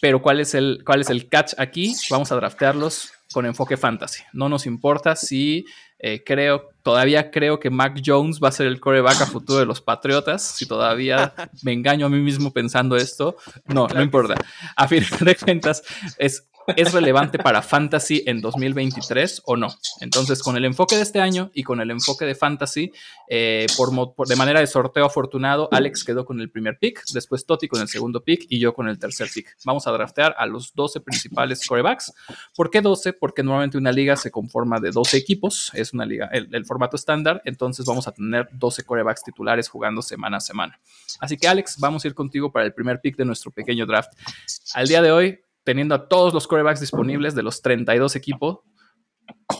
pero 0.00 0.22
¿cuál 0.22 0.40
es, 0.40 0.54
el, 0.54 0.82
¿cuál 0.84 1.00
es 1.00 1.10
el 1.10 1.28
catch 1.28 1.54
aquí? 1.58 1.94
Vamos 2.10 2.30
a 2.32 2.36
draftearlos 2.36 3.12
con 3.32 3.46
enfoque 3.46 3.76
fantasy. 3.76 4.22
No 4.32 4.48
nos 4.48 4.66
importa 4.66 5.16
si 5.16 5.64
eh, 5.98 6.22
creo, 6.24 6.70
todavía 6.82 7.30
creo 7.30 7.58
que 7.58 7.70
Mac 7.70 8.00
Jones 8.04 8.38
va 8.42 8.48
a 8.48 8.52
ser 8.52 8.66
el 8.66 8.78
coreback 8.78 9.22
a 9.22 9.26
futuro 9.26 9.58
de 9.58 9.66
los 9.66 9.80
Patriotas. 9.80 10.42
Si 10.42 10.66
todavía 10.66 11.32
me 11.62 11.72
engaño 11.72 12.06
a 12.06 12.10
mí 12.10 12.20
mismo 12.20 12.52
pensando 12.52 12.96
esto, 12.96 13.36
no, 13.66 13.88
no 13.88 14.02
importa. 14.02 14.34
A 14.76 14.86
fin 14.86 15.02
de 15.20 15.34
cuentas, 15.34 15.82
es 16.18 16.46
¿es 16.76 16.92
relevante 16.92 17.38
para 17.38 17.62
Fantasy 17.62 18.22
en 18.26 18.40
2023 18.40 19.42
o 19.46 19.56
no? 19.56 19.68
Entonces, 20.00 20.42
con 20.42 20.56
el 20.56 20.64
enfoque 20.64 20.96
de 20.96 21.02
este 21.02 21.20
año 21.20 21.50
y 21.54 21.62
con 21.62 21.80
el 21.80 21.90
enfoque 21.90 22.24
de 22.24 22.34
Fantasy, 22.34 22.92
eh, 23.28 23.66
por, 23.76 23.90
de 24.26 24.36
manera 24.36 24.60
de 24.60 24.66
sorteo 24.66 25.06
afortunado, 25.06 25.68
Alex 25.72 26.04
quedó 26.04 26.24
con 26.24 26.40
el 26.40 26.50
primer 26.50 26.78
pick, 26.78 27.02
después 27.12 27.46
Toti 27.46 27.68
con 27.68 27.80
el 27.80 27.88
segundo 27.88 28.22
pick 28.22 28.46
y 28.48 28.58
yo 28.58 28.74
con 28.74 28.88
el 28.88 28.98
tercer 28.98 29.28
pick. 29.32 29.56
Vamos 29.64 29.86
a 29.86 29.92
draftear 29.92 30.34
a 30.38 30.46
los 30.46 30.74
12 30.74 31.00
principales 31.00 31.66
corebacks. 31.66 32.12
¿Por 32.54 32.70
qué 32.70 32.80
12? 32.80 33.12
Porque 33.14 33.42
normalmente 33.42 33.78
una 33.78 33.92
liga 33.92 34.16
se 34.16 34.30
conforma 34.30 34.80
de 34.80 34.90
12 34.90 35.16
equipos, 35.16 35.70
es 35.74 35.92
una 35.92 36.06
liga, 36.06 36.28
el, 36.32 36.48
el 36.52 36.64
formato 36.64 36.96
estándar, 36.96 37.42
entonces 37.44 37.86
vamos 37.86 38.08
a 38.08 38.12
tener 38.12 38.48
12 38.52 38.84
corebacks 38.84 39.22
titulares 39.22 39.68
jugando 39.68 40.02
semana 40.02 40.38
a 40.38 40.40
semana. 40.40 40.80
Así 41.20 41.36
que 41.36 41.48
Alex, 41.48 41.78
vamos 41.78 42.04
a 42.04 42.08
ir 42.08 42.14
contigo 42.14 42.52
para 42.52 42.64
el 42.64 42.72
primer 42.72 43.00
pick 43.00 43.16
de 43.16 43.24
nuestro 43.24 43.50
pequeño 43.50 43.86
draft. 43.86 44.12
Al 44.74 44.88
día 44.88 45.02
de 45.02 45.12
hoy, 45.12 45.43
teniendo 45.64 45.94
a 45.94 46.08
todos 46.08 46.32
los 46.32 46.46
corebacks 46.46 46.80
disponibles 46.80 47.34
de 47.34 47.42
los 47.42 47.62
32 47.62 48.16
equipos, 48.16 48.60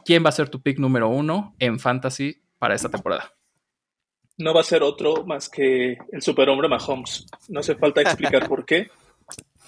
¿quién 0.04 0.24
va 0.24 0.28
a 0.28 0.32
ser 0.32 0.48
tu 0.48 0.62
pick 0.62 0.78
número 0.78 1.08
uno 1.08 1.54
en 1.58 1.80
fantasy 1.80 2.42
para 2.58 2.74
esta 2.74 2.90
temporada? 2.90 3.32
No 4.36 4.52
va 4.52 4.60
a 4.60 4.64
ser 4.64 4.82
otro 4.82 5.24
más 5.24 5.48
que 5.48 5.96
el 6.12 6.22
superhombre 6.22 6.68
Mahomes. 6.68 7.26
No 7.48 7.60
hace 7.60 7.76
falta 7.76 8.02
explicar 8.02 8.48
por 8.48 8.64
qué. 8.64 8.90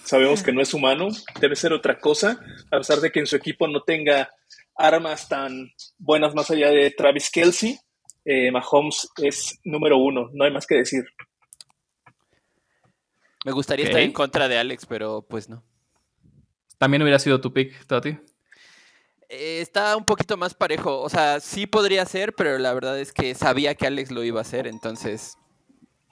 Sabemos 0.05 0.43
que 0.43 0.53
no 0.53 0.61
es 0.61 0.73
humano, 0.75 1.09
debe 1.41 1.57
ser 1.57 1.73
otra 1.73 1.99
cosa, 1.99 2.39
a 2.71 2.79
pesar 2.79 3.01
de 3.01 3.11
que 3.11 3.21
en 3.21 3.27
su 3.27 3.35
equipo 3.35 3.67
no 3.67 3.83
tenga 3.83 4.31
armas 4.77 5.29
tan 5.29 5.73
buenas 5.99 6.35
más 6.35 6.51
allá 6.51 6.71
de 6.71 6.91
Travis 6.91 7.31
Kelsey. 7.31 7.79
Eh, 8.25 8.51
Mahomes 8.51 9.09
es 9.23 9.59
número 9.65 9.99
uno, 9.99 10.31
no 10.33 10.45
hay 10.45 10.53
más 10.53 10.67
que 10.67 10.77
decir. 10.77 11.05
Me 13.45 13.53
gustaría 13.53 13.87
estar 13.87 14.01
en 14.01 14.13
contra 14.13 14.49
de 14.49 14.59
Alex, 14.59 14.87
pero 14.87 15.23
pues 15.29 15.49
no. 15.49 15.65
¿También 16.79 17.03
hubiera 17.03 17.19
sido 17.19 17.41
tu 17.41 17.53
pick, 17.53 17.87
Tati? 17.87 18.19
Eh, 19.29 19.61
está 19.61 19.97
un 19.97 20.05
poquito 20.05 20.37
más 20.37 20.55
parejo. 20.55 21.01
O 21.01 21.09
sea, 21.09 21.41
sí 21.41 21.67
podría 21.67 22.05
ser, 22.05 22.35
pero 22.35 22.59
la 22.59 22.73
verdad 22.75 22.99
es 22.99 23.13
que 23.13 23.35
sabía 23.35 23.75
que 23.75 23.87
Alex 23.87 24.11
lo 24.11 24.23
iba 24.23 24.41
a 24.41 24.43
hacer, 24.43 24.67
entonces, 24.67 25.37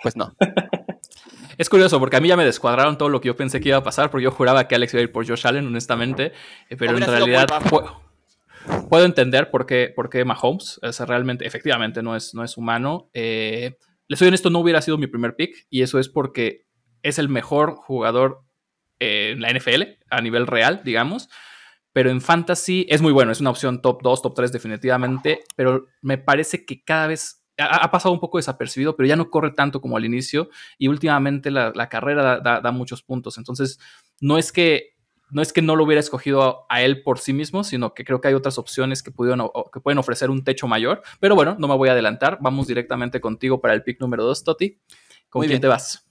pues 0.03 0.17
no. 0.17 0.35
Es 1.59 1.69
curioso 1.69 2.01
porque 2.01 2.17
a 2.17 2.21
mí 2.21 2.29
ya 2.29 2.37
me 2.37 2.45
descuadraron 2.45 2.99
todo 2.99 3.09
lo 3.09 3.21
que 3.21 3.29
yo 3.29 3.37
pensé 3.37 3.61
que 3.61 3.69
iba 3.69 3.79
a 3.79 3.83
pasar, 3.83 4.11
porque 4.11 4.25
yo 4.25 4.31
juraba 4.31 4.67
que 4.67 4.75
Alex 4.75 4.95
iba 4.95 5.01
a 5.01 5.05
ir 5.05 5.12
por 5.12 5.27
Josh 5.27 5.47
Allen, 5.47 5.67
honestamente, 5.67 6.33
eh, 6.69 6.77
pero 6.77 6.97
en 6.97 7.05
realidad 7.05 7.47
puedo, 8.89 9.05
entender 9.05 9.51
por 9.51 9.67
qué, 9.67 9.93
por 9.95 10.11
qué 10.11 10.25
Mahomes, 10.25 10.81
o 10.83 11.05
realmente, 11.07 11.47
efectivamente, 11.47 12.03
no 12.03 12.17
es, 12.17 12.35
no 12.35 12.43
es 12.43 12.57
humano. 12.57 13.09
Eh, 13.15 13.77
les 14.09 14.19
soy 14.19 14.29
honesto, 14.29 14.51
no 14.51 14.59
hubiera 14.59 14.83
sido 14.83 14.99
mi 14.99 15.07
primer 15.07 15.37
pick, 15.37 15.67
y 15.71 15.83
eso 15.83 15.99
es 15.99 16.09
porque 16.09 16.67
es 17.03 17.19
el 17.19 17.29
mejor 17.29 17.77
jugador 17.77 18.44
en 19.05 19.41
la 19.41 19.53
NFL 19.53 19.83
a 20.11 20.21
nivel 20.21 20.47
real, 20.47 20.83
digamos. 20.85 21.29
Pero 21.93 22.11
en 22.11 22.21
fantasy 22.21 22.87
es 22.89 23.03
muy 23.03 23.13
bueno, 23.13 23.31
es 23.31 23.41
una 23.41 23.51
opción 23.51 23.81
top 23.81 24.03
2, 24.03 24.23
top 24.23 24.35
3 24.35 24.53
definitivamente, 24.53 25.45
pero 25.55 25.87
me 26.03 26.19
parece 26.19 26.65
que 26.65 26.83
cada 26.83 27.07
vez 27.07 27.45
ha, 27.59 27.91
pasado 27.91 28.13
un 28.13 28.21
poco 28.21 28.39
desapercibido, 28.39 28.97
pero 28.97 29.07
ya 29.07 29.17
no 29.17 29.31
corre 29.31 29.53
tanto 29.53 29.81
como 29.81 29.97
al 29.97 30.05
inicio 30.05 30.49
y 30.79 30.89
últimamente 30.89 31.51
la, 31.51 31.89
carrera 31.89 32.41
da, 32.41 32.73
muchos 32.73 33.03
puntos. 33.03 33.39
Entonces, 33.39 33.79
no 34.21 34.39
es 34.39 34.51
que 34.53 34.95
no 35.31 35.43
es 35.43 35.53
que 35.53 35.63
no 35.63 35.75
lo 35.75 35.85
hubiera 35.85 36.01
escogido 36.01 36.67
a, 36.69 36.83
él 36.83 37.03
por 37.03 37.19
sí 37.19 37.33
mismo, 37.33 37.65
sino 37.65 37.95
que 37.95 38.05
creo 38.05 38.21
que 38.21 38.29
hay 38.29 38.35
otras 38.35 38.59
opciones 38.59 39.03
que, 39.03 39.11
pudieron, 39.11 39.51
que 39.73 39.81
pueden 39.81 39.99
ofrecer 39.99 40.31
un 40.31 40.45
techo 40.45 40.69
mayor. 40.69 41.03
Pero 41.19 41.35
bueno, 41.35 41.57
no 41.59 41.67
me 41.67 41.77
voy 41.77 41.89
a 41.89 41.93
adelantar. 41.93 42.39
Vamos 42.41 42.67
directamente 42.67 43.21
contigo 43.21 43.61
para 43.61 43.75
el 43.75 43.83
pick 43.83 44.01
número 44.01 44.25
2, 44.25 44.45
Toti. 44.45 44.81
¿Con 45.29 45.45
quién 45.47 45.61
te 45.61 45.67
vas? 45.67 46.07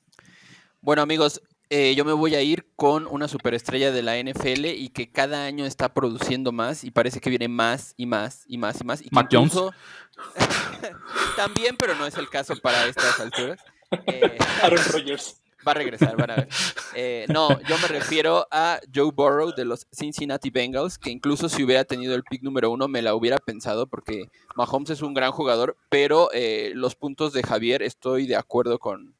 Bueno, 0.82 1.02
amigos, 1.02 1.41
eh, 1.76 1.95
yo 1.95 2.05
me 2.05 2.13
voy 2.13 2.36
a 2.36 2.41
ir 2.43 2.67
con 2.76 3.07
una 3.07 3.28
superestrella 3.28 3.91
de 3.91 4.03
la 4.03 4.15
NFL 4.19 4.65
y 4.65 4.89
que 4.89 5.11
cada 5.11 5.45
año 5.45 5.65
está 5.65 5.91
produciendo 5.91 6.51
más 6.51 6.84
y 6.84 6.91
parece 6.91 7.19
que 7.19 7.32
viene 7.32 7.47
más 7.47 7.95
y 7.97 8.05
más 8.05 8.43
y 8.47 8.59
más 8.59 8.80
y 8.80 8.84
más. 8.84 9.01
Y 9.01 9.09
Mac 9.09 9.28
Jones. 9.32 9.55
También, 11.36 11.76
pero 11.76 11.95
no 11.95 12.05
es 12.05 12.15
el 12.15 12.30
caso 12.30 12.55
para 12.57 12.86
estas 12.86 13.19
alturas. 13.19 13.59
Eh, 14.05 14.38
Aaron 14.61 14.84
Rodgers. 14.91 15.41
Va 15.67 15.71
a 15.71 15.74
regresar, 15.74 16.15
van 16.15 16.30
a 16.30 16.36
ver. 16.36 16.49
Eh, 16.93 17.26
no, 17.30 17.59
yo 17.61 17.76
me 17.80 17.88
refiero 17.88 18.45
a 18.51 18.80
Joe 18.93 19.11
Burrow 19.11 19.55
de 19.55 19.65
los 19.65 19.88
Cincinnati 19.91 20.51
Bengals, 20.51 20.99
que 20.99 21.09
incluso 21.09 21.49
si 21.49 21.63
hubiera 21.63 21.86
tenido 21.86 22.13
el 22.13 22.21
pick 22.21 22.43
número 22.43 22.69
uno 22.69 22.88
me 22.88 23.01
la 23.01 23.15
hubiera 23.15 23.39
pensado 23.39 23.88
porque 23.88 24.30
Mahomes 24.55 24.91
es 24.91 25.01
un 25.01 25.15
gran 25.15 25.32
jugador, 25.32 25.76
pero 25.89 26.30
los 26.76 26.93
puntos 26.93 27.34
de 27.34 27.41
Javier 27.41 27.82
estoy 27.82 28.28
de 28.28 28.36
acuerdo 28.36 28.78
con, 28.78 29.15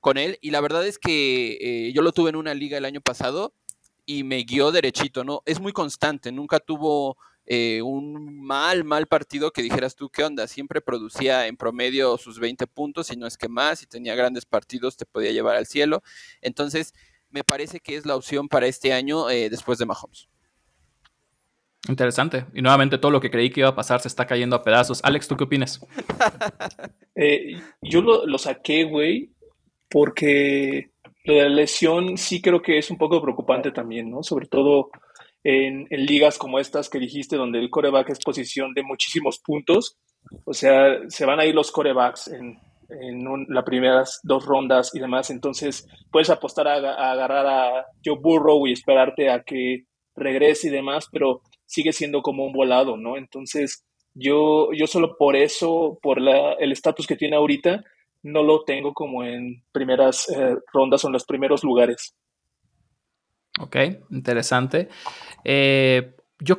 con 0.00 0.18
él. 0.18 0.38
Y 0.40 0.50
la 0.50 0.60
verdad 0.60 0.86
es 0.86 0.98
que 0.98 1.58
eh, 1.60 1.92
yo 1.92 2.02
lo 2.02 2.12
tuve 2.12 2.30
en 2.30 2.36
una 2.36 2.54
liga 2.54 2.78
el 2.78 2.84
año 2.84 3.00
pasado 3.00 3.52
y 4.06 4.24
me 4.24 4.42
guió 4.42 4.72
derechito, 4.72 5.24
¿no? 5.24 5.42
Es 5.44 5.60
muy 5.60 5.72
constante, 5.72 6.32
nunca 6.32 6.60
tuvo 6.60 7.18
eh, 7.50 7.80
un 7.80 8.42
mal, 8.42 8.84
mal 8.84 9.06
partido 9.06 9.50
que 9.50 9.62
dijeras 9.62 9.96
tú, 9.96 10.10
¿qué 10.10 10.22
onda? 10.22 10.46
Siempre 10.46 10.82
producía 10.82 11.46
en 11.46 11.56
promedio 11.56 12.18
sus 12.18 12.38
20 12.38 12.66
puntos, 12.66 13.10
y 13.10 13.16
no 13.16 13.26
es 13.26 13.38
que 13.38 13.48
más, 13.48 13.82
y 13.82 13.86
tenía 13.86 14.14
grandes 14.14 14.44
partidos, 14.44 14.98
te 14.98 15.06
podía 15.06 15.32
llevar 15.32 15.56
al 15.56 15.66
cielo. 15.66 16.02
Entonces, 16.42 16.92
me 17.30 17.44
parece 17.44 17.80
que 17.80 17.96
es 17.96 18.04
la 18.04 18.16
opción 18.16 18.48
para 18.48 18.66
este 18.66 18.92
año 18.92 19.30
eh, 19.30 19.48
después 19.48 19.78
de 19.78 19.86
Mahomes. 19.86 20.28
Interesante. 21.88 22.44
Y 22.52 22.60
nuevamente 22.60 22.98
todo 22.98 23.12
lo 23.12 23.20
que 23.20 23.30
creí 23.30 23.48
que 23.48 23.60
iba 23.60 23.70
a 23.70 23.74
pasar 23.74 24.00
se 24.00 24.08
está 24.08 24.26
cayendo 24.26 24.54
a 24.54 24.62
pedazos. 24.62 25.00
Alex, 25.02 25.26
¿tú 25.26 25.38
qué 25.38 25.44
opinas? 25.44 25.80
yo 27.80 28.02
lo, 28.02 28.26
lo 28.26 28.36
saqué, 28.36 28.84
güey, 28.84 29.32
porque 29.90 30.90
lo 31.24 31.34
de 31.34 31.42
la 31.42 31.48
lesión 31.48 32.16
sí 32.16 32.40
creo 32.40 32.62
que 32.62 32.78
es 32.78 32.90
un 32.90 32.98
poco 32.98 33.20
preocupante 33.22 33.70
también, 33.70 34.10
¿no? 34.10 34.22
Sobre 34.22 34.46
todo 34.46 34.90
en, 35.44 35.86
ligas 35.90 36.38
como 36.38 36.58
estas 36.58 36.88
que 36.88 36.98
dijiste, 36.98 37.36
donde 37.36 37.58
el 37.58 37.70
coreback 37.70 38.10
es 38.10 38.18
posición 38.18 38.74
de 38.74 38.82
muchísimos 38.82 39.38
puntos. 39.38 39.98
O 40.44 40.52
sea, 40.52 40.98
se 41.08 41.26
van 41.26 41.40
a 41.40 41.46
ir 41.46 41.54
los 41.54 41.70
corebacks 41.70 42.28
en, 42.28 42.58
las 43.48 43.64
primeras 43.64 44.20
dos 44.22 44.46
rondas 44.46 44.94
y 44.94 44.98
demás. 44.98 45.28
Entonces, 45.30 45.86
puedes 46.10 46.30
apostar 46.30 46.66
a, 46.66 47.10
agarrar 47.12 47.46
a 47.46 47.86
Joe 48.04 48.18
Burrow 48.18 48.66
y 48.66 48.72
esperarte 48.72 49.30
a 49.30 49.42
que 49.42 49.84
regrese 50.16 50.68
y 50.68 50.70
demás, 50.70 51.06
pero 51.12 51.42
sigue 51.66 51.92
siendo 51.92 52.22
como 52.22 52.46
un 52.46 52.52
volado, 52.52 52.96
¿no? 52.96 53.18
Entonces, 53.18 53.84
yo, 54.14 54.70
yo 54.72 54.86
solo 54.86 55.16
por 55.18 55.36
eso, 55.36 55.98
por 56.02 56.18
la, 56.20 56.54
el 56.54 56.72
estatus 56.72 57.06
que 57.06 57.16
tiene 57.16 57.36
ahorita, 57.36 57.84
no 58.22 58.42
lo 58.42 58.64
tengo 58.64 58.94
como 58.94 59.24
en 59.24 59.62
primeras 59.72 60.28
eh, 60.28 60.56
rondas 60.72 61.04
o 61.04 61.08
en 61.08 61.12
los 61.12 61.24
primeros 61.24 61.62
lugares. 61.62 62.14
Ok, 63.60 63.76
interesante. 64.10 64.88
Eh, 65.44 66.16
yo 66.38 66.58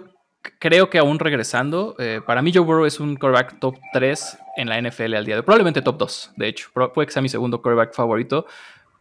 creo 0.60 0.90
que 0.90 0.98
aún 0.98 1.20
regresando, 1.20 1.96
eh, 2.00 2.22
para 2.26 2.42
mí 2.42 2.52
Joe 2.54 2.66
Burrow 2.66 2.86
es 2.86 3.00
un 3.00 3.16
quarterback 3.16 3.60
top 3.60 3.78
3 3.94 4.38
en 4.58 4.70
la 4.70 4.82
NFL 4.82 5.16
al 5.16 5.26
día 5.26 5.36
de 5.36 5.40
hoy. 5.40 5.46
Probablemente 5.46 5.82
top 5.82 5.98
2, 5.98 6.34
de 6.36 6.48
hecho. 6.48 6.70
Puede 6.94 7.08
que 7.08 7.14
sea 7.14 7.22
mi 7.22 7.30
segundo 7.30 7.62
quarterback 7.62 7.94
favorito, 7.94 8.46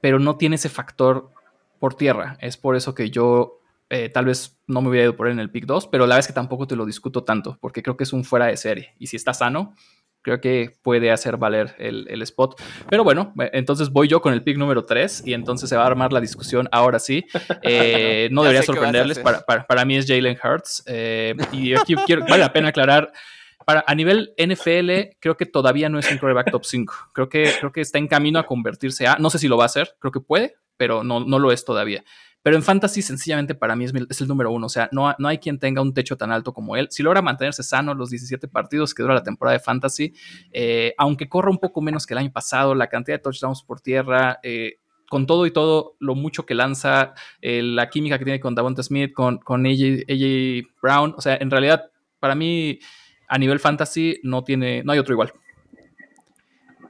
pero 0.01 0.19
no 0.19 0.37
tiene 0.37 0.57
ese 0.57 0.69
factor 0.69 1.31
por 1.79 1.95
tierra. 1.95 2.37
Es 2.41 2.57
por 2.57 2.77
eso 2.77 2.95
que 2.95 3.11
yo 3.11 3.55
tal 4.13 4.27
vez 4.27 4.59
no 4.67 4.83
me 4.83 4.91
hubiera 4.91 5.05
ido 5.05 5.17
por 5.17 5.29
él 5.29 5.33
en 5.33 5.41
el 5.41 5.51
pick 5.51 5.65
2, 5.65 5.87
pero 5.87 6.07
la 6.07 6.19
es 6.19 6.27
que 6.27 6.35
tampoco 6.35 6.67
te 6.67 6.77
lo 6.77 6.85
discuto 6.85 7.25
tanto, 7.25 7.57
porque 7.59 7.83
creo 7.83 7.97
que 7.97 8.05
es 8.05 8.13
un 8.13 8.23
fuera 8.23 8.45
de 8.47 8.57
serie. 8.59 8.95
Y 8.99 9.07
si 9.07 9.17
está 9.17 9.33
sano, 9.33 9.75
creo 10.23 10.41
que 10.41 10.71
puede 10.83 11.11
hacer 11.11 11.37
valer 11.37 11.75
el, 11.79 12.23
spot. 12.23 12.61
Pero 12.89 13.05
bueno, 13.05 13.33
entonces 13.53 13.91
voy 13.91 14.09
yo 14.09 14.21
con 14.21 14.33
el 14.33 14.43
pick 14.43 14.57
número 14.57 14.85
3 14.85 15.23
y 15.27 15.35
entonces 15.35 15.69
se 15.69 15.77
va 15.77 15.85
a 15.85 15.87
armar 15.87 16.12
la 16.12 16.21
discusión 16.21 16.69
ahora 16.73 16.99
sí. 16.99 17.27
Eh, 17.62 18.29
no 18.31 18.43
debería 18.43 18.62
sorprenderles, 18.62 19.19
para, 19.19 19.66
para, 19.66 19.85
mí 19.85 19.97
es 19.97 20.07
Jalen 20.07 20.39
Hurts. 20.43 20.85
Eh, 20.87 21.35
y 21.53 21.75
aquí 21.75 21.95
quiero, 22.07 22.23
vale 22.23 22.39
la 22.39 22.53
pena 22.53 22.69
aclarar. 22.69 23.12
Para, 23.66 23.85
a 23.87 23.95
nivel 23.95 24.33
NFL, 24.39 25.16
creo 25.19 25.37
que 25.37 25.45
todavía 25.45 25.89
no 25.89 25.99
es 25.99 26.11
un 26.11 26.19
quarterback 26.19 26.51
top 26.51 26.64
5. 26.64 26.95
Creo 27.12 27.29
que, 27.29 27.53
creo 27.59 27.73
que 27.73 27.81
está 27.81 27.99
en 27.99 28.07
camino 28.07 28.39
a 28.39 28.47
convertirse 28.47 29.07
a, 29.07 29.16
no 29.19 29.29
sé 29.29 29.39
si 29.39 29.49
lo 29.49 29.57
va 29.57 29.64
a 29.64 29.66
hacer, 29.66 29.97
creo 29.99 30.12
que 30.12 30.21
puede, 30.21 30.57
pero 30.77 31.05
no, 31.05 31.21
no 31.21 31.39
lo 31.39 31.53
es 31.53 31.64
todavía. 31.64 32.05
Pero 32.43 32.57
en 32.57 32.62
fantasy, 32.62 33.03
sencillamente 33.03 33.55
para 33.55 33.74
mí 33.74 33.84
es, 33.84 34.20
el 34.20 34.28
número 34.28 34.53
uno. 34.53 34.66
O 34.66 34.70
sea, 34.70 34.89
no, 34.93 35.14
no 35.18 35.28
hay 35.28 35.39
quien 35.39 35.59
tenga 35.59 35.82
un 35.82 35.93
techo 35.93 36.16
tan 36.16 36.30
alto 36.30 36.53
como 36.53 36.76
él. 36.76 36.89
Si 36.91 37.03
logra 37.03 37.20
mantenerse 37.20 37.62
sano 37.62 37.95
los 37.95 38.11
17 38.11 38.49
partidos 38.49 38.95
que 38.95 39.03
dura 39.03 39.14
la 39.14 39.22
temporada 39.22 39.59
de 39.59 39.62
fantasy, 39.62 40.14
eh, 40.53 40.95
aunque 40.99 41.28
corra 41.28 41.51
un 41.51 41.59
poco 41.59 41.80
menos 41.80 42.07
que 42.07 42.14
el 42.14 42.18
año 42.18 42.32
pasado, 42.32 42.74
la 42.74 42.89
cantidad 42.89 43.18
de 43.18 43.22
touchdowns 43.22 43.62
por 43.62 43.80
tierra, 43.80 44.39
eh, 44.43 44.78
con 45.09 45.26
todo 45.26 45.47
y 45.47 45.51
todo, 45.51 45.97
lo 45.99 46.14
mucho 46.14 46.45
que 46.47 46.55
lanza, 46.55 47.14
eh, 47.41 47.62
la 47.62 47.89
química 47.89 48.18
que 48.18 48.24
tiene 48.24 48.41
con 48.41 48.55
Davonta 48.55 48.82
Smith, 48.82 49.12
con, 49.12 49.39
con 49.39 49.66
AJ, 49.66 50.05
Brown. 50.80 51.14
O 51.16 51.20
sea, 51.20 51.36
en 51.41 51.51
realidad, 51.51 51.91
para 52.20 52.34
mí, 52.34 52.78
a 53.26 53.39
nivel 53.39 53.59
fantasy, 53.59 54.20
no, 54.22 54.45
tiene, 54.45 54.82
no 54.84 54.93
hay 54.93 54.99
otro 54.99 55.14
igual. 55.14 55.32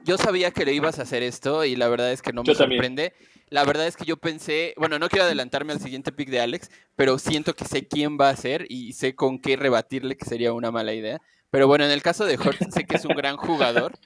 Yo 0.05 0.17
sabía 0.17 0.51
que 0.51 0.65
le 0.65 0.73
ibas 0.73 0.99
a 0.99 1.03
hacer 1.03 1.23
esto 1.23 1.65
y 1.65 1.75
la 1.75 1.87
verdad 1.87 2.11
es 2.11 2.21
que 2.21 2.33
no 2.33 2.43
me 2.43 2.55
sorprende. 2.55 3.13
La 3.49 3.65
verdad 3.65 3.87
es 3.87 3.97
que 3.97 4.05
yo 4.05 4.17
pensé, 4.17 4.73
bueno, 4.77 4.99
no 4.99 5.09
quiero 5.09 5.25
adelantarme 5.25 5.73
al 5.73 5.79
siguiente 5.79 6.11
pick 6.11 6.29
de 6.29 6.39
Alex, 6.39 6.69
pero 6.95 7.17
siento 7.17 7.55
que 7.55 7.65
sé 7.65 7.87
quién 7.87 8.17
va 8.19 8.29
a 8.29 8.35
ser 8.35 8.65
y 8.69 8.93
sé 8.93 9.15
con 9.15 9.39
qué 9.39 9.55
rebatirle 9.55 10.17
que 10.17 10.25
sería 10.25 10.53
una 10.53 10.71
mala 10.71 10.93
idea. 10.93 11.19
Pero 11.49 11.67
bueno, 11.67 11.85
en 11.85 11.91
el 11.91 12.03
caso 12.03 12.25
de 12.25 12.35
Horton 12.37 12.71
sé 12.71 12.85
que 12.85 12.97
es 12.97 13.05
un 13.05 13.15
gran 13.15 13.37
jugador, 13.37 13.97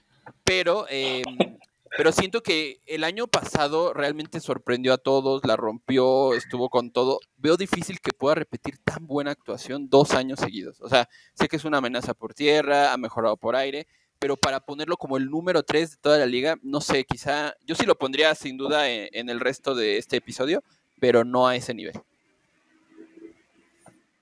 pero, 0.46 0.86
em, 0.90 1.24
pero 1.98 2.12
siento 2.14 2.42
que 2.42 2.82
el 2.86 3.04
año 3.04 3.28
pasado 3.28 3.94
realmente 3.94 4.40
sorprendió 4.40 4.94
a 4.94 4.98
todos, 4.98 5.46
la 5.46 5.58
rompió, 5.58 6.34
estuvo 6.36 6.70
con 6.70 6.92
todo. 6.92 7.20
Veo 7.36 7.58
difícil 7.58 8.00
que 8.00 8.14
pueda 8.14 8.36
repetir 8.36 8.78
tan 8.80 9.06
buena 9.08 9.32
actuación 9.32 9.90
dos 9.90 10.14
años 10.14 10.40
seguidos. 10.40 10.80
O 10.82 10.88
sea, 10.88 11.10
sé 11.34 11.50
que 11.50 11.58
es 11.58 11.66
una 11.66 11.80
amenaza 11.80 12.14
por 12.14 12.34
tierra, 12.34 12.94
ha 12.94 12.98
mejorado 12.98 13.36
por 13.36 13.58
aire, 13.58 13.88
pero 14.24 14.38
para 14.38 14.62
ponerlo 14.62 14.96
como 14.96 15.18
el 15.18 15.30
número 15.30 15.64
3 15.64 15.92
de 15.92 15.98
toda 15.98 16.18
la 16.18 16.26
liga, 16.26 16.56
no 16.64 16.80
sé, 16.80 17.04
quizá 17.04 17.56
yo 17.68 17.76
sí 17.76 17.86
lo 17.86 17.98
pondría 17.98 18.34
sin 18.36 18.56
duda 18.56 18.90
en, 18.90 19.30
el 19.30 19.42
resto 19.42 19.76
de 19.76 19.98
este 19.98 20.16
episodio, 20.16 20.64
pero 21.02 21.26
no 21.26 21.46
a 21.46 21.58
ese 21.58 21.74
nivel. 21.74 21.92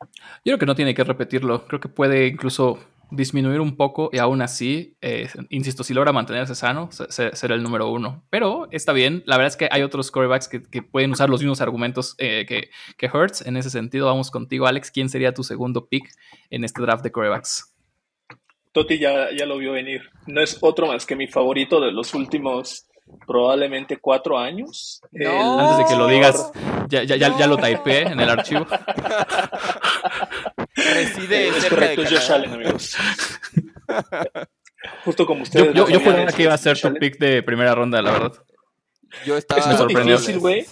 Yo 0.01 0.07
creo 0.43 0.57
que 0.57 0.65
no 0.65 0.73
tiene 0.73 0.95
que 0.95 1.03
repetirlo, 1.03 1.67
creo 1.67 1.79
que 1.79 1.87
puede 1.87 2.25
incluso 2.25 2.79
disminuir 3.11 3.61
un 3.61 3.77
poco 3.77 4.09
y 4.11 4.17
aún 4.17 4.41
así, 4.41 4.95
eh, 5.01 5.29
insisto, 5.49 5.83
si 5.83 5.93
logra 5.93 6.11
mantenerse 6.11 6.55
sano, 6.55 6.89
será 6.91 7.53
el 7.53 7.61
número 7.61 7.87
uno. 7.91 8.23
Pero 8.31 8.69
está 8.71 8.93
bien, 8.93 9.21
la 9.27 9.37
verdad 9.37 9.49
es 9.49 9.57
que 9.57 9.69
hay 9.71 9.83
otros 9.83 10.09
corebacks 10.09 10.47
que, 10.47 10.81
pueden 10.81 11.11
usar 11.11 11.29
los 11.29 11.41
mismos 11.41 11.61
argumentos 11.61 12.15
eh, 12.17 12.47
que, 12.47 12.71
que 12.97 13.05
Hertz. 13.05 13.45
En 13.45 13.55
ese 13.55 13.69
sentido, 13.69 14.07
vamos 14.07 14.31
contigo, 14.31 14.65
Alex. 14.65 14.89
¿Quién 14.89 15.09
sería 15.09 15.31
tu 15.35 15.43
segundo 15.43 15.85
pick 15.85 16.11
en 16.49 16.63
este 16.63 16.81
draft 16.81 17.03
de 17.03 17.11
corebacks? 17.11 17.70
Toti 18.71 18.99
ya, 18.99 19.31
ya 19.31 19.45
lo 19.45 19.57
vio 19.57 19.73
venir. 19.73 20.01
No 20.27 20.41
es 20.41 20.57
otro 20.61 20.87
más 20.87 21.05
que 21.05 21.15
mi 21.15 21.27
favorito 21.27 21.79
de 21.81 21.91
los 21.91 22.13
últimos 22.13 22.87
probablemente 23.27 23.97
cuatro 23.97 24.37
años. 24.37 25.01
Antes 25.13 25.77
de 25.77 25.85
que 25.85 25.95
lo 25.95 26.07
digas, 26.07 26.51
ya, 26.87 27.03
ya, 27.03 27.15
ya, 27.15 27.47
lo 27.47 27.57
typeé 27.57 28.03
en 28.03 28.19
el 28.19 28.29
archivo. 28.29 28.65
Reside 30.75 31.49
es 31.49 31.65
correcto, 31.65 32.03
Josh 32.03 32.31
Allen, 32.31 32.53
amigos. 32.53 32.95
Justo 35.05 35.25
como 35.25 35.43
ustedes. 35.43 35.73
Yo, 35.73 35.87
yo, 35.87 35.99
yo 35.99 36.35
que 36.35 36.43
iba 36.43 36.53
a 36.53 36.57
ser 36.57 36.79
tu 36.79 36.93
pick 36.93 37.17
de 37.19 37.43
primera 37.43 37.75
ronda, 37.75 38.01
la 38.01 38.11
verdad. 38.11 38.33
Yo 39.25 39.37
estaba... 39.37 39.61
Es 39.61 39.79
muy 39.81 39.93
difícil, 40.03 40.39
güey. 40.39 40.65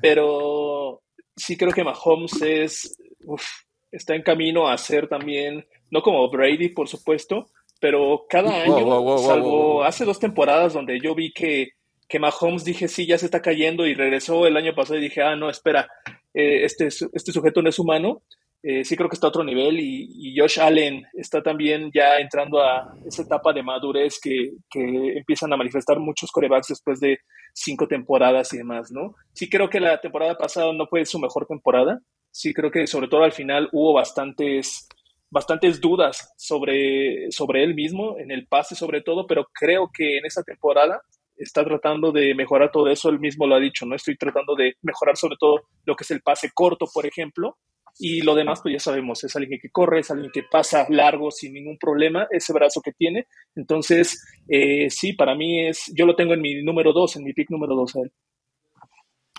Pero 0.00 1.02
sí 1.36 1.56
creo 1.56 1.72
que 1.72 1.84
Mahomes 1.84 2.40
es... 2.42 2.96
Uf, 3.24 3.44
está 3.90 4.14
en 4.14 4.22
camino 4.22 4.68
a 4.68 4.78
ser 4.78 5.08
también 5.08 5.66
no 5.90 6.02
como 6.02 6.28
Brady, 6.30 6.68
por 6.68 6.88
supuesto, 6.88 7.46
pero 7.80 8.26
cada 8.28 8.62
año, 8.62 9.18
salvo 9.18 9.82
hace 9.82 10.04
dos 10.04 10.20
temporadas 10.20 10.74
donde 10.74 11.00
yo 11.00 11.14
vi 11.14 11.32
que, 11.32 11.70
que 12.08 12.18
Mahomes 12.18 12.64
dije, 12.64 12.88
sí, 12.88 13.06
ya 13.06 13.18
se 13.18 13.24
está 13.24 13.40
cayendo 13.40 13.86
y 13.86 13.94
regresó 13.94 14.46
el 14.46 14.56
año 14.56 14.74
pasado 14.74 14.98
y 14.98 15.02
dije, 15.02 15.22
ah, 15.22 15.34
no, 15.34 15.48
espera, 15.48 15.88
eh, 16.34 16.64
este, 16.64 16.86
este 16.86 17.32
sujeto 17.32 17.62
no 17.62 17.70
es 17.70 17.78
humano. 17.78 18.22
Eh, 18.62 18.84
sí 18.84 18.94
creo 18.94 19.08
que 19.08 19.14
está 19.14 19.26
a 19.26 19.30
otro 19.30 19.42
nivel 19.42 19.80
y, 19.80 20.38
Josh 20.38 20.60
Allen 20.60 21.02
está 21.14 21.42
también 21.42 21.90
ya 21.94 22.18
entrando 22.18 22.60
a 22.60 22.94
esa 23.06 23.22
etapa 23.22 23.54
de 23.54 23.62
madurez 23.62 24.20
que, 24.20 24.52
que, 24.70 25.16
empiezan 25.16 25.50
a 25.54 25.56
manifestar 25.56 25.98
muchos 25.98 26.30
corebacks 26.30 26.68
después 26.68 27.00
de 27.00 27.20
cinco 27.54 27.88
temporadas 27.88 28.52
y 28.52 28.58
demás, 28.58 28.92
¿no? 28.92 29.14
Sí 29.32 29.48
creo 29.48 29.70
que 29.70 29.80
la 29.80 29.98
temporada 29.98 30.36
pasada 30.36 30.74
no 30.74 30.86
fue 30.86 31.06
su 31.06 31.18
mejor 31.18 31.46
temporada, 31.46 32.00
sí 32.30 32.52
creo 32.52 32.70
que 32.70 32.86
sobre 32.86 33.08
todo 33.08 33.24
al 33.24 33.32
final 33.32 33.70
hubo 33.72 33.94
bastantes 33.94 34.86
bastantes 35.30 35.80
dudas 35.80 36.32
sobre, 36.36 37.30
sobre 37.30 37.62
él 37.64 37.74
mismo, 37.74 38.18
en 38.18 38.30
el 38.30 38.46
pase 38.46 38.74
sobre 38.74 39.02
todo, 39.02 39.26
pero 39.26 39.48
creo 39.52 39.90
que 39.92 40.18
en 40.18 40.26
esta 40.26 40.42
temporada 40.42 41.02
está 41.36 41.64
tratando 41.64 42.12
de 42.12 42.34
mejorar 42.34 42.70
todo 42.70 42.88
eso, 42.88 43.08
él 43.08 43.18
mismo 43.18 43.46
lo 43.46 43.54
ha 43.54 43.60
dicho, 43.60 43.86
¿no? 43.86 43.94
Estoy 43.94 44.16
tratando 44.16 44.54
de 44.54 44.74
mejorar 44.82 45.16
sobre 45.16 45.36
todo 45.38 45.62
lo 45.86 45.96
que 45.96 46.04
es 46.04 46.10
el 46.10 46.20
pase 46.20 46.50
corto, 46.52 46.86
por 46.92 47.06
ejemplo, 47.06 47.56
y 47.98 48.22
lo 48.22 48.34
demás, 48.34 48.60
pues 48.62 48.74
ya 48.74 48.78
sabemos, 48.78 49.22
es 49.24 49.34
alguien 49.36 49.58
que 49.60 49.70
corre, 49.70 50.00
es 50.00 50.10
alguien 50.10 50.30
que 50.32 50.42
pasa 50.42 50.86
largo 50.88 51.30
sin 51.30 51.52
ningún 51.52 51.78
problema, 51.78 52.26
ese 52.30 52.52
brazo 52.52 52.80
que 52.80 52.92
tiene. 52.92 53.26
Entonces, 53.54 54.24
eh, 54.48 54.88
sí, 54.90 55.12
para 55.12 55.34
mí 55.34 55.66
es, 55.66 55.92
yo 55.94 56.06
lo 56.06 56.16
tengo 56.16 56.34
en 56.34 56.40
mi 56.40 56.62
número 56.62 56.92
dos, 56.92 57.16
en 57.16 57.24
mi 57.24 57.32
pick 57.32 57.50
número 57.50 57.74
dos 57.74 57.96
a 57.96 58.00
él. 58.00 58.12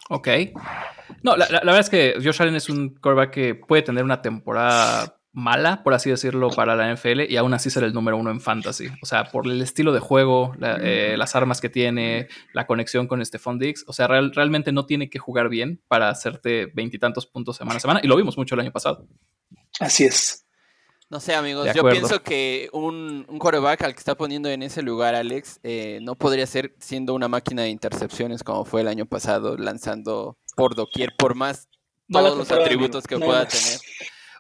Ok. 0.10 0.28
No, 1.24 1.38
la, 1.38 1.48
la, 1.50 1.60
verdad 1.62 1.80
es 1.80 1.90
que 1.90 2.14
Josh 2.22 2.42
Allen 2.42 2.56
es 2.56 2.70
un 2.70 2.96
quarterback 2.96 3.32
que 3.32 3.56
puede 3.56 3.82
tener 3.82 4.04
una 4.04 4.22
temporada 4.22 5.21
mala, 5.34 5.84
por 5.84 5.94
así 5.94 6.10
decirlo, 6.10 6.50
para 6.50 6.76
la 6.76 6.94
NFL 6.94 7.22
y 7.30 7.38
aún 7.38 7.54
así 7.54 7.70
ser 7.70 7.84
el 7.84 7.94
número 7.94 8.18
uno 8.18 8.32
en 8.32 8.42
fantasy. 8.42 8.90
O 9.02 9.06
sea, 9.06 9.26
por 9.26 9.48
el 9.48 9.62
estilo 9.62 9.94
de 9.94 10.00
juego, 10.00 10.54
eh, 10.62 11.16
las 11.18 11.36
armas 11.36 11.62
que 11.62 11.70
tiene, 11.70 12.28
la 12.54 12.68
conexión 12.68 13.08
con 13.08 13.26
Stephon 13.26 13.60
Diggs. 13.60 13.86
O 13.88 13.94
sea, 13.94 14.08
realmente 14.08 14.72
no 14.72 14.86
tiene 14.86 15.10
que 15.10 15.20
jugar 15.20 15.50
bien 15.50 15.82
para 15.88 16.10
hacerte 16.10 16.68
veintitantos 16.74 17.26
puntos 17.26 17.58
semana 17.58 17.78
a 17.78 17.80
semana. 17.80 18.00
Y 18.04 18.08
lo 18.08 18.16
vimos 18.16 18.38
mucho 18.38 18.56
el 18.56 18.62
año 18.62 18.72
pasado. 18.72 19.08
Así 19.80 20.04
es. 20.04 20.46
No 21.10 21.20
sé, 21.20 21.36
amigos, 21.36 21.68
yo 21.76 21.84
pienso 21.90 22.24
que 22.24 22.70
un, 22.72 23.26
un 23.28 23.38
quarterback 23.38 23.82
al 23.82 23.94
que 23.94 24.00
está 24.00 24.16
poniendo 24.16 24.48
en 24.48 24.64
ese 24.64 24.82
lugar 24.82 25.14
Alex 25.14 25.60
eh, 25.62 26.00
no 26.02 26.16
podría 26.16 26.48
ser 26.48 26.74
siendo 26.80 27.14
una 27.14 27.28
máquina 27.28 27.64
de 27.64 27.70
intercepciones 27.70 28.46
como 28.46 28.64
fue 28.64 28.80
el 28.80 28.88
año 28.88 29.06
pasado, 29.06 29.58
lanzando 29.58 30.38
por 30.56 30.74
doquier, 30.74 31.14
por 31.18 31.36
más 31.36 31.68
todos 32.10 32.38
los 32.38 32.50
atributos 32.50 33.08
que 33.08 33.20
pueda 33.20 33.46
tener. 33.46 33.80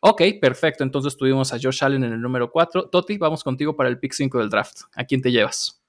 Ok, 0.03 0.23
perfecto. 0.41 0.83
Entonces 0.83 1.15
tuvimos 1.15 1.53
a 1.53 1.59
Josh 1.61 1.83
Allen 1.83 2.03
en 2.03 2.13
el 2.13 2.21
número 2.21 2.51
4. 2.51 2.89
Toti, 2.89 3.17
vamos 3.17 3.43
contigo 3.43 3.75
para 3.75 3.87
el 3.87 3.99
pick 3.99 4.13
5 4.13 4.39
del 4.39 4.49
draft. 4.49 4.81
¿A 4.95 5.05
quién 5.05 5.21
te 5.21 5.31
llevas? 5.31 5.79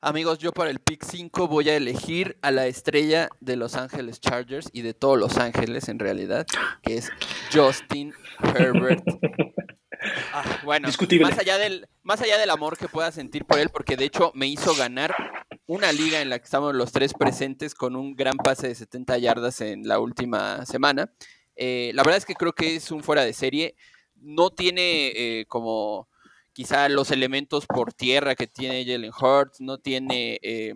Amigos, 0.00 0.38
yo 0.38 0.52
para 0.52 0.70
el 0.70 0.80
pick 0.80 1.04
5 1.04 1.46
voy 1.46 1.68
a 1.68 1.76
elegir 1.76 2.38
a 2.42 2.50
la 2.50 2.66
estrella 2.66 3.28
de 3.38 3.56
Los 3.56 3.76
Ángeles 3.76 4.20
Chargers 4.20 4.68
y 4.72 4.82
de 4.82 4.94
todos 4.94 5.16
Los 5.16 5.36
Ángeles 5.36 5.88
en 5.88 6.00
realidad, 6.00 6.44
que 6.82 6.96
es 6.96 7.10
Justin 7.52 8.12
Herbert. 8.42 9.04
Ah, 10.32 10.60
bueno, 10.64 10.88
más 11.20 11.38
allá, 11.38 11.58
del, 11.58 11.86
más 12.02 12.22
allá 12.22 12.38
del 12.38 12.48
amor 12.48 12.78
que 12.78 12.88
pueda 12.88 13.12
sentir 13.12 13.44
por 13.44 13.58
él, 13.58 13.68
porque 13.68 13.98
de 13.98 14.06
hecho 14.06 14.32
me 14.34 14.46
hizo 14.46 14.74
ganar 14.74 15.14
una 15.66 15.92
liga 15.92 16.22
en 16.22 16.30
la 16.30 16.38
que 16.38 16.44
estamos 16.44 16.74
los 16.74 16.90
tres 16.90 17.12
presentes 17.12 17.74
con 17.74 17.94
un 17.94 18.16
gran 18.16 18.38
pase 18.38 18.68
de 18.68 18.74
70 18.74 19.18
yardas 19.18 19.60
en 19.60 19.86
la 19.86 19.98
última 19.98 20.64
semana. 20.64 21.12
Eh, 21.62 21.92
la 21.94 22.02
verdad 22.02 22.16
es 22.16 22.24
que 22.24 22.34
creo 22.34 22.54
que 22.54 22.74
es 22.74 22.90
un 22.90 23.02
fuera 23.02 23.22
de 23.22 23.34
serie. 23.34 23.76
No 24.16 24.48
tiene 24.48 25.12
eh, 25.14 25.44
como 25.46 26.08
quizá 26.54 26.88
los 26.88 27.10
elementos 27.10 27.66
por 27.66 27.92
tierra 27.92 28.34
que 28.34 28.46
tiene 28.46 28.84
Jalen 28.86 29.12
Hurts, 29.12 29.60
no 29.60 29.76
tiene 29.78 30.38
eh, 30.42 30.74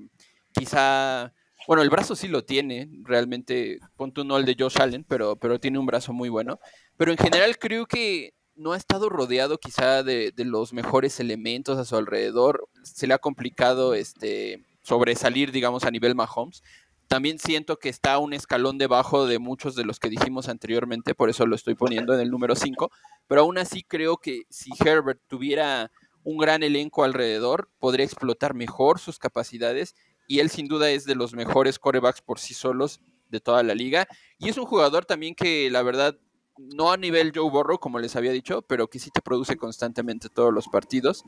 quizá, 0.53 1.33
bueno, 1.67 1.83
el 1.83 1.89
brazo 1.89 2.15
sí 2.15 2.29
lo 2.29 2.45
tiene, 2.45 2.91
realmente, 3.03 3.81
punto 3.97 4.25
no 4.25 4.37
el 4.37 4.45
de 4.45 4.57
Josh 4.59 4.81
Allen, 4.81 5.05
pero, 5.05 5.37
pero 5.37 5.59
tiene 5.59 5.79
un 5.79 5.87
brazo 5.87 6.13
muy 6.13 6.29
bueno. 6.29 6.61
Pero 6.99 7.13
en 7.13 7.19
general 7.19 7.59
creo 7.59 7.87
que 7.87 8.35
no 8.55 8.73
ha 8.73 8.77
estado 8.77 9.09
rodeado 9.09 9.57
quizá 9.59 10.03
de, 10.03 10.33
de 10.33 10.45
los 10.45 10.75
mejores 10.75 11.19
elementos 11.19 11.79
a 11.79 11.87
su 11.87 11.97
alrededor. 11.97 12.69
Se 12.83 13.07
le 13.07 13.15
ha 13.15 13.19
complicado 13.19 13.95
este 13.95 14.63
sobresalir, 14.83 15.51
digamos, 15.51 15.85
a 15.85 15.91
nivel 15.91 16.15
Mahomes. 16.15 16.63
También 17.09 17.39
siento 17.39 17.79
que 17.79 17.89
está 17.89 18.19
un 18.19 18.33
escalón 18.33 18.79
debajo 18.79 19.27
de 19.27 19.39
muchos 19.39 19.75
de 19.77 19.85
los 19.85 19.99
que 20.01 20.09
dijimos 20.09 20.49
anteriormente, 20.49 21.15
por 21.15 21.31
eso 21.31 21.47
lo 21.47 21.55
estoy 21.55 21.75
poniendo 21.75 22.15
en 22.15 22.21
el 22.21 22.31
número 22.31 22.57
5, 22.57 22.91
pero 23.27 23.43
aún 23.43 23.59
así 23.59 23.83
creo 23.83 24.17
que 24.17 24.43
si 24.49 24.71
Herbert 24.85 25.21
tuviera 25.29 25.91
un 26.25 26.39
gran 26.39 26.63
elenco 26.63 27.05
alrededor, 27.05 27.69
podría 27.79 28.07
explotar 28.07 28.55
mejor 28.55 28.99
sus 28.99 29.19
capacidades 29.19 29.95
y 30.27 30.41
él 30.41 30.51
sin 30.51 30.69
duda 30.69 30.91
es 30.91 31.05
de 31.05 31.15
los 31.15 31.35
mejores 31.35 31.79
corebacks 31.79 32.23
por 32.23 32.39
sí 32.39 32.55
solos 32.55 33.01
de 33.29 33.41
toda 33.41 33.63
la 33.63 33.75
liga. 33.75 34.09
Y 34.39 34.49
es 34.49 34.57
un 34.57 34.65
jugador 34.65 35.05
también 35.05 35.35
que 35.35 35.71
la 35.71 35.83
verdad, 35.83 36.19
no 36.57 36.93
a 36.93 36.97
nivel 36.97 37.33
Joe 37.35 37.51
Burrow, 37.51 37.79
como 37.79 37.99
les 37.99 38.17
había 38.17 38.33
dicho, 38.33 38.63
pero 38.63 38.89
que 38.89 38.99
sí 38.99 39.11
te 39.11 39.21
produce 39.21 39.57
constantemente 39.57 40.31
todos 40.31 40.53
los 40.53 40.69
partidos. 40.69 41.25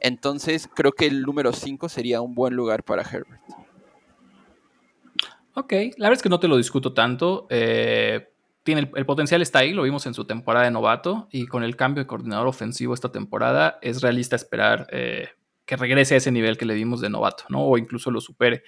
Entonces 0.00 0.68
creo 0.74 0.92
que 0.92 1.06
el 1.06 1.22
número 1.22 1.52
5 1.52 1.88
sería 1.88 2.20
un 2.20 2.34
buen 2.34 2.54
lugar 2.54 2.82
para 2.82 3.02
Herbert. 3.02 3.40
Ok, 5.54 5.72
la 5.96 6.08
verdad 6.08 6.12
es 6.12 6.22
que 6.22 6.28
no 6.28 6.40
te 6.40 6.48
lo 6.48 6.56
discuto 6.56 6.92
tanto. 6.92 7.46
Eh, 7.50 8.28
tiene 8.62 8.90
el, 8.94 9.06
potencial 9.06 9.42
está 9.42 9.60
ahí, 9.60 9.72
lo 9.72 9.82
vimos 9.82 10.06
en 10.06 10.14
su 10.14 10.24
temporada 10.24 10.64
de 10.64 10.70
novato 10.70 11.28
y 11.32 11.46
con 11.46 11.64
el 11.64 11.76
cambio 11.76 12.02
de 12.02 12.06
coordinador 12.06 12.46
ofensivo 12.46 12.94
esta 12.94 13.10
temporada 13.10 13.78
es 13.82 14.02
realista 14.02 14.36
esperar 14.36 14.86
eh, 14.92 15.28
que 15.64 15.76
regrese 15.76 16.14
a 16.14 16.18
ese 16.18 16.30
nivel 16.30 16.58
que 16.58 16.66
le 16.66 16.74
dimos 16.74 17.00
de 17.00 17.10
novato, 17.10 17.44
¿no? 17.48 17.62
O 17.62 17.78
incluso 17.78 18.10
lo 18.10 18.20
supere. 18.20 18.62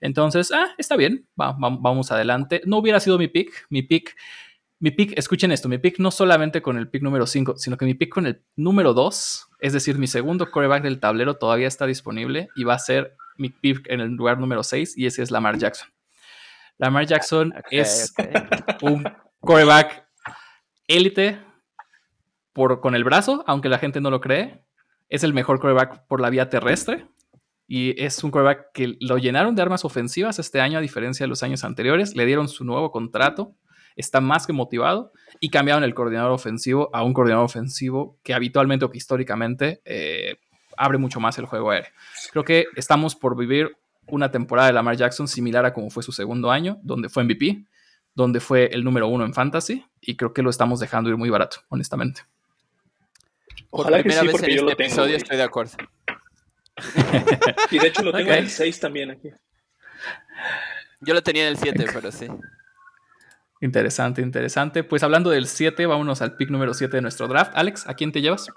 Entonces, 0.00 0.52
ah, 0.52 0.74
está 0.78 0.96
bien, 0.96 1.26
vamos 1.34 2.12
adelante. 2.12 2.62
No 2.66 2.78
hubiera 2.78 3.00
sido 3.00 3.18
mi 3.18 3.28
pick, 3.28 3.66
mi 3.68 3.82
pick, 3.82 4.16
mi 4.78 4.90
pick, 4.90 5.16
escuchen 5.16 5.52
esto, 5.52 5.68
mi 5.68 5.78
pick 5.78 5.98
no 5.98 6.10
solamente 6.10 6.60
con 6.60 6.76
el 6.76 6.88
pick 6.88 7.02
número 7.02 7.26
5, 7.26 7.56
sino 7.56 7.76
que 7.76 7.84
mi 7.84 7.94
pick 7.94 8.12
con 8.12 8.26
el 8.26 8.42
número 8.56 8.94
2, 8.94 9.48
es 9.60 9.72
decir, 9.72 9.96
mi 9.96 10.08
segundo 10.08 10.50
coreback 10.50 10.82
del 10.82 10.98
tablero 10.98 11.36
todavía 11.36 11.68
está 11.68 11.86
disponible 11.86 12.48
y 12.56 12.64
va 12.64 12.74
a 12.74 12.78
ser 12.78 13.16
mi 13.36 13.50
pick 13.50 13.88
en 13.88 14.00
el 14.00 14.10
lugar 14.10 14.38
número 14.38 14.62
6 14.62 14.98
y 14.98 15.06
ese 15.06 15.22
es 15.22 15.30
Lamar 15.30 15.56
Jackson. 15.56 15.91
Lamar 16.78 17.06
Jackson 17.06 17.52
es 17.70 18.12
un 18.82 19.04
coreback 19.40 20.06
élite 20.88 21.40
por, 22.52 22.80
con 22.80 22.94
el 22.94 23.04
brazo, 23.04 23.44
aunque 23.46 23.68
la 23.68 23.78
gente 23.78 24.00
no 24.00 24.10
lo 24.10 24.20
cree. 24.20 24.64
Es 25.08 25.24
el 25.24 25.34
mejor 25.34 25.60
coreback 25.60 26.06
por 26.06 26.20
la 26.20 26.30
vía 26.30 26.48
terrestre. 26.48 27.06
Y 27.66 28.02
es 28.02 28.22
un 28.22 28.30
coreback 28.30 28.72
que 28.74 28.96
lo 29.00 29.18
llenaron 29.18 29.54
de 29.54 29.62
armas 29.62 29.84
ofensivas 29.84 30.38
este 30.38 30.60
año, 30.60 30.78
a 30.78 30.82
diferencia 30.82 31.24
de 31.24 31.28
los 31.28 31.42
años 31.42 31.64
anteriores. 31.64 32.14
Le 32.14 32.26
dieron 32.26 32.48
su 32.48 32.64
nuevo 32.64 32.90
contrato. 32.90 33.54
Está 33.96 34.20
más 34.20 34.46
que 34.46 34.52
motivado. 34.52 35.12
Y 35.40 35.50
cambiaron 35.50 35.84
el 35.84 35.94
coordinador 35.94 36.32
ofensivo 36.32 36.90
a 36.92 37.02
un 37.02 37.14
coordinador 37.14 37.44
ofensivo 37.44 38.18
que 38.22 38.34
habitualmente 38.34 38.84
o 38.84 38.90
que 38.90 38.98
históricamente 38.98 39.80
eh, 39.84 40.36
abre 40.76 40.98
mucho 40.98 41.20
más 41.20 41.38
el 41.38 41.46
juego 41.46 41.70
aéreo. 41.70 41.90
Creo 42.30 42.44
que 42.44 42.66
estamos 42.76 43.14
por 43.16 43.36
vivir 43.36 43.76
una 44.06 44.30
temporada 44.30 44.68
de 44.68 44.74
Lamar 44.74 44.96
Jackson 44.96 45.28
similar 45.28 45.64
a 45.64 45.72
como 45.72 45.90
fue 45.90 46.02
su 46.02 46.12
segundo 46.12 46.50
año, 46.50 46.78
donde 46.82 47.08
fue 47.08 47.24
MVP, 47.24 47.64
donde 48.14 48.40
fue 48.40 48.66
el 48.72 48.84
número 48.84 49.08
uno 49.08 49.24
en 49.24 49.34
fantasy. 49.34 49.84
Y 50.00 50.16
creo 50.16 50.32
que 50.32 50.42
lo 50.42 50.50
estamos 50.50 50.80
dejando 50.80 51.10
ir 51.10 51.16
muy 51.16 51.30
barato, 51.30 51.58
honestamente. 51.68 52.22
Ojalá 53.70 53.98
Por 53.98 54.02
primera 54.02 54.22
vez 54.22 54.42
en 54.42 54.50
este 54.50 54.72
episodio 54.72 55.16
estoy 55.16 55.36
de 55.36 55.42
acuerdo. 55.42 55.72
y 57.70 57.78
de 57.78 57.86
hecho 57.86 58.02
lo 58.02 58.12
tengo 58.12 58.30
en 58.30 58.38
el 58.38 58.50
6 58.50 58.80
también 58.80 59.10
aquí. 59.10 59.30
Yo 61.00 61.14
lo 61.14 61.22
tenía 61.22 61.42
en 61.42 61.48
el 61.48 61.56
7, 61.56 61.86
pero 61.92 62.12
sí. 62.12 62.28
Interesante, 63.60 64.22
interesante. 64.22 64.84
Pues 64.84 65.02
hablando 65.02 65.30
del 65.30 65.46
7, 65.46 65.86
vámonos 65.86 66.20
al 66.20 66.36
pick 66.36 66.50
número 66.50 66.74
7 66.74 66.96
de 66.96 67.00
nuestro 67.00 67.28
draft. 67.28 67.52
Alex, 67.54 67.88
¿a 67.88 67.94
quién 67.94 68.12
te 68.12 68.20
llevas? 68.20 68.48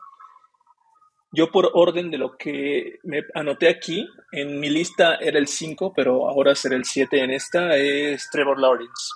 Yo 1.35 1.51
por 1.51 1.69
orden 1.73 2.09
de 2.11 2.17
lo 2.17 2.37
que 2.37 2.99
me 3.03 3.23
anoté 3.33 3.67
aquí, 3.67 4.07
en 4.31 4.57
mi 4.57 4.69
lista 4.69 5.15
era 5.15 5.37
el 5.37 5.47
5, 5.47 5.91
pero 5.93 6.29
ahora 6.29 6.55
será 6.55 6.77
el 6.77 6.85
7 6.85 7.23
en 7.23 7.31
esta, 7.31 7.75
es 7.75 8.29
Trevor 8.31 8.57
Lawrence. 8.57 9.11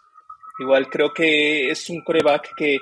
Igual 0.60 0.90
creo 0.90 1.14
que 1.14 1.72
es 1.72 1.90
un 1.90 2.02
coreback 2.02 2.50
que 2.58 2.78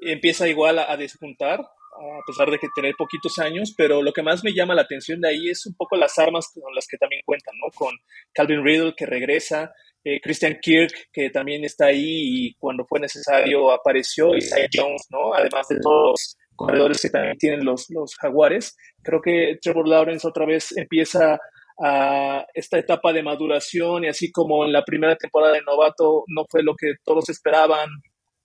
empieza 0.00 0.48
igual 0.48 0.80
a, 0.80 0.90
a 0.90 0.96
despuntar, 0.96 1.60
a 1.60 2.26
pesar 2.26 2.50
de 2.50 2.58
que 2.58 2.66
tener 2.74 2.96
poquitos 2.98 3.38
años, 3.38 3.72
pero 3.76 4.02
lo 4.02 4.12
que 4.12 4.22
más 4.24 4.42
me 4.42 4.52
llama 4.52 4.74
la 4.74 4.82
atención 4.82 5.20
de 5.20 5.28
ahí 5.28 5.48
es 5.48 5.64
un 5.66 5.74
poco 5.74 5.94
las 5.96 6.18
armas 6.18 6.50
con 6.52 6.74
las 6.74 6.88
que 6.88 6.98
también 6.98 7.22
cuentan, 7.24 7.54
¿no? 7.62 7.70
Con 7.70 7.94
Calvin 8.32 8.64
Riddle 8.64 8.94
que 8.96 9.06
regresa, 9.06 9.72
eh, 10.02 10.20
Christian 10.20 10.58
Kirk 10.60 11.10
que 11.12 11.30
también 11.30 11.64
está 11.64 11.86
ahí 11.86 12.48
y 12.48 12.54
cuando 12.54 12.84
fue 12.86 12.98
necesario 12.98 13.70
apareció, 13.70 14.34
y 14.34 14.38
Isaiah 14.38 14.68
Jones, 14.72 15.06
¿no? 15.10 15.32
Además 15.32 15.68
de 15.68 15.78
todos 15.80 16.36
corredores 16.54 17.00
que 17.00 17.10
también 17.10 17.36
tienen 17.36 17.64
los, 17.64 17.90
los 17.90 18.14
jaguares. 18.16 18.76
Creo 19.02 19.20
que 19.20 19.58
Trevor 19.60 19.88
Lawrence 19.88 20.26
otra 20.26 20.46
vez 20.46 20.76
empieza 20.76 21.38
a 21.78 22.46
esta 22.54 22.78
etapa 22.78 23.12
de 23.12 23.22
maduración 23.22 24.04
y 24.04 24.08
así 24.08 24.30
como 24.30 24.64
en 24.64 24.72
la 24.72 24.84
primera 24.84 25.16
temporada 25.16 25.54
de 25.54 25.62
novato 25.62 26.24
no 26.28 26.44
fue 26.48 26.62
lo 26.62 26.74
que 26.76 26.94
todos 27.04 27.28
esperaban, 27.28 27.88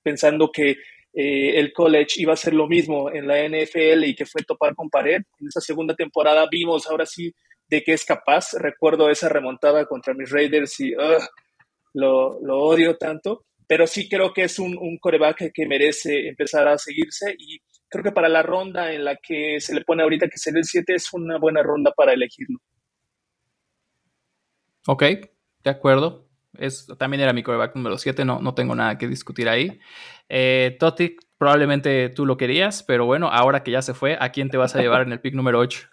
pensando 0.01 0.51
que 0.51 0.78
eh, 1.14 1.60
el 1.60 1.74
college 1.74 2.22
iba 2.22 2.34
a 2.34 2.38
ser 2.38 2.53
lo 2.53 2.68
mismo 2.68 3.12
en 3.12 3.28
la 3.28 3.38
NFL 3.47 4.03
y 4.05 4.16
que 4.16 4.26
fue 4.26 4.43
topar 4.43 4.76
con 4.76 4.89
pared. 4.89 5.22
En 5.39 5.47
esa 5.47 5.62
segunda 5.62 5.95
temporada 5.95 6.47
vimos 6.49 6.88
ahora 6.88 7.05
sí 7.05 7.34
de 7.68 7.84
qué 7.84 7.93
es 7.93 8.05
capaz. 8.05 8.53
Recuerdo 8.53 9.10
esa 9.10 9.30
remontada 9.30 9.86
contra 9.86 10.14
mis 10.14 10.32
Raiders 10.32 10.80
y 10.80 10.93
lo, 11.93 12.39
lo, 12.41 12.60
odio 12.60 12.97
tanto. 12.97 13.45
Pero 13.68 13.86
sí 13.86 14.10
creo 14.10 14.34
que 14.34 14.43
es 14.43 14.57
un, 14.57 14.78
un 14.78 14.97
coreback 14.97 15.51
que 15.53 15.68
merece 15.68 16.28
empezar 16.28 16.68
a 16.68 16.78
seguirse 16.78 17.36
y 17.38 17.60
creo 17.90 18.04
que 18.04 18.12
para 18.12 18.30
la 18.30 18.44
ronda 18.44 18.94
en 18.94 19.04
la 19.04 19.16
que 19.16 19.60
se 19.60 19.74
le 19.74 19.84
pone 19.84 20.04
ahorita 20.04 20.28
que 20.28 20.38
será 20.38 20.60
el 20.60 20.66
7 20.66 20.94
es 20.96 21.12
una 21.14 21.38
buena 21.38 21.64
ronda 21.64 21.92
para 21.92 22.14
elegirlo. 22.14 22.60
Ok, 24.88 25.04
de 25.64 25.70
acuerdo. 25.70 26.28
Es, 26.58 26.88
también 26.98 27.22
era 27.22 27.34
mi 27.34 27.44
coreback 27.44 27.76
número 27.76 27.98
7, 27.98 28.26
no, 28.26 28.40
no 28.42 28.56
tengo 28.56 28.76
nada 28.76 28.98
que 28.98 29.08
discutir 29.08 29.50
ahí. 29.50 29.80
Eh, 30.28 30.78
Toti, 30.80 31.16
probablemente 31.38 32.10
tú 32.10 32.26
lo 32.26 32.38
querías, 32.38 32.84
pero 32.84 33.06
bueno, 33.06 33.28
ahora 33.28 33.64
que 33.64 33.72
ya 33.72 33.82
se 33.82 33.94
fue, 33.94 34.18
¿a 34.20 34.30
quién 34.32 34.50
te 34.50 34.58
vas 34.58 34.76
a 34.76 34.82
llevar 34.82 35.02
en 35.02 35.12
el 35.12 35.22
pick 35.22 35.36
número 35.36 35.60
8? 35.60 35.90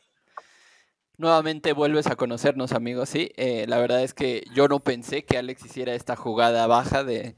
Nuevamente 1.19 1.73
vuelves 1.73 2.07
a 2.09 2.17
conocernos, 2.17 2.73
amigos, 2.73 3.09
sí. 3.09 3.31
Eh, 3.37 3.65
la 3.69 3.79
verdad 3.79 4.03
es 4.03 4.13
que 4.13 4.45
yo 4.55 4.69
no 4.69 4.81
pensé 4.81 5.25
que 5.25 5.39
Alex 5.39 5.65
hiciera 5.65 5.95
esta 5.95 6.15
jugada 6.15 6.67
baja 6.67 7.05
de, 7.05 7.37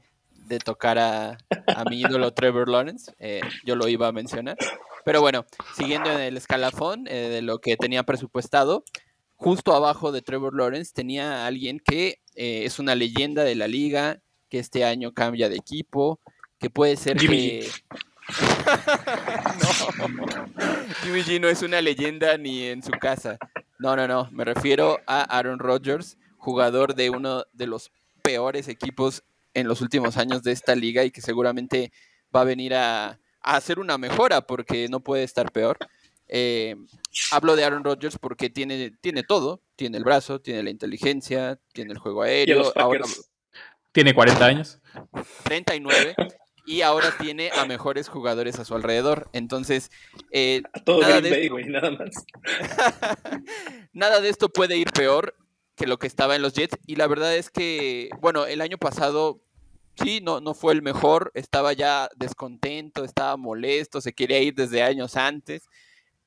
tocar 0.57 0.97
a, 0.97 1.37
mi 1.87 2.01
ídolo 2.01 2.33
Trevor 2.33 2.67
Lawrence. 2.67 3.13
Eh, 3.19 3.41
yo 3.63 3.75
lo 3.75 3.87
iba 3.87 4.07
a 4.07 4.11
mencionar. 4.11 4.57
Pero 5.05 5.21
bueno, 5.21 5.45
siguiendo 5.75 6.11
en 6.11 6.19
el 6.21 6.37
escalafón 6.37 7.05
eh, 7.07 7.29
de 7.29 7.43
lo 7.43 7.59
que 7.59 7.77
tenía 7.77 8.01
presupuestado, 8.01 8.83
justo 9.35 9.75
abajo 9.75 10.11
de 10.11 10.23
Trevor 10.23 10.55
Lawrence 10.55 10.91
tenía 10.93 11.43
a 11.43 11.47
alguien 11.47 11.79
que 11.79 12.21
es 12.33 12.79
una 12.79 12.95
leyenda 12.95 13.43
de 13.43 13.53
la 13.53 13.67
liga, 13.67 14.21
que 14.49 14.59
este 14.59 14.85
año 14.85 15.13
cambia 15.13 15.49
de 15.49 15.57
equipo, 15.57 16.19
que 16.57 16.69
puede 16.69 16.97
ser 16.97 17.17
que... 17.17 17.69
no, 19.59 20.07
Jimmy 21.03 21.21
G 21.21 21.41
no 21.41 21.47
es 21.47 21.61
una 21.63 21.81
leyenda 21.81 22.37
ni 22.37 22.63
en 22.65 22.83
su 22.83 22.91
casa. 22.91 23.37
No, 23.79 23.95
no, 23.95 24.07
no. 24.07 24.29
Me 24.31 24.43
refiero 24.43 24.99
a 25.07 25.21
Aaron 25.21 25.59
Rodgers, 25.59 26.17
jugador 26.37 26.95
de 26.95 27.09
uno 27.09 27.45
de 27.53 27.67
los 27.67 27.91
peores 28.21 28.67
equipos 28.67 29.23
en 29.53 29.67
los 29.67 29.81
últimos 29.81 30.17
años 30.17 30.43
de 30.43 30.51
esta 30.51 30.75
liga 30.75 31.03
y 31.03 31.11
que 31.11 31.21
seguramente 31.21 31.91
va 32.35 32.41
a 32.41 32.45
venir 32.45 32.75
a, 32.75 33.19
hacer 33.41 33.79
una 33.79 33.97
mejora 33.97 34.41
porque 34.41 34.87
no 34.89 34.99
puede 34.99 35.23
estar 35.23 35.51
peor. 35.51 35.77
Eh, 36.27 36.75
hablo 37.31 37.55
de 37.55 37.63
Aaron 37.63 37.83
Rodgers 37.83 38.17
porque 38.19 38.49
tiene, 38.49 38.91
tiene 39.01 39.23
todo. 39.23 39.61
Tiene 39.75 39.97
el 39.97 40.03
brazo, 40.03 40.41
tiene 40.41 40.61
la 40.61 40.69
inteligencia, 40.69 41.57
tiene 41.73 41.93
el 41.93 41.97
juego 41.99 42.23
aéreo. 42.23 42.71
tiene 43.93 44.13
40 44.13 44.45
años. 44.45 44.79
39 45.43 46.15
y 46.69 46.83
ahora 46.83 47.15
tiene 47.17 47.49
a 47.57 47.65
mejores 47.65 48.09
jugadores 48.09 48.59
a 48.59 48.65
su 48.65 48.75
alrededor. 48.75 49.27
Entonces, 49.33 49.89
eh, 50.31 50.61
nada, 50.85 51.19
de 51.19 51.45
esto, 51.45 51.57
nada 51.65 51.91
más. 51.91 52.25
nada 53.93 54.21
de 54.21 54.29
esto 54.29 54.49
puede 54.49 54.77
ir 54.77 54.91
peor 54.91 55.35
que 55.79 55.87
lo 55.87 55.97
que 55.97 56.07
estaba 56.07 56.35
en 56.35 56.41
los 56.41 56.53
Jets. 56.53 56.77
Y 56.85 56.97
la 56.97 57.07
verdad 57.07 57.35
es 57.35 57.49
que, 57.49 58.09
bueno, 58.19 58.45
el 58.45 58.59
año 58.59 58.77
pasado 58.77 59.41
sí, 59.95 60.19
no, 60.21 60.41
no 60.41 60.53
fue 60.53 60.73
el 60.73 60.81
mejor, 60.81 61.31
estaba 61.35 61.73
ya 61.73 62.09
descontento, 62.17 63.03
estaba 63.05 63.37
molesto, 63.37 64.01
se 64.01 64.13
quería 64.13 64.39
ir 64.39 64.55
desde 64.55 64.83
años 64.83 65.15
antes. 65.15 65.69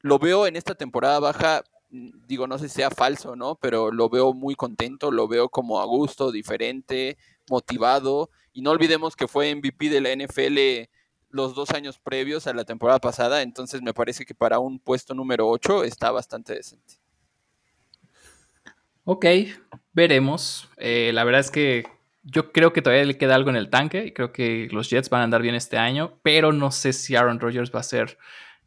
Lo 0.01 0.19
veo 0.19 0.47
en 0.47 0.57
esta 0.57 0.75
temporada 0.75 1.21
baja, 1.21 1.65
mm, 1.91 2.27
digo, 2.27 2.47
no 2.47 2.59
sé 2.59 2.69
si 2.69 2.77
sea 2.77 2.91
falso, 2.91 3.37
¿no? 3.37 3.57
Pero 3.57 3.93
lo 3.93 4.09
veo 4.09 4.33
muy 4.33 4.55
contento, 4.55 5.11
lo 5.11 5.29
veo 5.29 5.51
como 5.51 5.81
a 5.81 5.85
gusto, 5.85 6.33
diferente, 6.33 7.19
motivado. 7.51 8.31
Y 8.55 8.63
no 8.63 8.71
olvidemos 8.71 9.17
que 9.17 9.29
fue 9.29 9.55
MVP 9.55 9.91
de 9.91 10.01
la 10.01 10.13
NFL 10.13 10.89
los 11.31 11.55
dos 11.55 11.71
años 11.71 11.99
previos 11.99 12.47
a 12.47 12.55
la 12.55 12.65
temporada 12.65 13.01
pasada, 13.01 13.43
entonces 13.43 13.83
me 13.83 13.95
parece 13.95 14.25
que 14.27 14.35
para 14.35 14.59
un 14.59 14.79
puesto 14.79 15.15
número 15.15 15.49
8 15.49 15.85
está 15.85 16.11
bastante 16.11 16.55
decente. 16.55 17.02
Ok, 19.05 19.27
veremos. 19.93 20.69
Eh, 20.77 21.11
la 21.13 21.25
verdad 21.25 21.41
es 21.41 21.51
que 21.51 21.85
yo 22.23 22.53
creo 22.53 22.73
que 22.73 22.83
todavía 22.83 23.05
le 23.05 23.19
queda 23.19 23.35
algo 23.35 23.51
en 23.51 23.57
el 23.57 23.69
tanque 23.69 24.07
y 24.07 24.13
creo 24.13 24.33
que 24.33 24.69
los 24.71 24.89
Jets 24.91 25.11
van 25.11 25.23
a 25.23 25.25
andar 25.25 25.43
bien 25.43 25.57
este 25.57 25.77
año, 25.77 26.19
pero 26.23 26.53
no 26.53 26.71
sé 26.71 26.93
si 26.93 27.17
Aaron 27.17 27.41
Rodgers 27.41 27.73
va 27.75 27.81
a 27.81 27.85
ser 27.85 28.17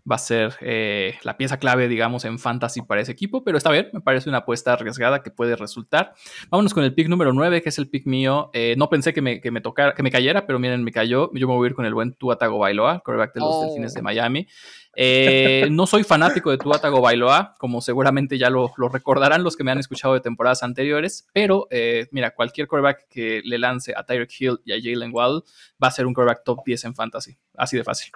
va 0.09 0.15
a 0.15 0.19
ser 0.19 0.55
eh, 0.61 1.15
la 1.23 1.35
pieza 1.35 1.57
clave, 1.57 1.87
digamos, 1.87 2.25
en 2.25 2.37
fantasy 2.37 2.81
para 2.81 3.01
ese 3.01 3.11
equipo, 3.11 3.43
pero 3.43 3.57
está 3.57 3.71
bien, 3.71 3.89
me 3.91 4.01
parece 4.01 4.29
una 4.29 4.39
apuesta 4.39 4.73
arriesgada 4.73 5.23
que 5.23 5.31
puede 5.31 5.55
resultar. 5.55 6.13
Vámonos 6.49 6.73
con 6.73 6.83
el 6.83 6.93
pick 6.93 7.07
número 7.07 7.33
9, 7.33 7.61
que 7.61 7.69
es 7.69 7.77
el 7.79 7.89
pick 7.89 8.05
mío. 8.05 8.51
Eh, 8.53 8.75
no 8.77 8.89
pensé 8.89 9.13
que 9.13 9.21
me, 9.21 9.41
que 9.41 9.49
me, 9.49 9.61
tocara, 9.61 9.95
que 9.95 10.03
me 10.03 10.11
cayera, 10.11 10.45
pero 10.45 10.59
miren, 10.59 10.83
me 10.83 10.91
cayó. 10.91 11.31
Yo 11.33 11.47
me 11.47 11.55
voy 11.55 11.65
a 11.65 11.69
ir 11.69 11.75
con 11.75 11.85
el 11.85 11.93
buen 11.93 12.13
Tua 12.13 12.37
Tagovailoa, 12.37 12.99
quarterback 12.99 13.33
de 13.33 13.39
los 13.39 13.49
oh. 13.51 13.65
Delfines 13.65 13.93
de 13.93 14.01
Miami. 14.03 14.47
Eh, 14.95 15.67
no 15.71 15.87
soy 15.87 16.03
fanático 16.03 16.51
de 16.51 16.57
Tua 16.57 16.79
Tagovailoa, 16.79 17.55
como 17.57 17.81
seguramente 17.81 18.37
ya 18.37 18.49
lo, 18.49 18.73
recordarán 18.91 19.43
los 19.43 19.55
que 19.55 19.63
me 19.63 19.71
han 19.71 19.79
escuchado 19.79 20.13
de 20.13 20.21
temporadas 20.21 20.63
anteriores, 20.63 21.27
pero 21.33 21.67
mira, 22.11 22.31
cualquier 22.31 22.67
quarterback 22.67 23.07
que 23.09 23.41
le 23.43 23.57
lance 23.57 23.93
a 23.95 24.03
Tyreek 24.03 24.31
Hill 24.39 24.59
y 24.65 24.73
a 24.73 24.75
Jalen 24.81 25.13
Waddle 25.13 25.41
va 25.83 25.87
a 25.87 25.91
ser 25.91 26.05
un 26.05 26.13
quarterback 26.13 26.43
top 26.43 26.59
10 26.65 26.85
en 26.85 26.95
fantasy. 26.95 27.37
Así 27.55 27.77
de 27.77 27.83
fácil. 27.83 28.11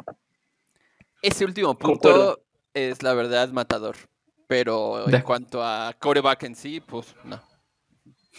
Ese 1.21 1.45
último 1.45 1.77
punto 1.77 2.39
es 2.73 3.03
la 3.03 3.13
verdad 3.13 3.49
matador. 3.49 3.95
Pero 4.47 5.07
en 5.07 5.21
cuanto 5.21 5.63
a 5.63 5.93
coreback 5.99 6.43
en 6.43 6.55
sí, 6.55 6.79
pues 6.79 7.15
no. 7.23 7.39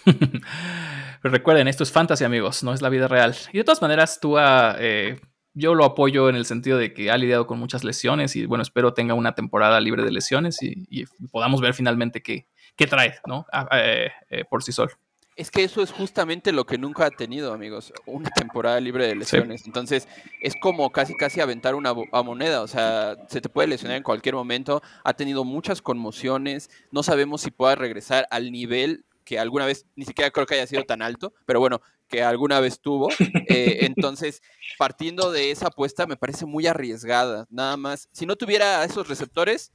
recuerden, 1.23 1.69
esto 1.69 1.85
es 1.85 1.93
fantasy, 1.93 2.25
amigos, 2.25 2.65
no 2.65 2.75
es 2.75 2.83
la 2.83 2.89
vida 2.89 3.07
real. 3.07 3.37
Y 3.53 3.59
de 3.59 3.65
todas 3.65 3.81
maneras, 3.81 4.19
tú 4.21 4.37
eh, 4.37 5.21
yo 5.55 5.75
lo 5.75 5.85
apoyo 5.85 6.29
en 6.29 6.37
el 6.37 6.47
sentido 6.47 6.79
de 6.79 6.93
que 6.93 7.11
ha 7.11 7.17
lidiado 7.17 7.47
con 7.47 7.59
muchas 7.59 7.85
lesiones 7.85 8.37
y 8.37 8.47
bueno, 8.47 8.63
espero 8.63 8.95
tenga 8.95 9.15
una 9.15 9.35
temporada 9.35 9.81
libre 9.81 10.03
de 10.03 10.13
lesiones 10.13 10.63
y, 10.63 11.05
podamos 11.31 11.61
ver 11.61 11.75
finalmente 11.75 12.23
qué, 12.23 12.47
qué 12.77 12.87
trae, 12.87 13.19
¿no? 13.27 13.47
Eh, 13.73 14.11
eh, 14.31 14.45
por 14.49 14.63
sí 14.63 14.73
solo. 14.73 14.93
Es 15.37 15.51
que 15.51 15.65
eso 15.65 15.83
es 15.83 15.91
justamente 15.91 16.53
lo 16.53 16.67
que 16.67 16.77
nunca 16.77 17.07
ha 17.07 17.11
tenido, 17.11 17.55
amigos, 17.55 17.95
una 18.05 18.29
temporada 18.31 18.79
libre 18.79 19.07
de 19.07 19.15
lesiones. 19.15 19.65
Entonces, 19.65 20.07
es 20.43 20.55
como 20.61 20.91
casi 20.93 21.17
casi 21.17 21.41
aventar 21.41 21.75
una 21.75 21.95
moneda, 21.95 22.61
o 22.61 22.69
sea, 22.69 23.17
se 23.29 23.41
te 23.41 23.49
puede 23.49 23.69
lesionar 23.69 23.97
en 23.97 24.03
cualquier 24.03 24.35
momento, 24.35 24.83
ha 25.03 25.15
tenido 25.15 25.45
muchas 25.45 25.81
conmociones, 25.81 26.69
no 26.91 27.03
sabemos 27.03 27.41
si 27.41 27.51
pueda 27.51 27.75
regresar 27.75 28.27
al 28.31 28.53
nivel 28.53 29.07
que 29.25 29.39
alguna 29.39 29.65
vez, 29.65 29.87
ni 29.95 30.05
siquiera 30.05 30.31
creo 30.31 30.45
que 30.45 30.57
haya 30.57 30.67
sido 30.67 30.85
tan 30.85 31.03
alto, 31.03 31.33
pero 31.47 31.61
bueno, 31.61 31.81
que 32.11 32.23
alguna 32.23 32.61
vez 32.61 32.81
tuvo. 32.81 33.09
Eh, 33.53 33.87
entonces, 33.87 34.43
partiendo 34.79 35.33
de 35.33 35.51
esa 35.51 35.69
apuesta, 35.69 36.07
me 36.07 36.17
parece 36.17 36.47
muy 36.47 36.69
arriesgada. 36.69 37.47
Nada 37.51 37.77
más, 37.77 38.09
si 38.13 38.27
no 38.27 38.37
tuviera 38.37 38.85
esos 38.85 39.09
receptores, 39.09 39.73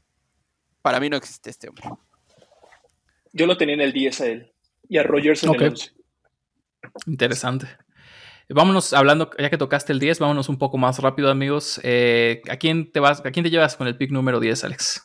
para 0.82 1.00
mí 1.02 1.10
no 1.10 1.18
existe 1.18 1.50
este 1.50 1.68
hombre. 1.68 1.84
Yo 3.34 3.48
lo 3.48 3.58
tenía 3.58 3.76
en 3.76 3.82
el 3.82 3.92
10 3.92 4.22
a 4.22 4.28
él 4.28 4.54
y 4.88 4.98
a 4.98 5.04
Rogers 5.04 5.44
en 5.44 5.56
el 5.56 5.64
11. 5.64 5.92
Interesante. 7.08 7.68
Vámonos 8.48 8.94
hablando, 8.94 9.30
ya 9.38 9.50
que 9.50 9.58
tocaste 9.58 9.92
el 9.92 10.00
10, 10.00 10.20
vámonos 10.20 10.48
un 10.48 10.58
poco 10.58 10.78
más 10.78 11.00
rápido, 11.00 11.30
amigos. 11.30 11.82
Eh, 11.84 12.42
¿a, 12.48 12.58
quién 12.58 12.92
te 12.92 13.00
vas, 13.02 13.26
¿A 13.26 13.32
quién 13.32 13.44
te 13.44 13.50
llevas 13.50 13.76
con 13.76 13.88
el 13.88 13.98
pick 13.98 14.12
número 14.12 14.40
10, 14.40 14.64
Alex? 14.64 15.02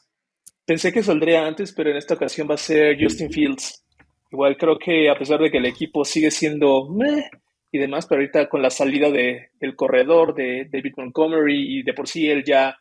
Pensé 0.64 0.93
que 0.93 1.03
saldría 1.03 1.47
antes, 1.47 1.72
pero 1.72 1.91
en 1.91 1.97
esta 1.97 2.14
ocasión 2.14 2.49
va 2.49 2.55
a 2.55 2.59
ser 2.59 2.97
Justin 3.03 3.33
Fields. 3.33 3.85
Igual 4.31 4.57
creo 4.57 4.78
que 4.78 5.11
a 5.11 5.16
pesar 5.16 5.41
de 5.41 5.51
que 5.51 5.59
el 5.59 5.66
equipo 5.66 6.05
sigue 6.05 6.31
siendo 6.31 6.89
meh 6.89 7.31
y 7.72 7.78
demás, 7.78 8.07
pero 8.07 8.20
ahorita 8.20 8.49
con 8.49 8.62
la 8.62 8.70
salida 8.70 9.11
de, 9.11 9.51
del 9.61 9.74
corredor 9.74 10.35
de 10.35 10.68
David 10.70 10.95
Montgomery 10.97 11.78
y 11.78 11.83
de 11.83 11.95
por 11.95 12.09
sí 12.09 12.28
él 12.28 12.45
ya, 12.45 12.76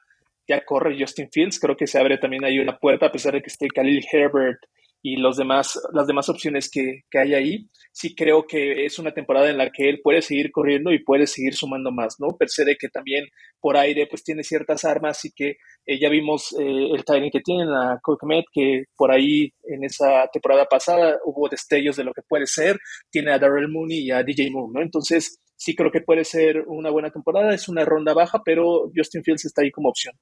ya 0.47 0.63
corre 0.63 0.97
Justin 0.99 1.29
Fields, 1.31 1.59
creo 1.59 1.75
que 1.75 1.87
se 1.87 1.99
abre 1.99 2.17
también 2.17 2.45
ahí 2.45 2.59
una 2.59 2.77
puerta, 2.77 3.07
a 3.07 3.11
pesar 3.11 3.33
de 3.33 3.41
que 3.41 3.49
esté 3.49 3.67
Khalil 3.67 4.05
Herbert 4.11 4.59
y 5.01 5.15
los 5.15 5.37
demás, 5.37 5.79
las 5.93 6.07
demás 6.07 6.27
opciones 6.29 6.69
que, 6.69 7.03
que, 7.09 7.19
hay 7.19 7.33
ahí, 7.33 7.69
sí 7.93 8.15
creo 8.15 8.45
que 8.45 8.85
es 8.85 8.99
una 8.99 9.13
temporada 9.13 9.49
en 9.49 9.57
la 9.57 9.69
que 9.69 9.89
él 9.89 10.01
puede 10.03 10.21
seguir 10.21 10.51
corriendo 10.51 10.91
y 10.91 11.03
puede 11.03 11.25
seguir 11.25 11.53
sumando 11.53 11.91
más, 11.91 12.15
¿no? 12.19 12.35
Percede 12.37 12.75
que 12.77 12.89
también 12.89 13.25
por 13.61 13.77
aire 13.77 14.07
pues 14.07 14.23
tiene 14.23 14.43
ciertas 14.43 14.83
armas 14.83 15.23
y 15.25 15.31
que 15.31 15.57
eh, 15.85 15.99
ya 15.99 16.09
vimos 16.09 16.53
eh, 16.59 16.89
el 16.93 17.05
timing 17.05 17.31
que 17.31 17.41
tiene 17.41 17.63
a 17.63 17.99
Met, 18.23 18.45
que 18.51 18.83
por 18.95 19.11
ahí 19.11 19.53
en 19.63 19.83
esa 19.83 20.27
temporada 20.31 20.65
pasada 20.65 21.17
hubo 21.25 21.47
destellos 21.47 21.95
de 21.95 22.03
lo 22.03 22.13
que 22.13 22.21
puede 22.27 22.45
ser, 22.45 22.77
tiene 23.09 23.31
a 23.31 23.39
Darrell 23.39 23.69
Mooney 23.69 23.99
y 23.99 24.11
a 24.11 24.23
DJ 24.23 24.51
Moon, 24.51 24.73
¿no? 24.73 24.81
Entonces 24.81 25.39
sí 25.55 25.75
creo 25.75 25.91
que 25.91 26.01
puede 26.01 26.25
ser 26.25 26.63
una 26.67 26.89
buena 26.89 27.09
temporada, 27.09 27.53
es 27.53 27.69
una 27.69 27.85
ronda 27.85 28.13
baja, 28.13 28.41
pero 28.43 28.91
Justin 28.95 29.23
Fields 29.23 29.45
está 29.45 29.61
ahí 29.61 29.71
como 29.71 29.89
opción. 29.89 30.15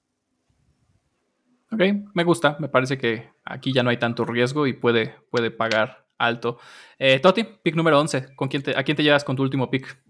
Ok, 1.71 1.81
me 2.13 2.23
gusta. 2.23 2.57
Me 2.59 2.69
parece 2.69 2.97
que 2.97 3.29
aquí 3.43 3.73
ya 3.73 3.83
no 3.83 3.89
hay 3.89 3.97
tanto 3.97 4.25
riesgo 4.25 4.67
y 4.67 4.73
puede, 4.73 5.15
puede 5.29 5.51
pagar 5.51 6.07
alto. 6.17 6.59
Eh, 6.97 7.19
Toti, 7.19 7.43
pick 7.43 7.75
número 7.75 7.99
11. 7.99 8.35
¿Con 8.35 8.47
quién 8.47 8.63
¿A 8.75 8.83
quién 8.83 8.95
te 8.95 9.03
llevas 9.03 9.23
con 9.23 9.35
tu 9.35 9.43
último 9.43 9.69
pick? 9.69 10.01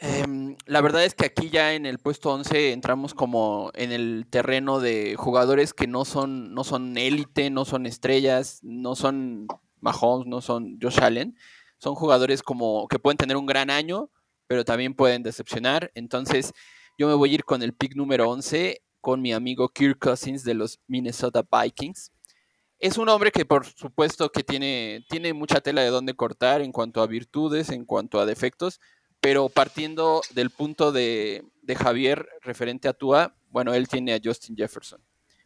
Em, 0.00 0.56
la 0.66 0.80
verdad 0.80 1.04
es 1.04 1.14
que 1.14 1.26
aquí 1.26 1.48
ya 1.48 1.74
en 1.74 1.86
el 1.86 1.98
puesto 1.98 2.30
11 2.30 2.72
entramos 2.72 3.14
como 3.14 3.70
en 3.74 3.92
el 3.92 4.26
terreno 4.28 4.78
de 4.78 5.14
jugadores 5.16 5.72
que 5.72 5.86
no 5.86 6.04
son 6.04 6.52
no 6.52 6.64
son 6.64 6.98
élite, 6.98 7.48
no 7.48 7.64
son 7.64 7.86
estrellas, 7.86 8.60
no 8.62 8.94
son 8.94 9.46
Mahomes, 9.80 10.26
no 10.26 10.40
son 10.40 10.78
Josh 10.82 11.00
Allen. 11.00 11.36
Son 11.78 11.94
jugadores 11.94 12.42
como 12.42 12.88
que 12.88 12.98
pueden 12.98 13.16
tener 13.16 13.36
un 13.36 13.46
gran 13.46 13.70
año, 13.70 14.10
pero 14.46 14.64
también 14.64 14.94
pueden 14.94 15.22
decepcionar. 15.22 15.90
Entonces, 15.94 16.52
yo 16.98 17.06
me 17.06 17.14
voy 17.14 17.30
a 17.30 17.34
ir 17.34 17.44
con 17.44 17.62
el 17.62 17.74
pick 17.74 17.94
número 17.94 18.28
11 18.30 18.82
con 19.06 19.22
mi 19.22 19.32
amigo 19.32 19.68
Kirk 19.68 20.00
Cousins 20.00 20.42
de 20.42 20.54
los 20.54 20.80
Minnesota 20.88 21.46
Vikings. 21.48 22.10
Es 22.80 22.98
un 22.98 23.08
hombre 23.08 23.30
que 23.30 23.44
por 23.44 23.64
supuesto 23.64 24.32
que 24.32 24.42
tiene, 24.42 25.06
tiene 25.08 25.32
mucha 25.32 25.60
tela 25.60 25.82
de 25.82 25.90
dónde 25.90 26.14
cortar 26.14 26.60
en 26.60 26.72
cuanto 26.72 27.00
a 27.00 27.06
virtudes, 27.06 27.70
en 27.70 27.84
cuanto 27.84 28.18
a 28.18 28.26
defectos, 28.26 28.80
pero 29.20 29.48
partiendo 29.48 30.22
del 30.34 30.50
punto 30.50 30.90
de, 30.90 31.44
Javier 31.78 32.28
referente 32.42 32.88
a 32.88 32.94
Tua, 32.94 33.36
bueno, 33.48 33.74
él 33.74 33.86
tiene 33.86 34.12
a 34.12 34.18
Justin 34.20 34.56
Jefferson. 34.56 35.00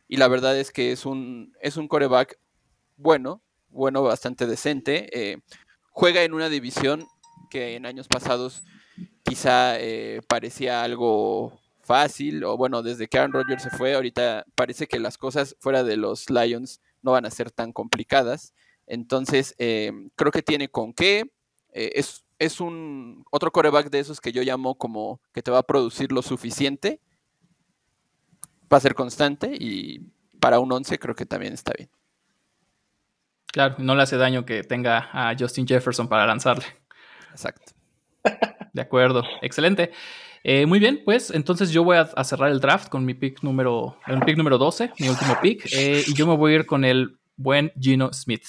Y 0.09 0.17
la 0.17 0.29
verdad 0.29 0.59
es 0.59 0.71
que 0.71 0.93
es 0.93 1.05
un, 1.05 1.55
es 1.61 1.77
un 1.77 1.87
coreback 1.87 2.39
bueno, 2.97 3.43
bueno, 3.69 4.03
bastante 4.03 4.47
decente. 4.47 5.11
Eh, 5.13 5.37
juega 5.91 6.23
en 6.23 6.33
una 6.33 6.49
división 6.49 7.07
que 7.51 7.77
en 7.77 7.85
años 7.85 8.09
pasados 8.09 8.63
quizá 9.23 9.79
eh, 9.79 10.23
parecía 10.27 10.83
algo 10.83 11.61
fácil, 11.91 12.45
o 12.45 12.57
bueno, 12.57 12.85
desde 12.85 13.09
que 13.09 13.19
Aaron 13.19 13.33
Rodgers 13.33 13.65
se 13.65 13.71
fue, 13.71 13.95
ahorita 13.95 14.45
parece 14.55 14.87
que 14.87 15.01
las 15.01 15.19
cosas 15.19 15.57
fuera 15.59 15.83
de 15.83 15.97
los 15.97 16.31
Lions 16.31 16.81
no 17.03 17.11
van 17.11 17.27
a 17.27 17.33
ser 17.33 17.51
tan 17.51 17.73
complicadas. 17.73 18.55
Entonces, 18.87 19.57
eh, 19.59 19.91
creo 20.15 20.31
que 20.31 20.43
tiene 20.43 20.69
con 20.69 20.93
qué. 20.93 21.33
Eh, 21.73 21.91
es, 21.97 22.25
es 22.39 22.61
un 22.61 23.25
otro 23.33 23.51
coreback 23.51 23.91
de 23.91 23.99
esos 23.99 24.21
que 24.21 24.31
yo 24.31 24.43
llamo 24.43 24.79
como 24.79 25.21
que 25.33 25.43
te 25.43 25.51
va 25.51 25.59
a 25.59 25.63
producir 25.65 26.13
lo 26.13 26.23
suficiente. 26.23 27.01
Va 28.73 28.77
a 28.77 28.81
ser 28.81 28.95
constante 28.95 29.53
y 29.59 30.13
para 30.39 30.61
un 30.61 30.71
11 30.71 30.97
creo 31.01 31.17
que 31.17 31.27
también 31.27 31.55
está 31.55 31.73
bien. 31.77 31.91
Claro, 33.47 33.75
no 33.79 33.97
le 33.97 34.03
hace 34.03 34.17
daño 34.17 34.45
que 34.45 34.63
tenga 34.63 35.11
a 35.13 35.35
Justin 35.37 35.67
Jefferson 35.67 36.09
para 36.09 36.25
lanzarle. 36.25 36.67
Exacto. 37.33 37.73
De 38.73 38.81
acuerdo, 38.81 39.25
excelente. 39.43 39.91
Eh, 40.43 40.65
muy 40.67 40.79
bien, 40.79 41.03
pues 41.05 41.31
entonces 41.31 41.71
yo 41.71 41.85
voy 41.85 41.99
a, 41.99 42.25
cerrar 42.25 42.51
el 42.51 42.61
draft 42.61 42.89
con 42.89 43.05
mi 43.05 43.15
pick 43.15 43.43
número, 43.43 43.97
el 44.07 44.21
pick 44.21 44.37
número 44.37 44.57
12, 44.57 44.93
mi 44.99 45.09
último 45.09 45.37
pick, 45.43 45.69
eh, 45.73 46.03
y 46.07 46.15
yo 46.15 46.27
me 46.27 46.37
voy 46.37 46.53
a 46.53 46.55
ir 46.57 46.67
con 46.67 46.85
el 46.85 47.19
buen 47.37 47.73
Gino 47.79 48.11
Smith. 48.13 48.45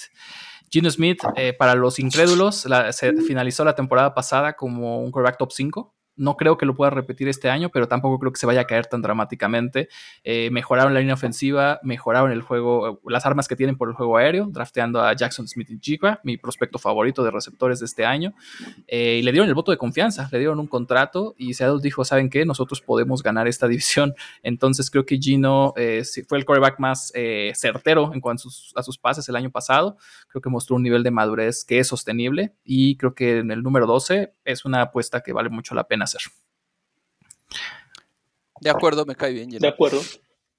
Gino 0.70 0.90
Smith, 0.90 1.20
eh, 1.36 1.52
para 1.52 1.74
los 1.74 1.98
incrédulos, 1.98 2.66
se 2.92 3.12
finalizó 3.22 3.62
la 3.64 3.74
temporada 3.74 4.14
pasada 4.14 4.54
como 4.54 5.02
un 5.02 5.10
quarterback 5.10 5.38
top 5.38 5.52
5. 5.52 5.94
No 6.16 6.36
creo 6.36 6.58
que 6.58 6.66
lo 6.66 6.74
pueda 6.74 6.90
repetir 6.90 7.28
este 7.28 7.48
año, 7.48 7.70
pero 7.70 7.88
tampoco 7.88 8.18
creo 8.18 8.32
que 8.32 8.38
se 8.38 8.46
vaya 8.46 8.62
a 8.62 8.64
caer 8.64 8.86
tan 8.86 9.00
dramáticamente. 9.00 9.88
Eh, 10.24 10.50
mejoraron 10.50 10.92
la 10.92 11.00
línea 11.00 11.14
ofensiva, 11.14 11.80
mejoraron 11.82 12.32
el 12.32 12.42
juego, 12.42 13.00
las 13.06 13.24
armas 13.24 13.48
que 13.48 13.56
tienen 13.56 13.76
por 13.76 13.88
el 13.88 13.94
juego 13.94 14.18
aéreo, 14.18 14.46
drafteando 14.50 15.00
a 15.00 15.14
Jackson 15.14 15.48
Smith 15.48 15.70
y 15.70 15.78
Jigba, 15.80 16.20
mi 16.22 16.36
prospecto 16.36 16.78
favorito 16.78 17.24
de 17.24 17.30
receptores 17.30 17.80
de 17.80 17.86
este 17.86 18.04
año. 18.04 18.34
Eh, 18.88 19.18
y 19.20 19.22
le 19.22 19.32
dieron 19.32 19.48
el 19.48 19.54
voto 19.54 19.70
de 19.70 19.78
confianza, 19.78 20.28
le 20.30 20.38
dieron 20.38 20.60
un 20.60 20.66
contrato 20.66 21.34
y 21.38 21.54
Seattle 21.54 21.80
dijo, 21.82 22.04
¿saben 22.04 22.28
qué? 22.28 22.44
Nosotros 22.44 22.82
podemos 22.82 23.22
ganar 23.22 23.48
esta 23.48 23.66
división. 23.72 24.14
Entonces 24.42 24.90
creo 24.90 25.06
que 25.06 25.16
Gino 25.18 25.72
eh, 25.76 26.02
fue 26.28 26.38
el 26.38 26.44
quarterback 26.44 26.78
más 26.78 27.12
certero 27.54 28.12
en 28.12 28.20
cuanto 28.20 28.40
a 28.40 28.42
sus, 28.42 28.72
a 28.76 28.82
sus 28.82 28.98
pases 28.98 29.28
el 29.28 29.36
año 29.36 29.50
pasado. 29.50 29.96
Creo 30.28 30.42
que 30.42 30.50
mostró 30.50 30.76
un 30.76 30.82
nivel 30.82 31.02
de 31.02 31.10
madurez 31.10 31.64
que 31.64 31.78
es 31.78 31.88
sostenible 31.88 32.54
y 32.64 32.96
creo 32.96 33.14
que 33.14 33.38
en 33.38 33.50
el 33.50 33.62
número 33.62 33.86
12 33.86 34.34
es 34.44 34.64
una 34.64 34.82
apuesta 34.82 35.22
que 35.22 35.32
vale 35.32 35.48
mucho 35.48 35.74
la 35.74 35.84
pena 35.84 36.06
hacer. 36.16 36.32
De 38.60 38.70
acuerdo, 38.70 39.04
me 39.04 39.16
cae 39.16 39.32
bien. 39.32 39.50
De 39.50 39.68
acuerdo. 39.68 40.00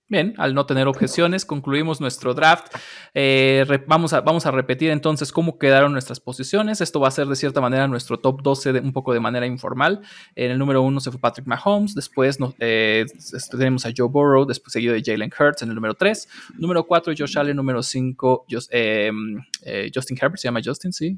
Bien, 0.10 0.36
al 0.38 0.54
no 0.54 0.66
tener 0.66 0.88
objeciones, 0.88 1.46
concluimos 1.46 2.02
nuestro 2.02 2.34
draft. 2.34 2.68
Eh, 3.14 3.66
vamos, 3.88 4.12
a, 4.14 4.22
vamos 4.22 4.46
a 4.46 4.52
repetir 4.52 4.92
entonces 4.92 5.32
cómo 5.32 5.58
quedaron 5.58 5.94
nuestras 5.94 6.20
posiciones. 6.20 6.82
Esto 6.82 7.00
va 7.00 7.08
a 7.08 7.12
ser 7.12 7.26
de 7.26 7.36
cierta 7.36 7.62
manera 7.62 7.88
nuestro 7.88 8.20
top 8.20 8.44
12 8.44 8.74
de, 8.74 8.80
un 8.82 8.92
poco 8.92 9.14
de 9.14 9.22
manera 9.22 9.48
informal. 9.48 10.02
En 10.36 10.52
el 10.52 10.60
número 10.60 10.82
1 10.84 11.00
se 11.00 11.10
fue 11.10 11.20
Patrick 11.20 11.48
Mahomes, 11.48 11.96
después 11.96 12.38
eh, 12.60 13.06
tenemos 13.50 13.86
a 13.86 13.92
Joe 13.96 14.10
Burrow, 14.10 14.46
después 14.46 14.74
seguido 14.74 14.94
de 14.94 15.02
Jalen 15.04 15.32
Hurts 15.40 15.64
en 15.64 15.70
el 15.70 15.76
número 15.76 15.96
3. 15.96 16.28
Número 16.60 16.86
4 16.86 17.14
Josh 17.18 17.40
Allen, 17.40 17.56
número 17.56 17.82
5 17.82 18.46
em, 18.70 19.40
eh, 19.64 19.90
Justin 19.92 20.18
Herbert, 20.22 20.38
se 20.38 20.48
llama 20.48 20.60
Justin, 20.64 20.92
sí. 20.92 21.18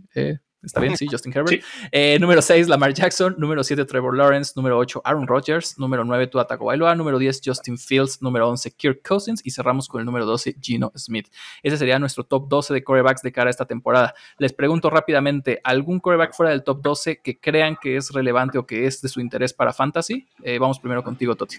¿Está 0.66 0.82
bien? 0.82 0.98
Sí, 0.98 1.08
Justin 1.10 1.32
Herbert. 1.36 1.64
Eh, 1.92 2.18
número 2.20 2.42
6, 2.42 2.68
Lamar 2.68 2.94
Jackson. 2.94 3.36
Número 3.38 3.64
7, 3.64 3.86
Trevor 3.86 4.18
Lawrence. 4.18 4.54
Número 4.56 4.78
8, 4.78 5.02
Aaron 5.04 5.28
Rodgers. 5.28 5.78
Número 5.78 6.04
9, 6.04 6.28
Tua 6.28 6.48
Tagovailoa. 6.48 6.96
Número 6.96 7.20
10, 7.20 7.42
Justin 7.44 7.78
Fields. 7.78 8.22
Número 8.22 8.50
11, 8.50 8.72
Kirk 8.72 9.02
Cousins. 9.08 9.42
Y 9.44 9.52
cerramos 9.52 9.88
con 9.88 10.00
el 10.00 10.06
número 10.06 10.26
12, 10.26 10.56
Gino 10.62 10.92
Smith. 10.96 11.28
Ese 11.64 11.78
sería 11.78 12.00
nuestro 12.00 12.24
top 12.24 12.48
12 12.48 12.74
de 12.74 12.84
corebacks 12.84 13.22
de 13.22 13.32
cara 13.32 13.50
a 13.50 13.52
esta 13.52 13.66
temporada. 13.66 14.14
Les 14.38 14.54
pregunto 14.54 14.90
rápidamente, 14.90 15.62
¿algún 15.64 16.00
coreback 16.00 16.34
fuera 16.34 16.52
del 16.52 16.64
top 16.64 16.82
12 16.82 17.22
que 17.22 17.40
crean 17.40 17.78
que 17.82 17.98
es 17.98 18.12
relevante 18.12 18.58
o 18.58 18.66
que 18.66 18.88
es 18.88 19.02
de 19.02 19.10
su 19.10 19.20
interés 19.20 19.54
para 19.54 19.74
Fantasy? 19.74 20.28
Eh, 20.44 20.60
vamos 20.60 20.80
primero 20.80 21.04
contigo, 21.04 21.36
Toti. 21.36 21.58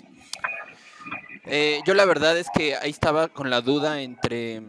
Eh, 1.45 1.81
yo 1.87 1.95
la 1.95 2.05
verdad 2.05 2.37
es 2.37 2.49
que 2.57 2.75
ahí 2.75 2.91
estaba 2.91 3.29
con 3.29 3.51
la 3.51 3.61
duda 3.61 4.03
entre 4.03 4.63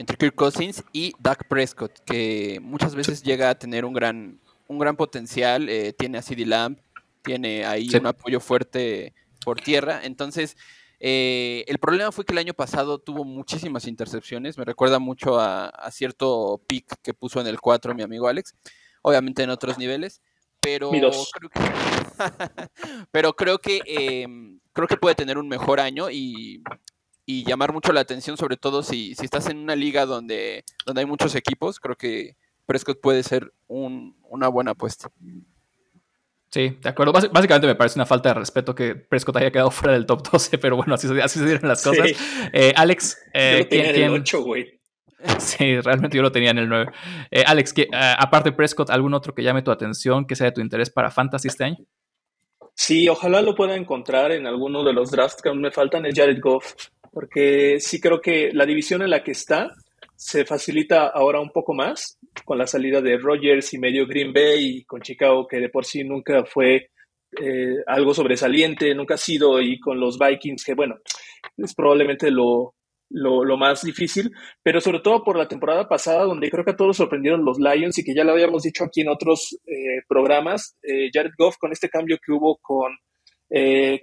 entre 0.00 0.16
Kirk 0.16 0.34
Cousins 0.34 0.82
y 0.94 1.12
Dak 1.18 1.46
Prescott, 1.46 1.92
que 2.06 2.58
muchas 2.62 2.94
veces 2.94 3.22
llega 3.22 3.50
a 3.50 3.54
tener 3.54 3.84
un 3.84 3.92
gran, 3.92 4.40
un 4.66 4.78
gran 4.78 4.96
potencial, 4.96 5.68
eh, 5.68 5.92
tiene 5.92 6.16
a 6.16 6.22
CD 6.22 6.46
Lamb, 6.46 6.78
tiene 7.20 7.66
ahí 7.66 7.86
un 7.94 8.06
apoyo 8.06 8.40
fuerte 8.40 9.12
por 9.44 9.60
tierra, 9.60 10.00
entonces 10.02 10.56
eh, 11.00 11.66
el 11.68 11.76
problema 11.78 12.12
fue 12.12 12.24
que 12.24 12.32
el 12.32 12.38
año 12.38 12.54
pasado 12.54 12.98
tuvo 12.98 13.24
muchísimas 13.24 13.86
intercepciones, 13.86 14.56
me 14.56 14.64
recuerda 14.64 14.98
mucho 14.98 15.38
a, 15.38 15.70
cierto 15.90 16.62
pick 16.66 16.96
que 17.02 17.12
puso 17.12 17.38
en 17.38 17.46
el 17.46 17.60
4 17.60 17.94
mi 17.94 18.02
amigo 18.02 18.26
Alex, 18.26 18.54
obviamente 19.02 19.42
en 19.42 19.50
otros 19.50 19.76
niveles, 19.76 20.22
pero 20.60 20.90
creo 20.90 21.50
que, 21.50 21.60
pero 23.12 23.36
creo 23.36 23.58
que 23.58 23.82
em, 23.84 24.60
creo 24.72 24.88
que 24.88 24.96
puede 24.96 25.14
tener 25.14 25.36
un 25.36 25.46
mejor 25.46 25.78
año 25.78 26.08
y 26.10 26.62
y 27.30 27.44
llamar 27.44 27.72
mucho 27.72 27.92
la 27.92 28.00
atención, 28.00 28.36
sobre 28.36 28.56
todo 28.56 28.82
si, 28.82 29.14
si 29.14 29.24
estás 29.24 29.48
en 29.48 29.58
una 29.58 29.76
liga 29.76 30.04
donde, 30.04 30.64
donde 30.84 31.02
hay 31.02 31.06
muchos 31.06 31.36
equipos, 31.36 31.78
creo 31.78 31.94
que 31.94 32.34
Prescott 32.66 33.00
puede 33.00 33.22
ser 33.22 33.52
una 33.68 34.48
buena 34.48 34.72
apuesta. 34.72 35.12
Sí, 36.50 36.76
de 36.82 36.88
acuerdo. 36.88 37.12
básicamente 37.12 37.68
me 37.68 37.76
parece 37.76 38.00
una 38.00 38.06
falta 38.06 38.30
de 38.30 38.34
respeto 38.34 38.74
que 38.74 38.96
Prescott 38.96 39.36
haya 39.36 39.52
quedado 39.52 39.70
fuera 39.70 39.92
del 39.92 40.06
top 40.06 40.28
12, 40.28 40.58
pero 40.58 40.74
bueno, 40.74 40.94
así, 40.94 41.06
así 41.20 41.38
se 41.38 41.44
dieron 41.44 41.68
las 41.68 41.84
cosas. 41.84 42.10
Eh, 42.52 42.72
Alex, 42.74 43.16
eh, 43.32 43.64
¿quién, 43.70 43.86
en 43.86 44.02
el 44.02 44.10
8, 44.10 44.42
güey. 44.42 44.80
Sí, 45.38 45.78
realmente 45.82 46.16
yo 46.16 46.22
lo 46.24 46.32
tenía 46.32 46.50
en 46.50 46.58
el 46.58 46.68
9. 46.68 46.90
Eh, 47.30 47.44
Alex, 47.46 47.72
que, 47.74 47.88
aparte 47.92 48.50
de 48.50 48.56
Prescott, 48.56 48.90
¿algún 48.90 49.14
otro 49.14 49.34
que 49.36 49.44
llame 49.44 49.62
tu 49.62 49.70
atención, 49.70 50.26
que 50.26 50.34
sea 50.34 50.46
de 50.46 50.52
tu 50.52 50.62
interés 50.62 50.90
para 50.90 51.12
Fantasy 51.12 51.46
este 51.46 51.62
año? 51.62 51.76
Sí, 52.74 53.08
ojalá 53.08 53.40
lo 53.42 53.54
pueda 53.54 53.76
encontrar 53.76 54.32
en 54.32 54.46
alguno 54.46 54.82
de 54.82 54.94
los 54.94 55.12
drafts 55.12 55.42
que 55.42 55.50
aún 55.50 55.60
me 55.60 55.70
faltan, 55.70 56.06
es 56.06 56.14
Jared 56.16 56.40
Goff 56.40 56.74
porque 57.12 57.80
sí 57.80 58.00
creo 58.00 58.20
que 58.20 58.50
la 58.52 58.66
división 58.66 59.02
en 59.02 59.10
la 59.10 59.22
que 59.22 59.32
está 59.32 59.72
se 60.16 60.44
facilita 60.44 61.06
ahora 61.06 61.40
un 61.40 61.50
poco 61.50 61.72
más 61.72 62.18
con 62.44 62.58
la 62.58 62.66
salida 62.66 63.00
de 63.00 63.16
Rogers 63.16 63.72
y 63.72 63.78
medio 63.78 64.06
Green 64.06 64.32
Bay 64.32 64.78
y 64.78 64.84
con 64.84 65.00
Chicago, 65.00 65.46
que 65.46 65.58
de 65.58 65.70
por 65.70 65.84
sí 65.84 66.04
nunca 66.04 66.44
fue 66.44 66.90
eh, 67.40 67.76
algo 67.86 68.12
sobresaliente, 68.12 68.94
nunca 68.94 69.14
ha 69.14 69.18
sido, 69.18 69.60
y 69.60 69.78
con 69.80 69.98
los 69.98 70.18
Vikings, 70.18 70.64
que 70.64 70.74
bueno, 70.74 70.96
es 71.56 71.74
probablemente 71.74 72.30
lo, 72.30 72.74
lo, 73.08 73.56
más 73.56 73.82
difícil, 73.82 74.30
pero 74.62 74.80
sobre 74.80 75.00
todo 75.00 75.24
por 75.24 75.38
la 75.38 75.48
temporada 75.48 75.88
pasada, 75.88 76.24
donde 76.24 76.50
creo 76.50 76.64
que 76.64 76.72
a 76.72 76.76
todos 76.76 76.96
sorprendieron 76.96 77.44
los 77.44 77.58
Lions 77.58 77.98
y 77.98 78.04
que 78.04 78.14
ya 78.14 78.24
lo 78.24 78.32
habíamos 78.32 78.64
dicho 78.64 78.84
aquí 78.84 79.00
en 79.00 79.08
otros 79.08 79.58
eh, 79.66 80.02
programas, 80.06 80.76
eh, 80.82 81.08
Jared 81.12 81.32
Goff 81.38 81.56
con 81.58 81.72
este 81.72 81.88
cambio 81.88 82.18
que 82.24 82.32
hubo 82.32 82.58
con, 82.60 82.92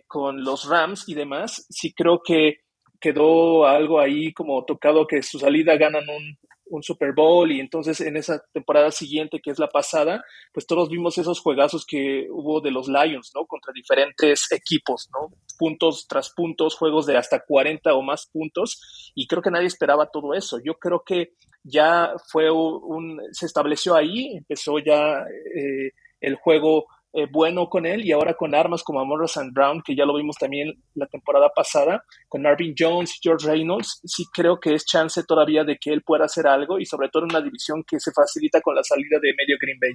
con 0.08 0.43
los 0.43 0.68
Rams 0.68 1.08
y 1.08 1.14
demás, 1.14 1.66
sí 1.70 1.93
creo 1.93 2.22
que 2.26 2.62
quedó 3.00 3.66
algo 3.66 4.00
ahí 4.00 4.34
como 4.34 4.64
tocado 4.66 5.08
que 5.08 5.22
su 5.24 5.39
salida 5.39 5.78
ganan 5.78 6.04
un, 6.10 6.38
Super 6.82 7.14
Bowl 7.14 7.50
y 7.50 7.62
entonces 7.62 8.02
en 8.02 8.18
esa 8.18 8.43
temporada 8.52 8.91
siguiente, 8.91 9.39
que 9.41 9.52
es 9.52 9.58
la 9.58 9.70
pasada, 9.70 10.22
pues 10.54 10.68
todos 10.68 10.89
vimos 10.89 11.18
esos 11.18 11.39
juegazos 11.39 11.86
que 11.86 12.28
hubo 12.30 12.60
de 12.60 12.72
los 12.72 12.89
Lions, 12.89 13.32
¿no? 13.34 13.45
Contra 13.45 13.72
diferentes 13.74 14.52
equipos, 14.52 15.10
¿no? 15.14 15.30
Puntos 15.58 16.08
tras 16.10 16.30
puntos, 16.30 16.76
juegos 16.76 17.06
de 17.06 17.16
hasta 17.16 17.39
40 17.39 17.93
o 17.93 18.02
más 18.02 18.28
puntos 18.28 19.12
y 19.16 19.28
creo 19.28 19.41
que 19.41 19.50
nadie 19.50 19.68
esperaba 19.68 20.12
todo 20.12 20.34
eso. 20.34 20.60
Yo 20.62 20.74
creo 20.74 21.04
que 21.06 21.36
ya 21.64 22.12
fue 22.30 22.52
un, 22.52 23.22
se 23.32 23.45
estableció 23.45 23.95
ahí, 23.95 24.36
empezó 24.36 24.78
ya 24.80 25.22
eh, 25.56 25.91
el 26.20 26.36
juego 26.36 26.88
eh, 27.18 27.28
bueno 27.32 27.68
con 27.68 27.88
él 27.88 28.05
y 28.05 28.11
ahora 28.11 28.36
con 28.36 28.53
armas 28.53 28.84
como 28.84 28.99
Amorra 28.99 29.26
St. 29.26 29.49
Brown, 29.51 29.82
que 29.84 29.95
ya 29.95 30.05
lo 30.05 30.15
vimos 30.15 30.36
también 30.38 30.72
la 30.93 31.07
temporada 31.07 31.49
pasada, 31.49 32.03
con 32.30 32.43
Marvin 32.43 32.76
Jones, 32.78 33.18
George 33.20 33.47
Reynolds, 33.47 34.01
sí 34.05 34.26
creo 34.32 34.59
que 34.59 34.76
es 34.76 34.86
chance 34.86 35.24
todavía 35.24 35.63
de 35.63 35.78
que 35.82 35.91
él 35.91 36.03
pueda 36.03 36.26
hacer 36.26 36.45
algo 36.45 36.78
y 36.78 36.86
sobre 36.86 37.09
todo 37.09 37.24
en 37.24 37.32
una 37.32 37.41
división 37.41 37.84
que 37.88 37.99
se 37.99 38.11
facilita 38.11 38.61
con 38.61 38.76
la 38.76 38.84
salida 38.84 39.18
de 39.20 39.34
medio 39.36 39.57
Green 39.59 39.80
Bay. 39.82 39.93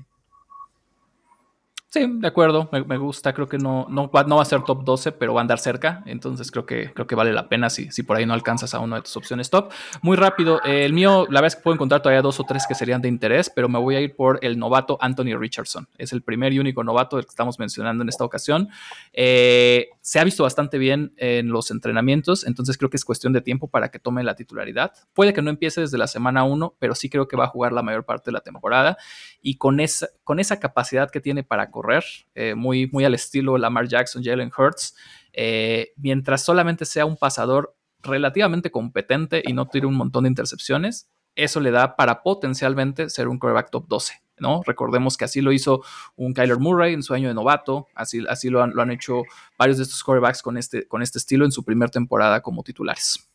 Sí, 1.93 2.07
de 2.11 2.27
acuerdo, 2.27 2.71
me, 2.73 2.97
gusta, 2.97 3.35
creo 3.35 3.51
que 3.51 3.59
no, 3.59 3.87
no, 3.91 4.11
va, 4.11 4.25
no 4.25 4.37
va 4.37 4.43
a 4.43 4.47
ser 4.47 4.63
top 4.63 4.83
12, 4.83 5.13
pero 5.13 5.35
va 5.35 5.41
a 5.41 5.43
andar 5.43 5.59
cerca, 5.59 6.03
entonces 6.07 6.51
creo 6.51 6.65
que, 6.65 6.91
creo 6.95 7.07
que 7.07 7.15
vale 7.15 7.35
la 7.35 7.51
pena 7.51 7.69
si, 7.69 7.91
si 7.91 8.03
por 8.03 8.17
ahí 8.17 8.25
no 8.25 8.33
alcanzas 8.33 8.73
a 8.73 8.79
una 8.81 8.97
de 8.97 9.03
tus 9.03 9.15
opciones 9.19 9.51
top. 9.51 9.71
Muy 10.01 10.17
rápido, 10.17 10.63
el 10.63 10.95
mío, 10.95 11.27
la 11.29 11.43
verdad 11.43 11.49
es 11.49 11.57
que 11.57 11.63
puedo 11.65 11.75
encontrar 11.75 12.01
todavía 12.01 12.23
dos 12.23 12.41
o 12.41 12.45
tres 12.45 12.67
que 12.67 12.75
serían 12.75 13.03
de 13.03 13.09
interés, 13.09 13.53
pero 13.55 13.69
me 13.69 13.79
voy 13.79 13.97
a 13.97 14.01
ir 14.01 14.17
por 14.17 14.39
el 14.41 14.59
novato 14.59 14.97
Anthony 15.03 15.37
Richardson, 15.39 15.87
es 15.99 16.15
el 16.15 16.23
primer 16.23 16.55
y 16.55 16.61
único 16.61 16.83
novato 16.83 17.17
del 17.17 17.27
que 17.27 17.31
estamos 17.31 17.59
mencionando 17.59 18.03
en 18.03 18.09
esta 18.09 18.25
ocasión. 18.25 18.71
Eh, 19.13 19.91
se 20.01 20.19
ha 20.19 20.25
visto 20.25 20.45
bastante 20.45 20.79
bien 20.79 21.13
en 21.19 21.51
los 21.51 21.71
entrenamientos, 21.71 22.47
entonces 22.47 22.79
creo 22.79 22.89
que 22.89 22.97
es 22.97 23.05
cuestión 23.05 23.35
de 23.35 23.43
tiempo 23.43 23.69
para 23.69 23.91
que 23.91 23.99
tome 23.99 24.25
la 24.25 24.35
titularidad. 24.35 24.93
Puede 25.13 25.35
que 25.35 25.43
no 25.43 25.51
empiece 25.51 25.83
desde 25.83 25.99
la 25.99 26.07
semana 26.07 26.45
1, 26.45 26.75
pero 26.79 26.95
sí 26.95 27.11
creo 27.11 27.29
que 27.29 27.37
va 27.37 27.45
a 27.45 27.49
jugar 27.49 27.73
la 27.73 27.83
mayor 27.83 28.07
parte 28.07 28.31
de 28.31 28.33
la 28.33 28.41
temporada 28.41 28.97
y 29.43 29.59
con 29.59 29.79
esa, 29.79 30.09
con 30.25 30.41
esa 30.41 30.59
capacidad 30.59 31.11
que 31.11 31.21
tiene 31.21 31.45
para 31.45 31.71
correr, 31.71 31.82
correr, 31.83 32.05
eh, 32.35 32.55
muy, 32.55 32.89
muy 32.93 33.05
al 33.05 33.15
estilo 33.15 33.59
Lamar 33.59 33.89
Jackson, 33.89 34.23
Jalen 34.23 34.53
Hurts, 34.57 34.95
eh, 35.33 35.93
mientras 35.97 36.45
solamente 36.45 36.85
sea 36.85 37.05
un 37.07 37.17
pasador 37.17 37.75
relativamente 38.01 38.71
competente 38.71 39.43
y 39.45 39.53
no 39.53 39.67
tire 39.67 39.87
un 39.87 39.95
montón 39.95 40.25
de 40.25 40.29
intercepciones, 40.29 41.11
eso 41.35 41.61
le 41.61 41.71
da 41.71 41.97
para 41.97 42.23
potencialmente 42.23 43.09
ser 43.09 43.29
un 43.29 43.39
quarterback 43.39 43.71
top 43.71 43.87
12. 43.89 44.15
¿no? 44.39 44.61
Recordemos 44.67 45.17
que 45.17 45.25
así 45.25 45.41
lo 45.41 45.53
hizo 45.53 45.83
un 46.17 46.35
Kyler 46.35 46.59
Murray 46.59 46.95
en 46.95 47.03
su 47.03 47.15
año 47.15 47.29
de 47.29 47.35
novato, 47.35 47.87
así, 47.95 48.25
así 48.29 48.51
lo, 48.51 48.63
han, 48.63 48.73
lo 48.75 48.83
han 48.83 48.91
hecho 48.91 49.23
varios 49.57 49.79
de 49.79 49.85
estos 49.85 50.03
quarterbacks 50.03 50.43
con 50.43 50.59
este, 50.59 50.87
con 50.89 51.01
este 51.01 51.19
estilo 51.19 51.45
en 51.45 51.53
su 51.53 51.65
primera 51.65 51.91
temporada 51.91 52.41
como 52.41 52.63
titulares. 52.63 53.32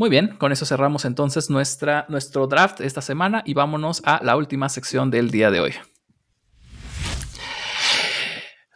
Muy 0.00 0.08
bien, 0.08 0.28
con 0.38 0.50
eso 0.50 0.64
cerramos 0.64 1.04
entonces 1.04 1.50
nuestra, 1.50 2.06
nuestro 2.08 2.46
draft 2.46 2.80
esta 2.80 3.02
semana 3.02 3.42
y 3.44 3.52
vámonos 3.52 4.00
a 4.06 4.24
la 4.24 4.34
última 4.34 4.70
sección 4.70 5.10
del 5.10 5.30
día 5.30 5.50
de 5.50 5.60
hoy. 5.60 5.74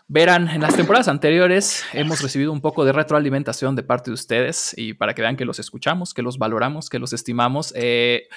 Verán, 0.06 0.48
en 0.48 0.60
las 0.60 0.76
temporadas 0.76 1.08
anteriores 1.08 1.82
hemos 1.94 2.20
recibido 2.20 2.52
un 2.52 2.60
poco 2.60 2.84
de 2.84 2.92
retroalimentación 2.92 3.74
de 3.74 3.82
parte 3.82 4.10
de 4.10 4.14
ustedes 4.16 4.74
y 4.76 4.92
para 4.92 5.14
que 5.14 5.22
vean 5.22 5.38
que 5.38 5.46
los 5.46 5.58
escuchamos, 5.58 6.12
que 6.12 6.20
los 6.20 6.36
valoramos, 6.36 6.90
que 6.90 6.98
los 6.98 7.14
estimamos. 7.14 7.72
Eh, 7.74 8.28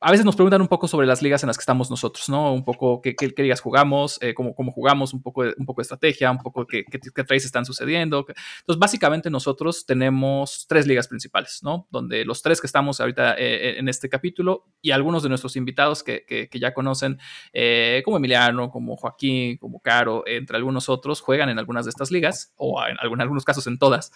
a 0.00 0.12
veces 0.12 0.24
nos 0.24 0.36
preguntan 0.36 0.60
un 0.60 0.68
poco 0.68 0.86
sobre 0.86 1.08
las 1.08 1.22
ligas 1.22 1.42
en 1.42 1.48
las 1.48 1.56
que 1.56 1.62
estamos 1.62 1.90
nosotros, 1.90 2.28
¿no? 2.28 2.52
Un 2.52 2.64
poco 2.64 3.02
qué, 3.02 3.16
qué, 3.16 3.42
ligas 3.42 3.60
jugamos, 3.60 4.18
eh, 4.22 4.32
cómo, 4.32 4.54
cómo, 4.54 4.70
jugamos, 4.70 5.12
un 5.12 5.22
poco, 5.22 5.42
de, 5.42 5.54
un 5.58 5.66
poco 5.66 5.80
de 5.80 5.82
estrategia, 5.82 6.30
un 6.30 6.38
poco 6.38 6.66
qué, 6.66 6.84
qué, 6.84 7.00
qué 7.00 7.24
trades 7.24 7.44
están 7.44 7.64
sucediendo. 7.64 8.24
Entonces, 8.60 8.78
básicamente 8.78 9.28
nosotros 9.28 9.86
tenemos 9.86 10.66
tres 10.68 10.86
ligas 10.86 11.08
principales, 11.08 11.60
¿no? 11.64 11.88
Donde 11.90 12.24
los 12.24 12.42
tres 12.42 12.60
que 12.60 12.68
estamos 12.68 13.00
ahorita 13.00 13.34
eh, 13.38 13.78
en 13.78 13.88
este 13.88 14.08
capítulo 14.08 14.66
y 14.80 14.92
algunos 14.92 15.24
de 15.24 15.30
nuestros 15.30 15.56
invitados 15.56 16.04
que, 16.04 16.24
que 16.24 16.60
ya 16.60 16.72
conocen, 16.72 17.18
eh, 17.52 18.00
como 18.04 18.18
Emiliano, 18.18 18.70
como 18.70 18.96
Joaquín, 18.96 19.56
como 19.56 19.80
Caro, 19.80 20.22
entre 20.26 20.56
algunos 20.56 20.88
otros, 20.88 21.20
juegan 21.20 21.48
en 21.48 21.58
algunas 21.58 21.86
de 21.86 21.90
estas 21.90 22.12
ligas 22.12 22.52
o 22.56 22.80
en, 22.86 22.96
algunos 23.00 23.44
casos 23.44 23.66
en 23.66 23.78
todas. 23.78 24.12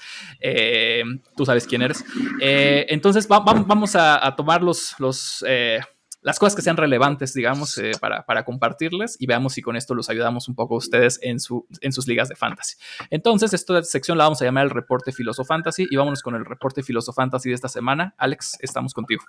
tú 1.35 1.45
sabes 1.45 1.67
quién 1.67 1.83
eres. 1.83 2.05
entonces, 2.41 3.27
vamos 3.27 3.97
a, 3.97 4.25
a, 4.25 4.37
tomar 4.37 4.63
los... 4.63 4.95
los 5.01 5.45
las 6.23 6.39
cosas 6.39 6.55
que 6.55 6.63
sean 6.63 6.77
relevantes, 6.77 7.35
digamos, 7.35 7.77
eh, 7.79 7.93
para, 8.01 8.25
para, 8.25 8.45
compartirles 8.45 9.17
y 9.19 9.27
veamos 9.27 9.55
si 9.55 9.63
con 9.63 9.77
esto 9.77 9.95
los 9.95 10.09
ayudamos 10.09 10.49
un 10.49 10.55
poco 10.55 10.77
a 10.77 10.79
ustedes 10.79 11.19
en, 11.21 11.41
su, 11.41 11.67
en 11.81 11.93
sus 11.93 12.07
ligas 12.07 12.29
de 12.29 12.37
fantasy. 12.37 12.77
Entonces, 13.11 13.53
esta 13.53 13.83
sección 13.83 14.17
la 14.19 14.25
vamos 14.25 14.41
a 14.41 14.45
llamar 14.45 14.65
el 14.65 14.71
reporte 14.71 15.11
Filosofantasy 15.13 15.87
y 15.91 15.97
vámonos 15.97 16.23
con 16.23 16.37
el 16.37 16.45
reporte 16.45 16.85
Filosofantasy 16.85 17.49
de 17.49 17.57
esta 17.57 17.69
semana. 17.69 18.15
Alex, 18.19 18.57
estamos 18.61 18.95
contigo. 18.95 19.25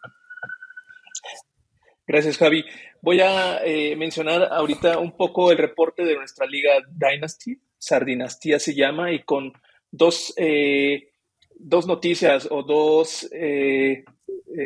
Gracias, 2.06 2.38
Javi. 2.38 2.64
Voy 3.02 3.22
a 3.22 3.64
eh, 3.66 3.96
mencionar 3.96 4.50
ahorita 4.52 5.00
un 5.00 5.18
poco 5.18 5.52
el 5.52 5.58
reporte 5.58 6.06
de 6.06 6.16
nuestra 6.16 6.46
liga 6.46 6.74
Dynasty, 6.92 7.60
Sardinastía 7.78 8.60
se 8.60 8.76
llama, 8.76 9.12
y 9.12 9.24
con 9.24 9.52
dos, 9.90 10.34
eh, 10.38 11.10
dos 11.56 11.88
noticias 11.88 12.48
o 12.52 12.62
dos, 12.62 13.30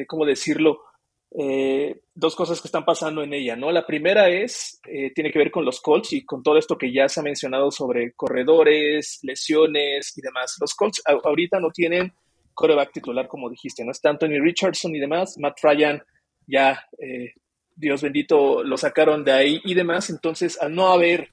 ¿cómo 0.08 0.26
decirlo? 0.26 0.87
Eh, 1.32 2.00
dos 2.16 2.36
cosas 2.36 2.62
que 2.62 2.68
están 2.68 2.86
pasando 2.86 3.22
en 3.22 3.34
ella, 3.34 3.56
¿no? 3.56 3.72
La 3.72 3.86
primera 3.86 4.30
es, 4.30 4.80
eh, 4.88 5.12
tiene 5.14 5.32
que 5.32 5.40
ver 5.40 5.52
con 5.52 5.66
los 5.66 5.82
Colts 5.82 6.14
y 6.14 6.26
con 6.26 6.42
todo 6.42 6.58
esto 6.58 6.78
que 6.78 6.92
ya 6.92 7.10
se 7.10 7.20
ha 7.20 7.24
mencionado 7.24 7.70
sobre 7.70 8.14
corredores, 8.14 9.20
lesiones 9.24 10.18
y 10.18 10.22
demás. 10.22 10.56
Los 10.60 10.74
Colts 10.74 11.02
ahorita 11.06 11.60
no 11.60 11.70
tienen 11.70 12.14
coreback 12.54 12.94
titular, 12.94 13.28
como 13.28 13.50
dijiste, 13.50 13.84
¿no? 13.84 13.92
Está 13.92 14.10
Anthony 14.10 14.40
Richardson 14.42 14.96
y 14.96 15.00
demás. 15.00 15.38
Matt 15.38 15.60
Ryan 15.62 16.02
ya, 16.48 16.88
eh, 16.98 17.34
Dios 17.76 18.02
bendito, 18.02 18.64
lo 18.64 18.78
sacaron 18.78 19.24
de 19.24 19.34
ahí 19.34 19.62
y 19.66 19.74
demás. 19.76 20.10
Entonces, 20.10 20.58
al 20.60 20.74
no 20.74 20.88
haber 20.88 21.30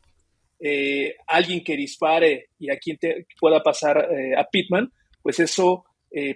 eh, 0.58 1.16
alguien 1.28 1.62
que 1.62 1.76
dispare 1.76 2.48
y 2.58 2.70
a 2.70 2.78
quien 2.78 2.98
te 2.98 3.26
pueda 3.40 3.62
pasar 3.62 4.06
a 4.36 4.44
Pitman, 4.50 4.92
pues 5.22 5.40
eso 5.40 5.84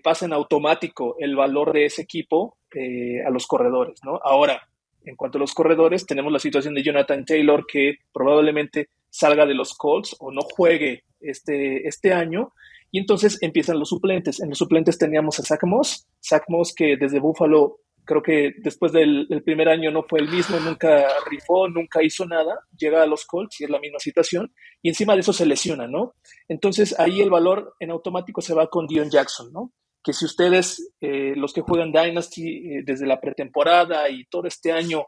pasa 0.03 0.27
en 0.27 0.33
automático 0.33 1.15
el 1.21 1.37
valor 1.37 1.73
de 1.73 1.85
ese 1.85 2.03
equipo 2.03 2.58
a 2.75 3.31
los 3.31 3.47
corredores, 3.47 4.01
¿no? 4.05 4.21
Ahora, 4.23 4.61
en 5.05 5.17
cuanto 5.17 5.39
a 5.39 5.41
los 5.41 5.55
corredores, 5.55 6.07
tenemos 6.07 6.33
la 6.33 6.39
situación 6.39 6.75
de 6.75 6.83
Jonathan 6.83 7.25
Taylor 7.25 7.65
que 7.67 7.97
probablemente 8.13 8.91
salga 9.09 9.47
de 9.47 9.55
los 9.55 9.75
Colts 9.75 10.17
o 10.21 10.31
no 10.31 10.43
juegue 10.43 11.05
este, 11.21 11.87
este 11.87 12.13
año. 12.13 12.53
Y 12.91 12.99
entonces 12.99 13.39
empiezan 13.43 13.79
los 13.79 13.91
suplentes. 13.91 14.41
En 14.41 14.51
los 14.51 14.59
suplentes 14.59 14.99
teníamos 14.99 15.39
a 15.39 15.43
Zach 15.43 15.63
Moss, 15.65 16.07
Zach 16.23 16.45
Moss 16.49 16.75
que 16.75 16.97
desde 16.97 17.21
Buffalo 17.21 17.81
creo 18.09 18.23
que 18.23 18.55
después 18.63 18.91
del, 18.91 19.29
primer 19.45 19.69
año 19.69 19.91
no 19.91 20.03
fue 20.03 20.21
el 20.21 20.31
mismo, 20.31 20.59
nunca 20.59 21.07
rifó, 21.31 21.69
nunca 21.69 22.03
hizo 22.03 22.25
nada, 22.25 22.59
llega 22.77 23.03
a 23.03 23.07
los 23.07 23.27
Colts 23.27 23.61
y 23.61 23.65
es 23.65 23.71
la 23.71 23.79
misma 23.79 23.99
situación, 23.99 24.51
y 24.81 24.89
encima 24.89 25.13
de 25.13 25.21
eso 25.21 25.35
se 25.35 25.45
lesiona, 25.45 25.87
¿no? 25.87 26.15
Entonces 26.49 26.99
ahí 26.99 27.21
el 27.21 27.29
valor 27.29 27.75
en 27.81 27.91
automático 27.91 28.41
se 28.41 28.55
va 28.55 28.71
con 28.71 28.87
Dion 28.87 29.11
Jackson, 29.11 29.53
¿no? 29.53 29.75
Que 30.09 30.15
si 30.15 30.25
ustedes, 30.25 30.91
eh, 31.03 31.35
los 31.37 31.53
que 31.53 31.61
juegan 31.61 31.93
Dynasty 31.93 32.49
eh, 32.49 32.83
desde 32.83 33.07
la 33.07 33.21
pretemporada 33.21 34.09
y 34.09 34.25
todo 34.25 34.49
este 34.49 34.73
año, 34.73 35.05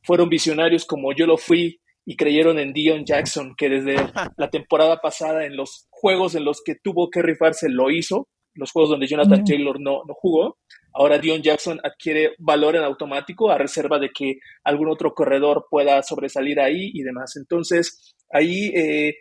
fueron 0.00 0.28
visionarios 0.28 0.84
como 0.84 1.12
yo 1.12 1.26
lo 1.26 1.36
fui 1.36 1.80
y 2.06 2.14
creyeron 2.14 2.60
en 2.60 2.72
Dion 2.72 3.04
Jackson, 3.04 3.56
que 3.56 3.68
desde 3.68 3.96
la 4.36 4.50
temporada 4.50 4.98
pasada 4.98 5.44
en 5.44 5.56
los 5.56 5.88
juegos 5.90 6.36
en 6.36 6.44
los 6.44 6.62
que 6.64 6.76
tuvo 6.76 7.10
que 7.10 7.20
rifarse 7.20 7.68
lo 7.68 7.90
hizo, 7.90 8.28
los 8.54 8.70
juegos 8.70 8.90
donde 8.90 9.08
Jonathan 9.08 9.42
Taylor 9.42 9.80
no, 9.80 10.02
no 10.06 10.14
jugó. 10.14 10.58
Ahora 10.92 11.18
Dion 11.18 11.42
Jackson 11.42 11.80
adquiere 11.82 12.36
valor 12.38 12.76
en 12.76 12.84
automático 12.84 13.50
a 13.50 13.58
reserva 13.58 13.98
de 13.98 14.10
que 14.10 14.38
algún 14.62 14.88
otro 14.88 15.14
corredor 15.14 15.66
pueda 15.68 16.00
sobresalir 16.04 16.60
ahí 16.60 16.92
y 16.94 17.02
demás. 17.02 17.34
Entonces, 17.34 18.14
ahí 18.30 18.68
eh, 18.68 19.14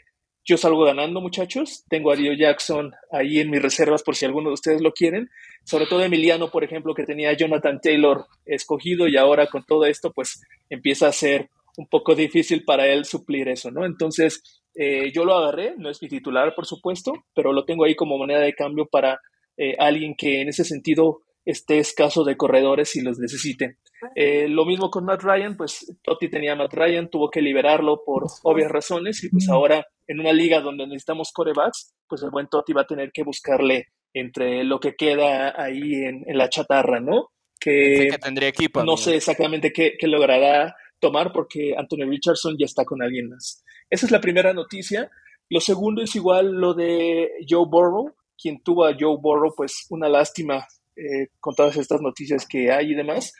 yo 0.45 0.57
salgo 0.57 0.83
ganando, 0.83 1.21
muchachos. 1.21 1.85
Tengo 1.89 2.11
a 2.11 2.15
Dion 2.15 2.37
Jackson 2.37 2.91
ahí 3.11 3.39
en 3.39 3.49
mis 3.49 3.61
reservas 3.61 4.03
por 4.03 4.15
si 4.15 4.25
alguno 4.25 4.49
de 4.49 4.55
ustedes 4.55 4.81
lo 4.81 4.91
quieren. 4.91 5.29
Sobre 5.63 5.85
todo 5.85 6.03
Emiliano, 6.03 6.49
por 6.49 6.63
ejemplo, 6.63 6.93
que 6.93 7.05
tenía 7.05 7.29
a 7.29 7.37
Jonathan 7.37 7.79
Taylor 7.81 8.25
escogido 8.45 9.07
y 9.07 9.15
ahora 9.15 9.47
con 9.47 9.65
todo 9.65 9.85
esto, 9.85 10.11
pues 10.11 10.41
empieza 10.69 11.07
a 11.07 11.13
ser 11.13 11.49
un 11.77 11.87
poco 11.87 12.13
difícil 12.13 12.63
para 12.65 12.87
él 12.87 13.05
suplir 13.05 13.47
eso, 13.47 13.71
¿no? 13.71 13.85
Entonces, 13.85 14.61
eh, 14.75 15.11
yo 15.13 15.25
lo 15.25 15.35
agarré, 15.35 15.75
no 15.77 15.89
es 15.89 16.01
mi 16.01 16.07
titular, 16.07 16.53
por 16.55 16.65
supuesto, 16.65 17.13
pero 17.33 17.53
lo 17.53 17.65
tengo 17.65 17.85
ahí 17.85 17.95
como 17.95 18.17
moneda 18.17 18.41
de 18.41 18.53
cambio 18.53 18.85
para 18.85 19.19
eh, 19.57 19.75
alguien 19.79 20.15
que 20.15 20.41
en 20.41 20.49
ese 20.49 20.65
sentido 20.65 21.21
esté 21.45 21.79
escaso 21.79 22.23
de 22.23 22.37
corredores 22.37 22.95
y 22.95 23.01
los 23.01 23.17
necesite. 23.17 23.77
Eh, 24.15 24.47
lo 24.47 24.65
mismo 24.65 24.89
con 24.89 25.05
Matt 25.05 25.21
Ryan, 25.21 25.55
pues 25.55 25.97
Totti 26.01 26.29
tenía 26.29 26.53
a 26.53 26.55
Matt 26.55 26.73
Ryan, 26.73 27.09
tuvo 27.09 27.29
que 27.29 27.41
liberarlo 27.41 28.03
por 28.05 28.25
obvias 28.43 28.71
razones 28.71 29.23
y 29.23 29.29
pues 29.29 29.49
ahora 29.49 29.85
en 30.07 30.19
una 30.19 30.33
liga 30.33 30.61
donde 30.61 30.85
necesitamos 30.85 31.31
corebacks, 31.33 31.93
pues 32.07 32.23
el 32.23 32.29
buen 32.29 32.47
Totti 32.47 32.73
va 32.73 32.81
a 32.81 32.87
tener 32.87 33.11
que 33.11 33.23
buscarle 33.23 33.87
entre 34.13 34.63
lo 34.63 34.79
que 34.79 34.95
queda 34.95 35.53
ahí 35.61 36.03
en, 36.03 36.23
la 36.37 36.49
chatarra, 36.49 36.99
¿no? 36.99 37.29
Que, 37.59 38.09
tendría 38.21 38.49
equipo. 38.49 38.83
No 38.83 38.97
sé 38.97 39.15
exactamente 39.15 39.71
qué, 39.71 39.93
qué 39.97 40.07
logrará 40.07 40.75
tomar 40.99 41.31
porque 41.31 41.75
Anthony 41.77 42.05
Richardson 42.07 42.55
ya 42.57 42.65
está 42.65 42.85
con 42.85 43.01
alguien 43.01 43.29
más. 43.29 43.63
Esa 43.89 44.05
es 44.05 44.11
la 44.11 44.21
primera 44.21 44.53
noticia. 44.53 45.09
Lo 45.49 45.59
segundo 45.59 46.01
es 46.01 46.15
igual 46.15 46.51
lo 46.51 46.73
de 46.73 47.29
Joe 47.47 47.65
Burrow, 47.67 48.15
quien 48.37 48.61
tuvo 48.61 48.85
a 48.85 48.95
Joe 48.97 49.17
Burrow, 49.21 49.53
pues 49.55 49.85
una 49.89 50.09
lástima 50.09 50.65
eh, 50.95 51.27
con 51.39 51.55
todas 51.55 51.75
estas 51.77 52.01
noticias 52.01 52.47
que 52.47 52.71
hay 52.71 52.91
y 52.91 52.95
demás. 52.95 53.33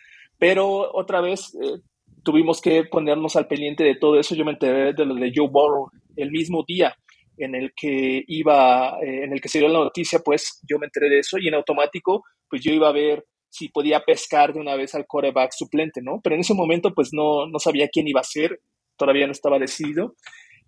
Pero 0.43 0.93
otra 0.93 1.21
vez 1.21 1.55
eh, 1.55 1.79
tuvimos 2.21 2.59
que 2.59 2.83
ponernos 2.83 3.37
al 3.37 3.47
pendiente 3.47 3.85
de 3.85 3.95
todo 3.95 4.19
eso. 4.19 4.35
Yo 4.35 4.43
me 4.43 4.51
enteré 4.51 4.91
de 4.91 5.05
lo 5.05 5.15
de 5.15 5.31
Joe 5.33 5.47
Burrow 5.47 5.87
el 6.17 6.31
mismo 6.31 6.65
día 6.67 6.93
en 7.37 7.55
el 7.55 7.71
que 7.73 8.25
iba, 8.27 8.99
eh, 9.01 9.23
en 9.23 9.31
el 9.31 9.39
que 9.39 9.47
se 9.47 9.59
dio 9.59 9.69
la 9.69 9.79
noticia, 9.79 10.19
pues 10.19 10.59
yo 10.69 10.79
me 10.79 10.87
enteré 10.87 11.07
de 11.07 11.19
eso 11.19 11.37
y 11.39 11.47
en 11.47 11.53
automático, 11.53 12.25
pues 12.49 12.61
yo 12.61 12.73
iba 12.73 12.89
a 12.89 12.91
ver 12.91 13.23
si 13.47 13.69
podía 13.69 14.01
pescar 14.01 14.51
de 14.51 14.59
una 14.59 14.75
vez 14.75 14.93
al 14.95 15.07
coreback 15.07 15.53
suplente, 15.53 16.01
¿no? 16.01 16.19
Pero 16.21 16.35
en 16.35 16.41
ese 16.41 16.53
momento 16.53 16.93
pues 16.93 17.11
no, 17.13 17.47
no 17.47 17.57
sabía 17.57 17.87
quién 17.87 18.09
iba 18.09 18.19
a 18.19 18.25
ser, 18.25 18.59
todavía 18.97 19.27
no 19.27 19.31
estaba 19.31 19.59
decidido. 19.59 20.13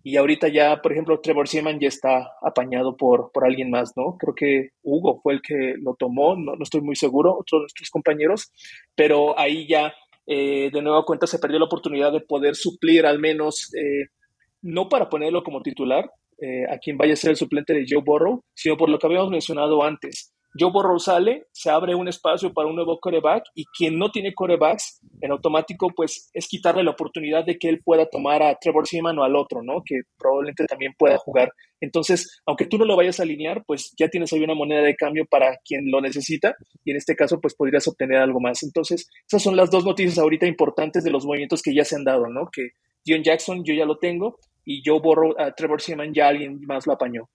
Y 0.06 0.18
ahorita 0.18 0.46
ya, 0.46 0.80
por 0.82 0.92
ejemplo, 0.92 1.18
Trevor 1.18 1.48
Seaman 1.48 1.80
ya 1.80 1.88
está 1.88 2.30
apañado 2.40 2.96
por, 2.96 3.32
por 3.32 3.44
alguien 3.44 3.70
más, 3.70 3.90
¿no? 3.96 4.16
Creo 4.16 4.36
que 4.36 4.68
Hugo 4.84 5.18
fue 5.20 5.32
el 5.32 5.42
que 5.42 5.74
lo 5.82 5.96
tomó, 5.96 6.36
no, 6.36 6.54
no 6.54 6.62
estoy 6.62 6.80
muy 6.80 6.94
seguro, 6.94 7.32
otros 7.32 7.58
de 7.58 7.62
nuestros 7.62 7.90
compañeros, 7.90 8.52
pero 8.94 9.36
ahí 9.36 9.66
ya 9.66 9.92
eh, 10.28 10.70
de 10.72 10.80
nueva 10.80 11.04
cuenta 11.04 11.26
se 11.26 11.40
perdió 11.40 11.58
la 11.58 11.64
oportunidad 11.64 12.12
de 12.12 12.20
poder 12.20 12.54
suplir 12.54 13.04
al 13.04 13.18
menos, 13.18 13.74
eh, 13.74 14.06
no 14.62 14.88
para 14.88 15.08
ponerlo 15.08 15.42
como 15.42 15.60
titular, 15.60 16.08
eh, 16.40 16.66
a 16.70 16.78
quien 16.78 16.96
vaya 16.96 17.14
a 17.14 17.16
ser 17.16 17.30
el 17.30 17.36
suplente 17.36 17.74
de 17.74 17.84
Joe 17.90 18.04
Burrow, 18.06 18.44
sino 18.54 18.76
por 18.76 18.88
lo 18.88 19.00
que 19.00 19.08
habíamos 19.08 19.30
mencionado 19.30 19.82
antes, 19.82 20.35
Joe 20.58 20.70
Burrow 20.70 20.98
sale, 20.98 21.46
se 21.52 21.70
abre 21.70 21.94
un 21.94 22.08
espacio 22.08 22.52
para 22.52 22.68
un 22.68 22.76
nuevo 22.76 22.98
coreback 22.98 23.44
y 23.54 23.64
quien 23.66 23.98
no 23.98 24.10
tiene 24.10 24.34
corebacks, 24.34 25.00
en 25.20 25.32
automático, 25.32 25.88
pues 25.94 26.30
es 26.32 26.48
quitarle 26.48 26.84
la 26.84 26.92
oportunidad 26.92 27.44
de 27.44 27.58
que 27.58 27.68
él 27.68 27.80
pueda 27.84 28.06
tomar 28.06 28.42
a 28.42 28.56
Trevor 28.56 28.86
Seaman 28.86 29.18
o 29.18 29.24
al 29.24 29.36
otro, 29.36 29.62
¿no? 29.62 29.82
Que 29.84 30.00
probablemente 30.18 30.66
también 30.66 30.94
pueda 30.98 31.16
jugar. 31.18 31.52
Entonces, 31.80 32.40
aunque 32.46 32.66
tú 32.66 32.78
no 32.78 32.84
lo 32.84 32.96
vayas 32.96 33.20
a 33.20 33.22
alinear, 33.22 33.64
pues 33.66 33.92
ya 33.98 34.08
tienes 34.08 34.32
ahí 34.32 34.42
una 34.42 34.54
moneda 34.54 34.82
de 34.82 34.96
cambio 34.96 35.24
para 35.28 35.58
quien 35.64 35.90
lo 35.90 36.00
necesita 36.00 36.54
y 36.84 36.90
en 36.90 36.96
este 36.96 37.16
caso, 37.16 37.40
pues 37.40 37.54
podrías 37.54 37.86
obtener 37.88 38.18
algo 38.18 38.40
más. 38.40 38.62
Entonces, 38.62 39.08
esas 39.26 39.42
son 39.42 39.56
las 39.56 39.70
dos 39.70 39.84
noticias 39.84 40.18
ahorita 40.18 40.46
importantes 40.46 41.04
de 41.04 41.10
los 41.10 41.24
movimientos 41.24 41.62
que 41.62 41.74
ya 41.74 41.84
se 41.84 41.96
han 41.96 42.04
dado, 42.04 42.28
¿no? 42.28 42.48
Que 42.50 42.70
Dion 43.04 43.22
Jackson 43.22 43.62
yo 43.64 43.74
ya 43.74 43.84
lo 43.84 43.98
tengo 43.98 44.38
y 44.64 44.82
Joe 44.84 45.00
Burrow, 45.00 45.34
a 45.38 45.52
Trevor 45.52 45.80
Seaman 45.80 46.12
ya 46.12 46.28
alguien 46.28 46.60
más 46.66 46.86
lo 46.86 46.94
apañó. 46.94 47.28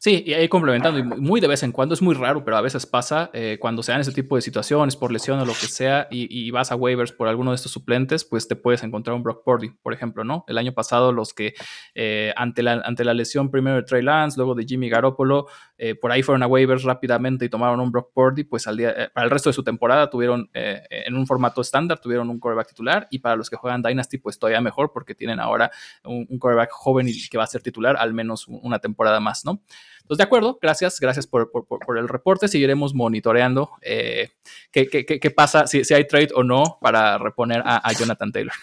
Sí, 0.00 0.22
y 0.26 0.34
ahí 0.34 0.48
complementando, 0.48 0.98
y 0.98 1.02
muy 1.02 1.40
de 1.40 1.48
vez 1.48 1.62
en 1.62 1.72
cuando, 1.72 1.94
es 1.94 2.02
muy 2.02 2.14
raro, 2.14 2.44
pero 2.44 2.56
a 2.56 2.60
veces 2.60 2.86
pasa 2.86 3.30
eh, 3.32 3.58
cuando 3.60 3.82
se 3.82 3.92
dan 3.92 4.00
ese 4.00 4.12
tipo 4.12 4.36
de 4.36 4.42
situaciones, 4.42 4.96
por 4.96 5.12
lesión 5.12 5.38
o 5.40 5.44
lo 5.44 5.52
que 5.52 5.66
sea, 5.66 6.08
y, 6.10 6.50
vas 6.52 6.70
a 6.70 6.76
waivers 6.76 7.12
por 7.12 7.28
alguno 7.28 7.52
de 7.52 7.56
estos 7.56 7.72
suplentes, 7.72 8.24
pues 8.24 8.46
te 8.46 8.56
puedes 8.56 8.82
encontrar 8.82 9.16
un 9.16 9.22
Brock 9.22 9.42
Purdy, 9.44 9.70
por 9.82 9.94
ejemplo, 9.94 10.22
¿no? 10.22 10.44
El 10.48 10.58
año 10.58 10.72
pasado 10.72 11.12
los 11.12 11.32
que 11.32 11.54
eh, 11.94 12.32
ante, 12.36 12.62
la, 12.62 12.82
ante 12.84 13.04
la 13.04 13.14
lesión 13.14 13.50
primero 13.50 13.76
de 13.76 13.82
Trey 13.84 14.02
Lance, 14.02 14.36
luego 14.36 14.54
de 14.54 14.64
Jimmy 14.64 14.90
Garoppolo, 14.90 15.46
eh, 15.78 15.94
por 15.94 16.12
ahí 16.12 16.22
fueron 16.22 16.42
a 16.42 16.46
waivers 16.46 16.82
rápidamente 16.82 17.46
y 17.46 17.48
tomaron 17.48 17.80
un 17.80 17.90
Brock 17.90 18.12
Purdy, 18.12 18.44
pues 18.44 18.66
al 18.66 18.76
día, 18.76 19.10
para 19.14 19.24
el 19.24 19.30
resto 19.30 19.48
de 19.48 19.54
su 19.54 19.64
temporada 19.64 20.10
tuvieron 20.10 20.50
en 20.52 21.16
un 21.16 21.26
formato 21.26 21.60
estándar, 21.60 21.98
tuvieron 21.98 22.28
un 22.28 22.38
quarterback 22.38 22.68
titular, 22.68 23.08
y 23.10 23.20
para 23.20 23.36
los 23.36 23.48
que 23.48 23.56
juegan 23.56 23.82
Dynasty, 23.82 24.18
pues 24.18 24.38
todavía 24.38 24.60
mejor, 24.60 24.92
porque 24.92 25.14
tienen 25.14 25.40
ahora 25.40 25.70
un, 26.04 26.26
un 26.28 26.38
quarterback 26.38 26.70
joven 26.72 27.08
y 27.08 27.28
que 27.28 27.38
va 27.38 27.44
a 27.44 27.46
ser 27.46 27.62
titular 27.62 27.96
al 27.98 28.12
menos 28.14 28.46
una 28.48 28.78
temporada 28.78 29.20
más, 29.20 29.44
¿no? 29.44 29.62
Entonces, 30.02 30.18
de 30.18 30.24
acuerdo, 30.24 30.58
gracias, 30.60 30.98
gracias 31.00 31.26
por, 31.26 31.50
el 31.96 32.08
reporte. 32.08 32.48
Seguiremos 32.48 32.94
monitoreando 32.94 33.70
eh, 33.82 34.30
qué, 34.70 35.32
pasa, 35.34 35.66
si, 35.66 35.82
hay 35.94 36.06
trade 36.06 36.30
o 36.34 36.42
no 36.42 36.78
para 36.80 37.18
reponer 37.18 37.62
a, 37.64 37.92
Jonathan 37.92 38.32
Taylor. 38.32 38.54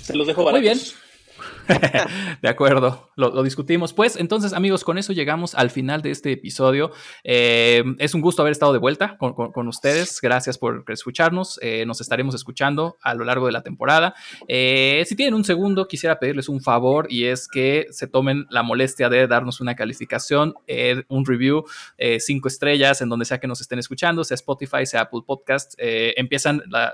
Se 0.00 0.16
los 0.16 0.26
dejo 0.26 0.50
Muy 0.50 0.60
bien. 0.60 0.78
de 2.42 2.48
acuerdo, 2.48 3.10
lo, 3.16 3.42
discutimos. 3.42 3.92
Pues 3.92 4.16
entonces, 4.16 4.52
amigos, 4.52 4.84
con 4.84 4.98
eso 4.98 5.12
llegamos 5.12 5.54
al 5.54 5.70
final 5.70 6.02
de 6.02 6.10
este 6.10 6.32
episodio. 6.32 6.90
Eh, 7.22 7.82
es 7.98 8.14
un 8.14 8.20
gusto 8.20 8.42
haber 8.42 8.52
estado 8.52 8.72
de 8.72 8.78
vuelta 8.78 9.16
con, 9.18 9.68
ustedes. 9.68 10.20
Gracias 10.20 10.58
por 10.58 10.84
escucharnos. 10.88 11.58
Eh, 11.62 11.84
nos 11.86 12.00
estaremos 12.00 12.34
escuchando 12.34 12.96
a 13.02 13.14
lo 13.14 13.24
largo 13.24 13.46
de 13.46 13.52
la 13.52 13.62
temporada. 13.62 14.14
Eh, 14.48 15.04
si 15.06 15.16
tienen 15.16 15.34
un 15.34 15.44
segundo, 15.44 15.88
quisiera 15.88 16.18
pedirles 16.18 16.48
un 16.48 16.60
favor 16.60 17.06
y 17.10 17.24
es 17.24 17.48
que 17.48 17.86
se 17.90 18.06
tomen 18.06 18.46
la 18.50 18.62
molestia 18.62 19.08
de 19.08 19.26
darnos 19.26 19.60
una 19.60 19.74
calificación, 19.74 20.54
un 21.08 21.24
review, 21.26 21.64
cinco 22.18 22.48
estrellas 22.48 23.00
en 23.00 23.08
donde 23.08 23.24
sea 23.24 23.38
que 23.38 23.46
nos 23.46 23.60
estén 23.60 23.78
escuchando, 23.78 24.24
sea 24.24 24.34
Spotify, 24.34 24.86
sea 24.86 25.02
Apple 25.02 25.20
Podcast. 25.26 25.74
empiezan 25.78 26.62
la, 26.68 26.92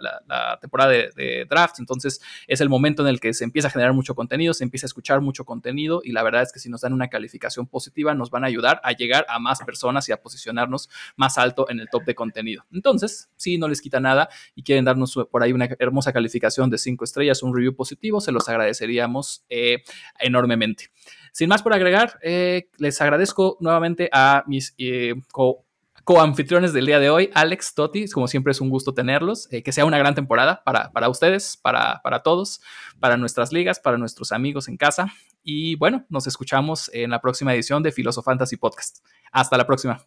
temporada 0.61 0.91
de, 0.91 1.11
de 1.17 1.47
draft, 1.49 1.77
entonces 1.79 2.21
es 2.47 2.61
el 2.61 2.69
momento 2.69 3.03
en 3.03 3.09
el 3.09 3.21
que 3.21 3.33
se 3.35 3.45
empieza 3.45 3.69
a 3.69 3.71
generar 3.71 3.93
mucho 3.93 4.15
contenido 4.15 4.55
empieza 4.65 4.87
a 4.87 4.89
escuchar 4.89 5.21
mucho 5.21 5.45
contenido 5.45 6.01
y 6.05 6.13
la 6.13 6.23
verdad 6.23 6.43
es 6.43 6.53
que 6.53 6.59
si 6.59 6.69
nos 6.69 6.81
dan 6.83 6.93
una 6.93 7.09
calificación 7.09 7.67
positiva 7.67 8.15
nos 8.15 8.31
van 8.31 8.45
a 8.45 8.47
ayudar 8.47 8.81
a 8.85 8.93
llegar 8.93 9.27
a 9.29 9.39
más 9.39 9.61
personas 9.61 10.09
y 10.09 10.13
a 10.13 10.21
posicionarnos 10.21 10.89
más 11.17 11.39
alto 11.39 11.69
en 11.71 11.81
el 11.81 11.89
top 11.89 12.05
de 12.05 12.15
contenido. 12.15 12.65
Entonces, 12.73 13.31
si 13.37 13.59
no 13.59 13.69
les 13.69 13.81
quita 13.81 14.01
nada 14.01 14.29
y 14.55 14.63
quieren 14.63 14.85
darnos 14.85 15.19
por 15.31 15.43
ahí 15.43 15.53
una 15.53 15.69
hermosa 15.79 16.13
calificación 16.13 16.71
de 16.71 16.79
cinco 16.79 17.05
estrellas, 17.05 17.43
un 17.43 17.55
review 17.55 17.75
positivo, 17.75 18.21
se 18.21 18.33
los 18.33 18.49
agradeceríamos 18.49 19.45
eh, 19.49 19.83
enormemente. 20.19 20.91
Sin 21.33 21.49
más 21.49 21.63
por 21.63 21.73
agregar, 21.73 22.19
eh, 22.23 22.69
les 22.79 23.01
agradezco 23.01 23.57
nuevamente 23.61 24.09
a 24.13 24.45
mis 24.47 24.75
eh, 24.79 25.15
co 25.33 25.65
coanfitriones 26.11 26.73
del 26.73 26.87
día 26.87 26.99
de 26.99 27.09
hoy, 27.09 27.31
Alex, 27.35 27.73
Toti, 27.73 28.09
como 28.09 28.27
siempre 28.27 28.51
es 28.51 28.61
un 28.61 28.69
gusto 28.69 28.93
tenerlos, 28.93 29.47
eh, 29.53 29.63
que 29.63 29.71
sea 29.71 29.85
una 29.85 29.97
gran 29.97 30.17
temporada 30.17 30.65
para, 30.65 30.91
para 30.91 31.09
ustedes, 31.09 31.57
para, 31.57 32.01
para 32.03 32.25
todos, 32.25 32.61
para 32.99 33.17
nuestras 33.17 33.53
ligas, 33.53 33.79
para 33.79 33.97
nuestros 33.97 34.33
amigos 34.33 34.67
en 34.67 34.77
casa. 34.77 35.13
Y 35.45 35.77
bueno, 35.77 36.07
nos 36.09 36.27
escuchamos 36.27 36.91
en 36.93 37.11
la 37.11 37.21
próxima 37.21 37.55
edición 37.55 37.85
de 37.85 37.93
Filosofantasy 37.93 38.57
Podcast. 38.57 39.07
Hasta 39.31 39.57
la 39.57 39.69
próxima. 39.69 40.05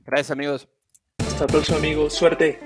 Gracias 0.00 0.32
amigos. 0.32 0.66
Hasta 1.18 1.42
la 1.42 1.46
próxima, 1.46 1.78
amigos. 1.78 2.14
Suerte. 2.14 2.58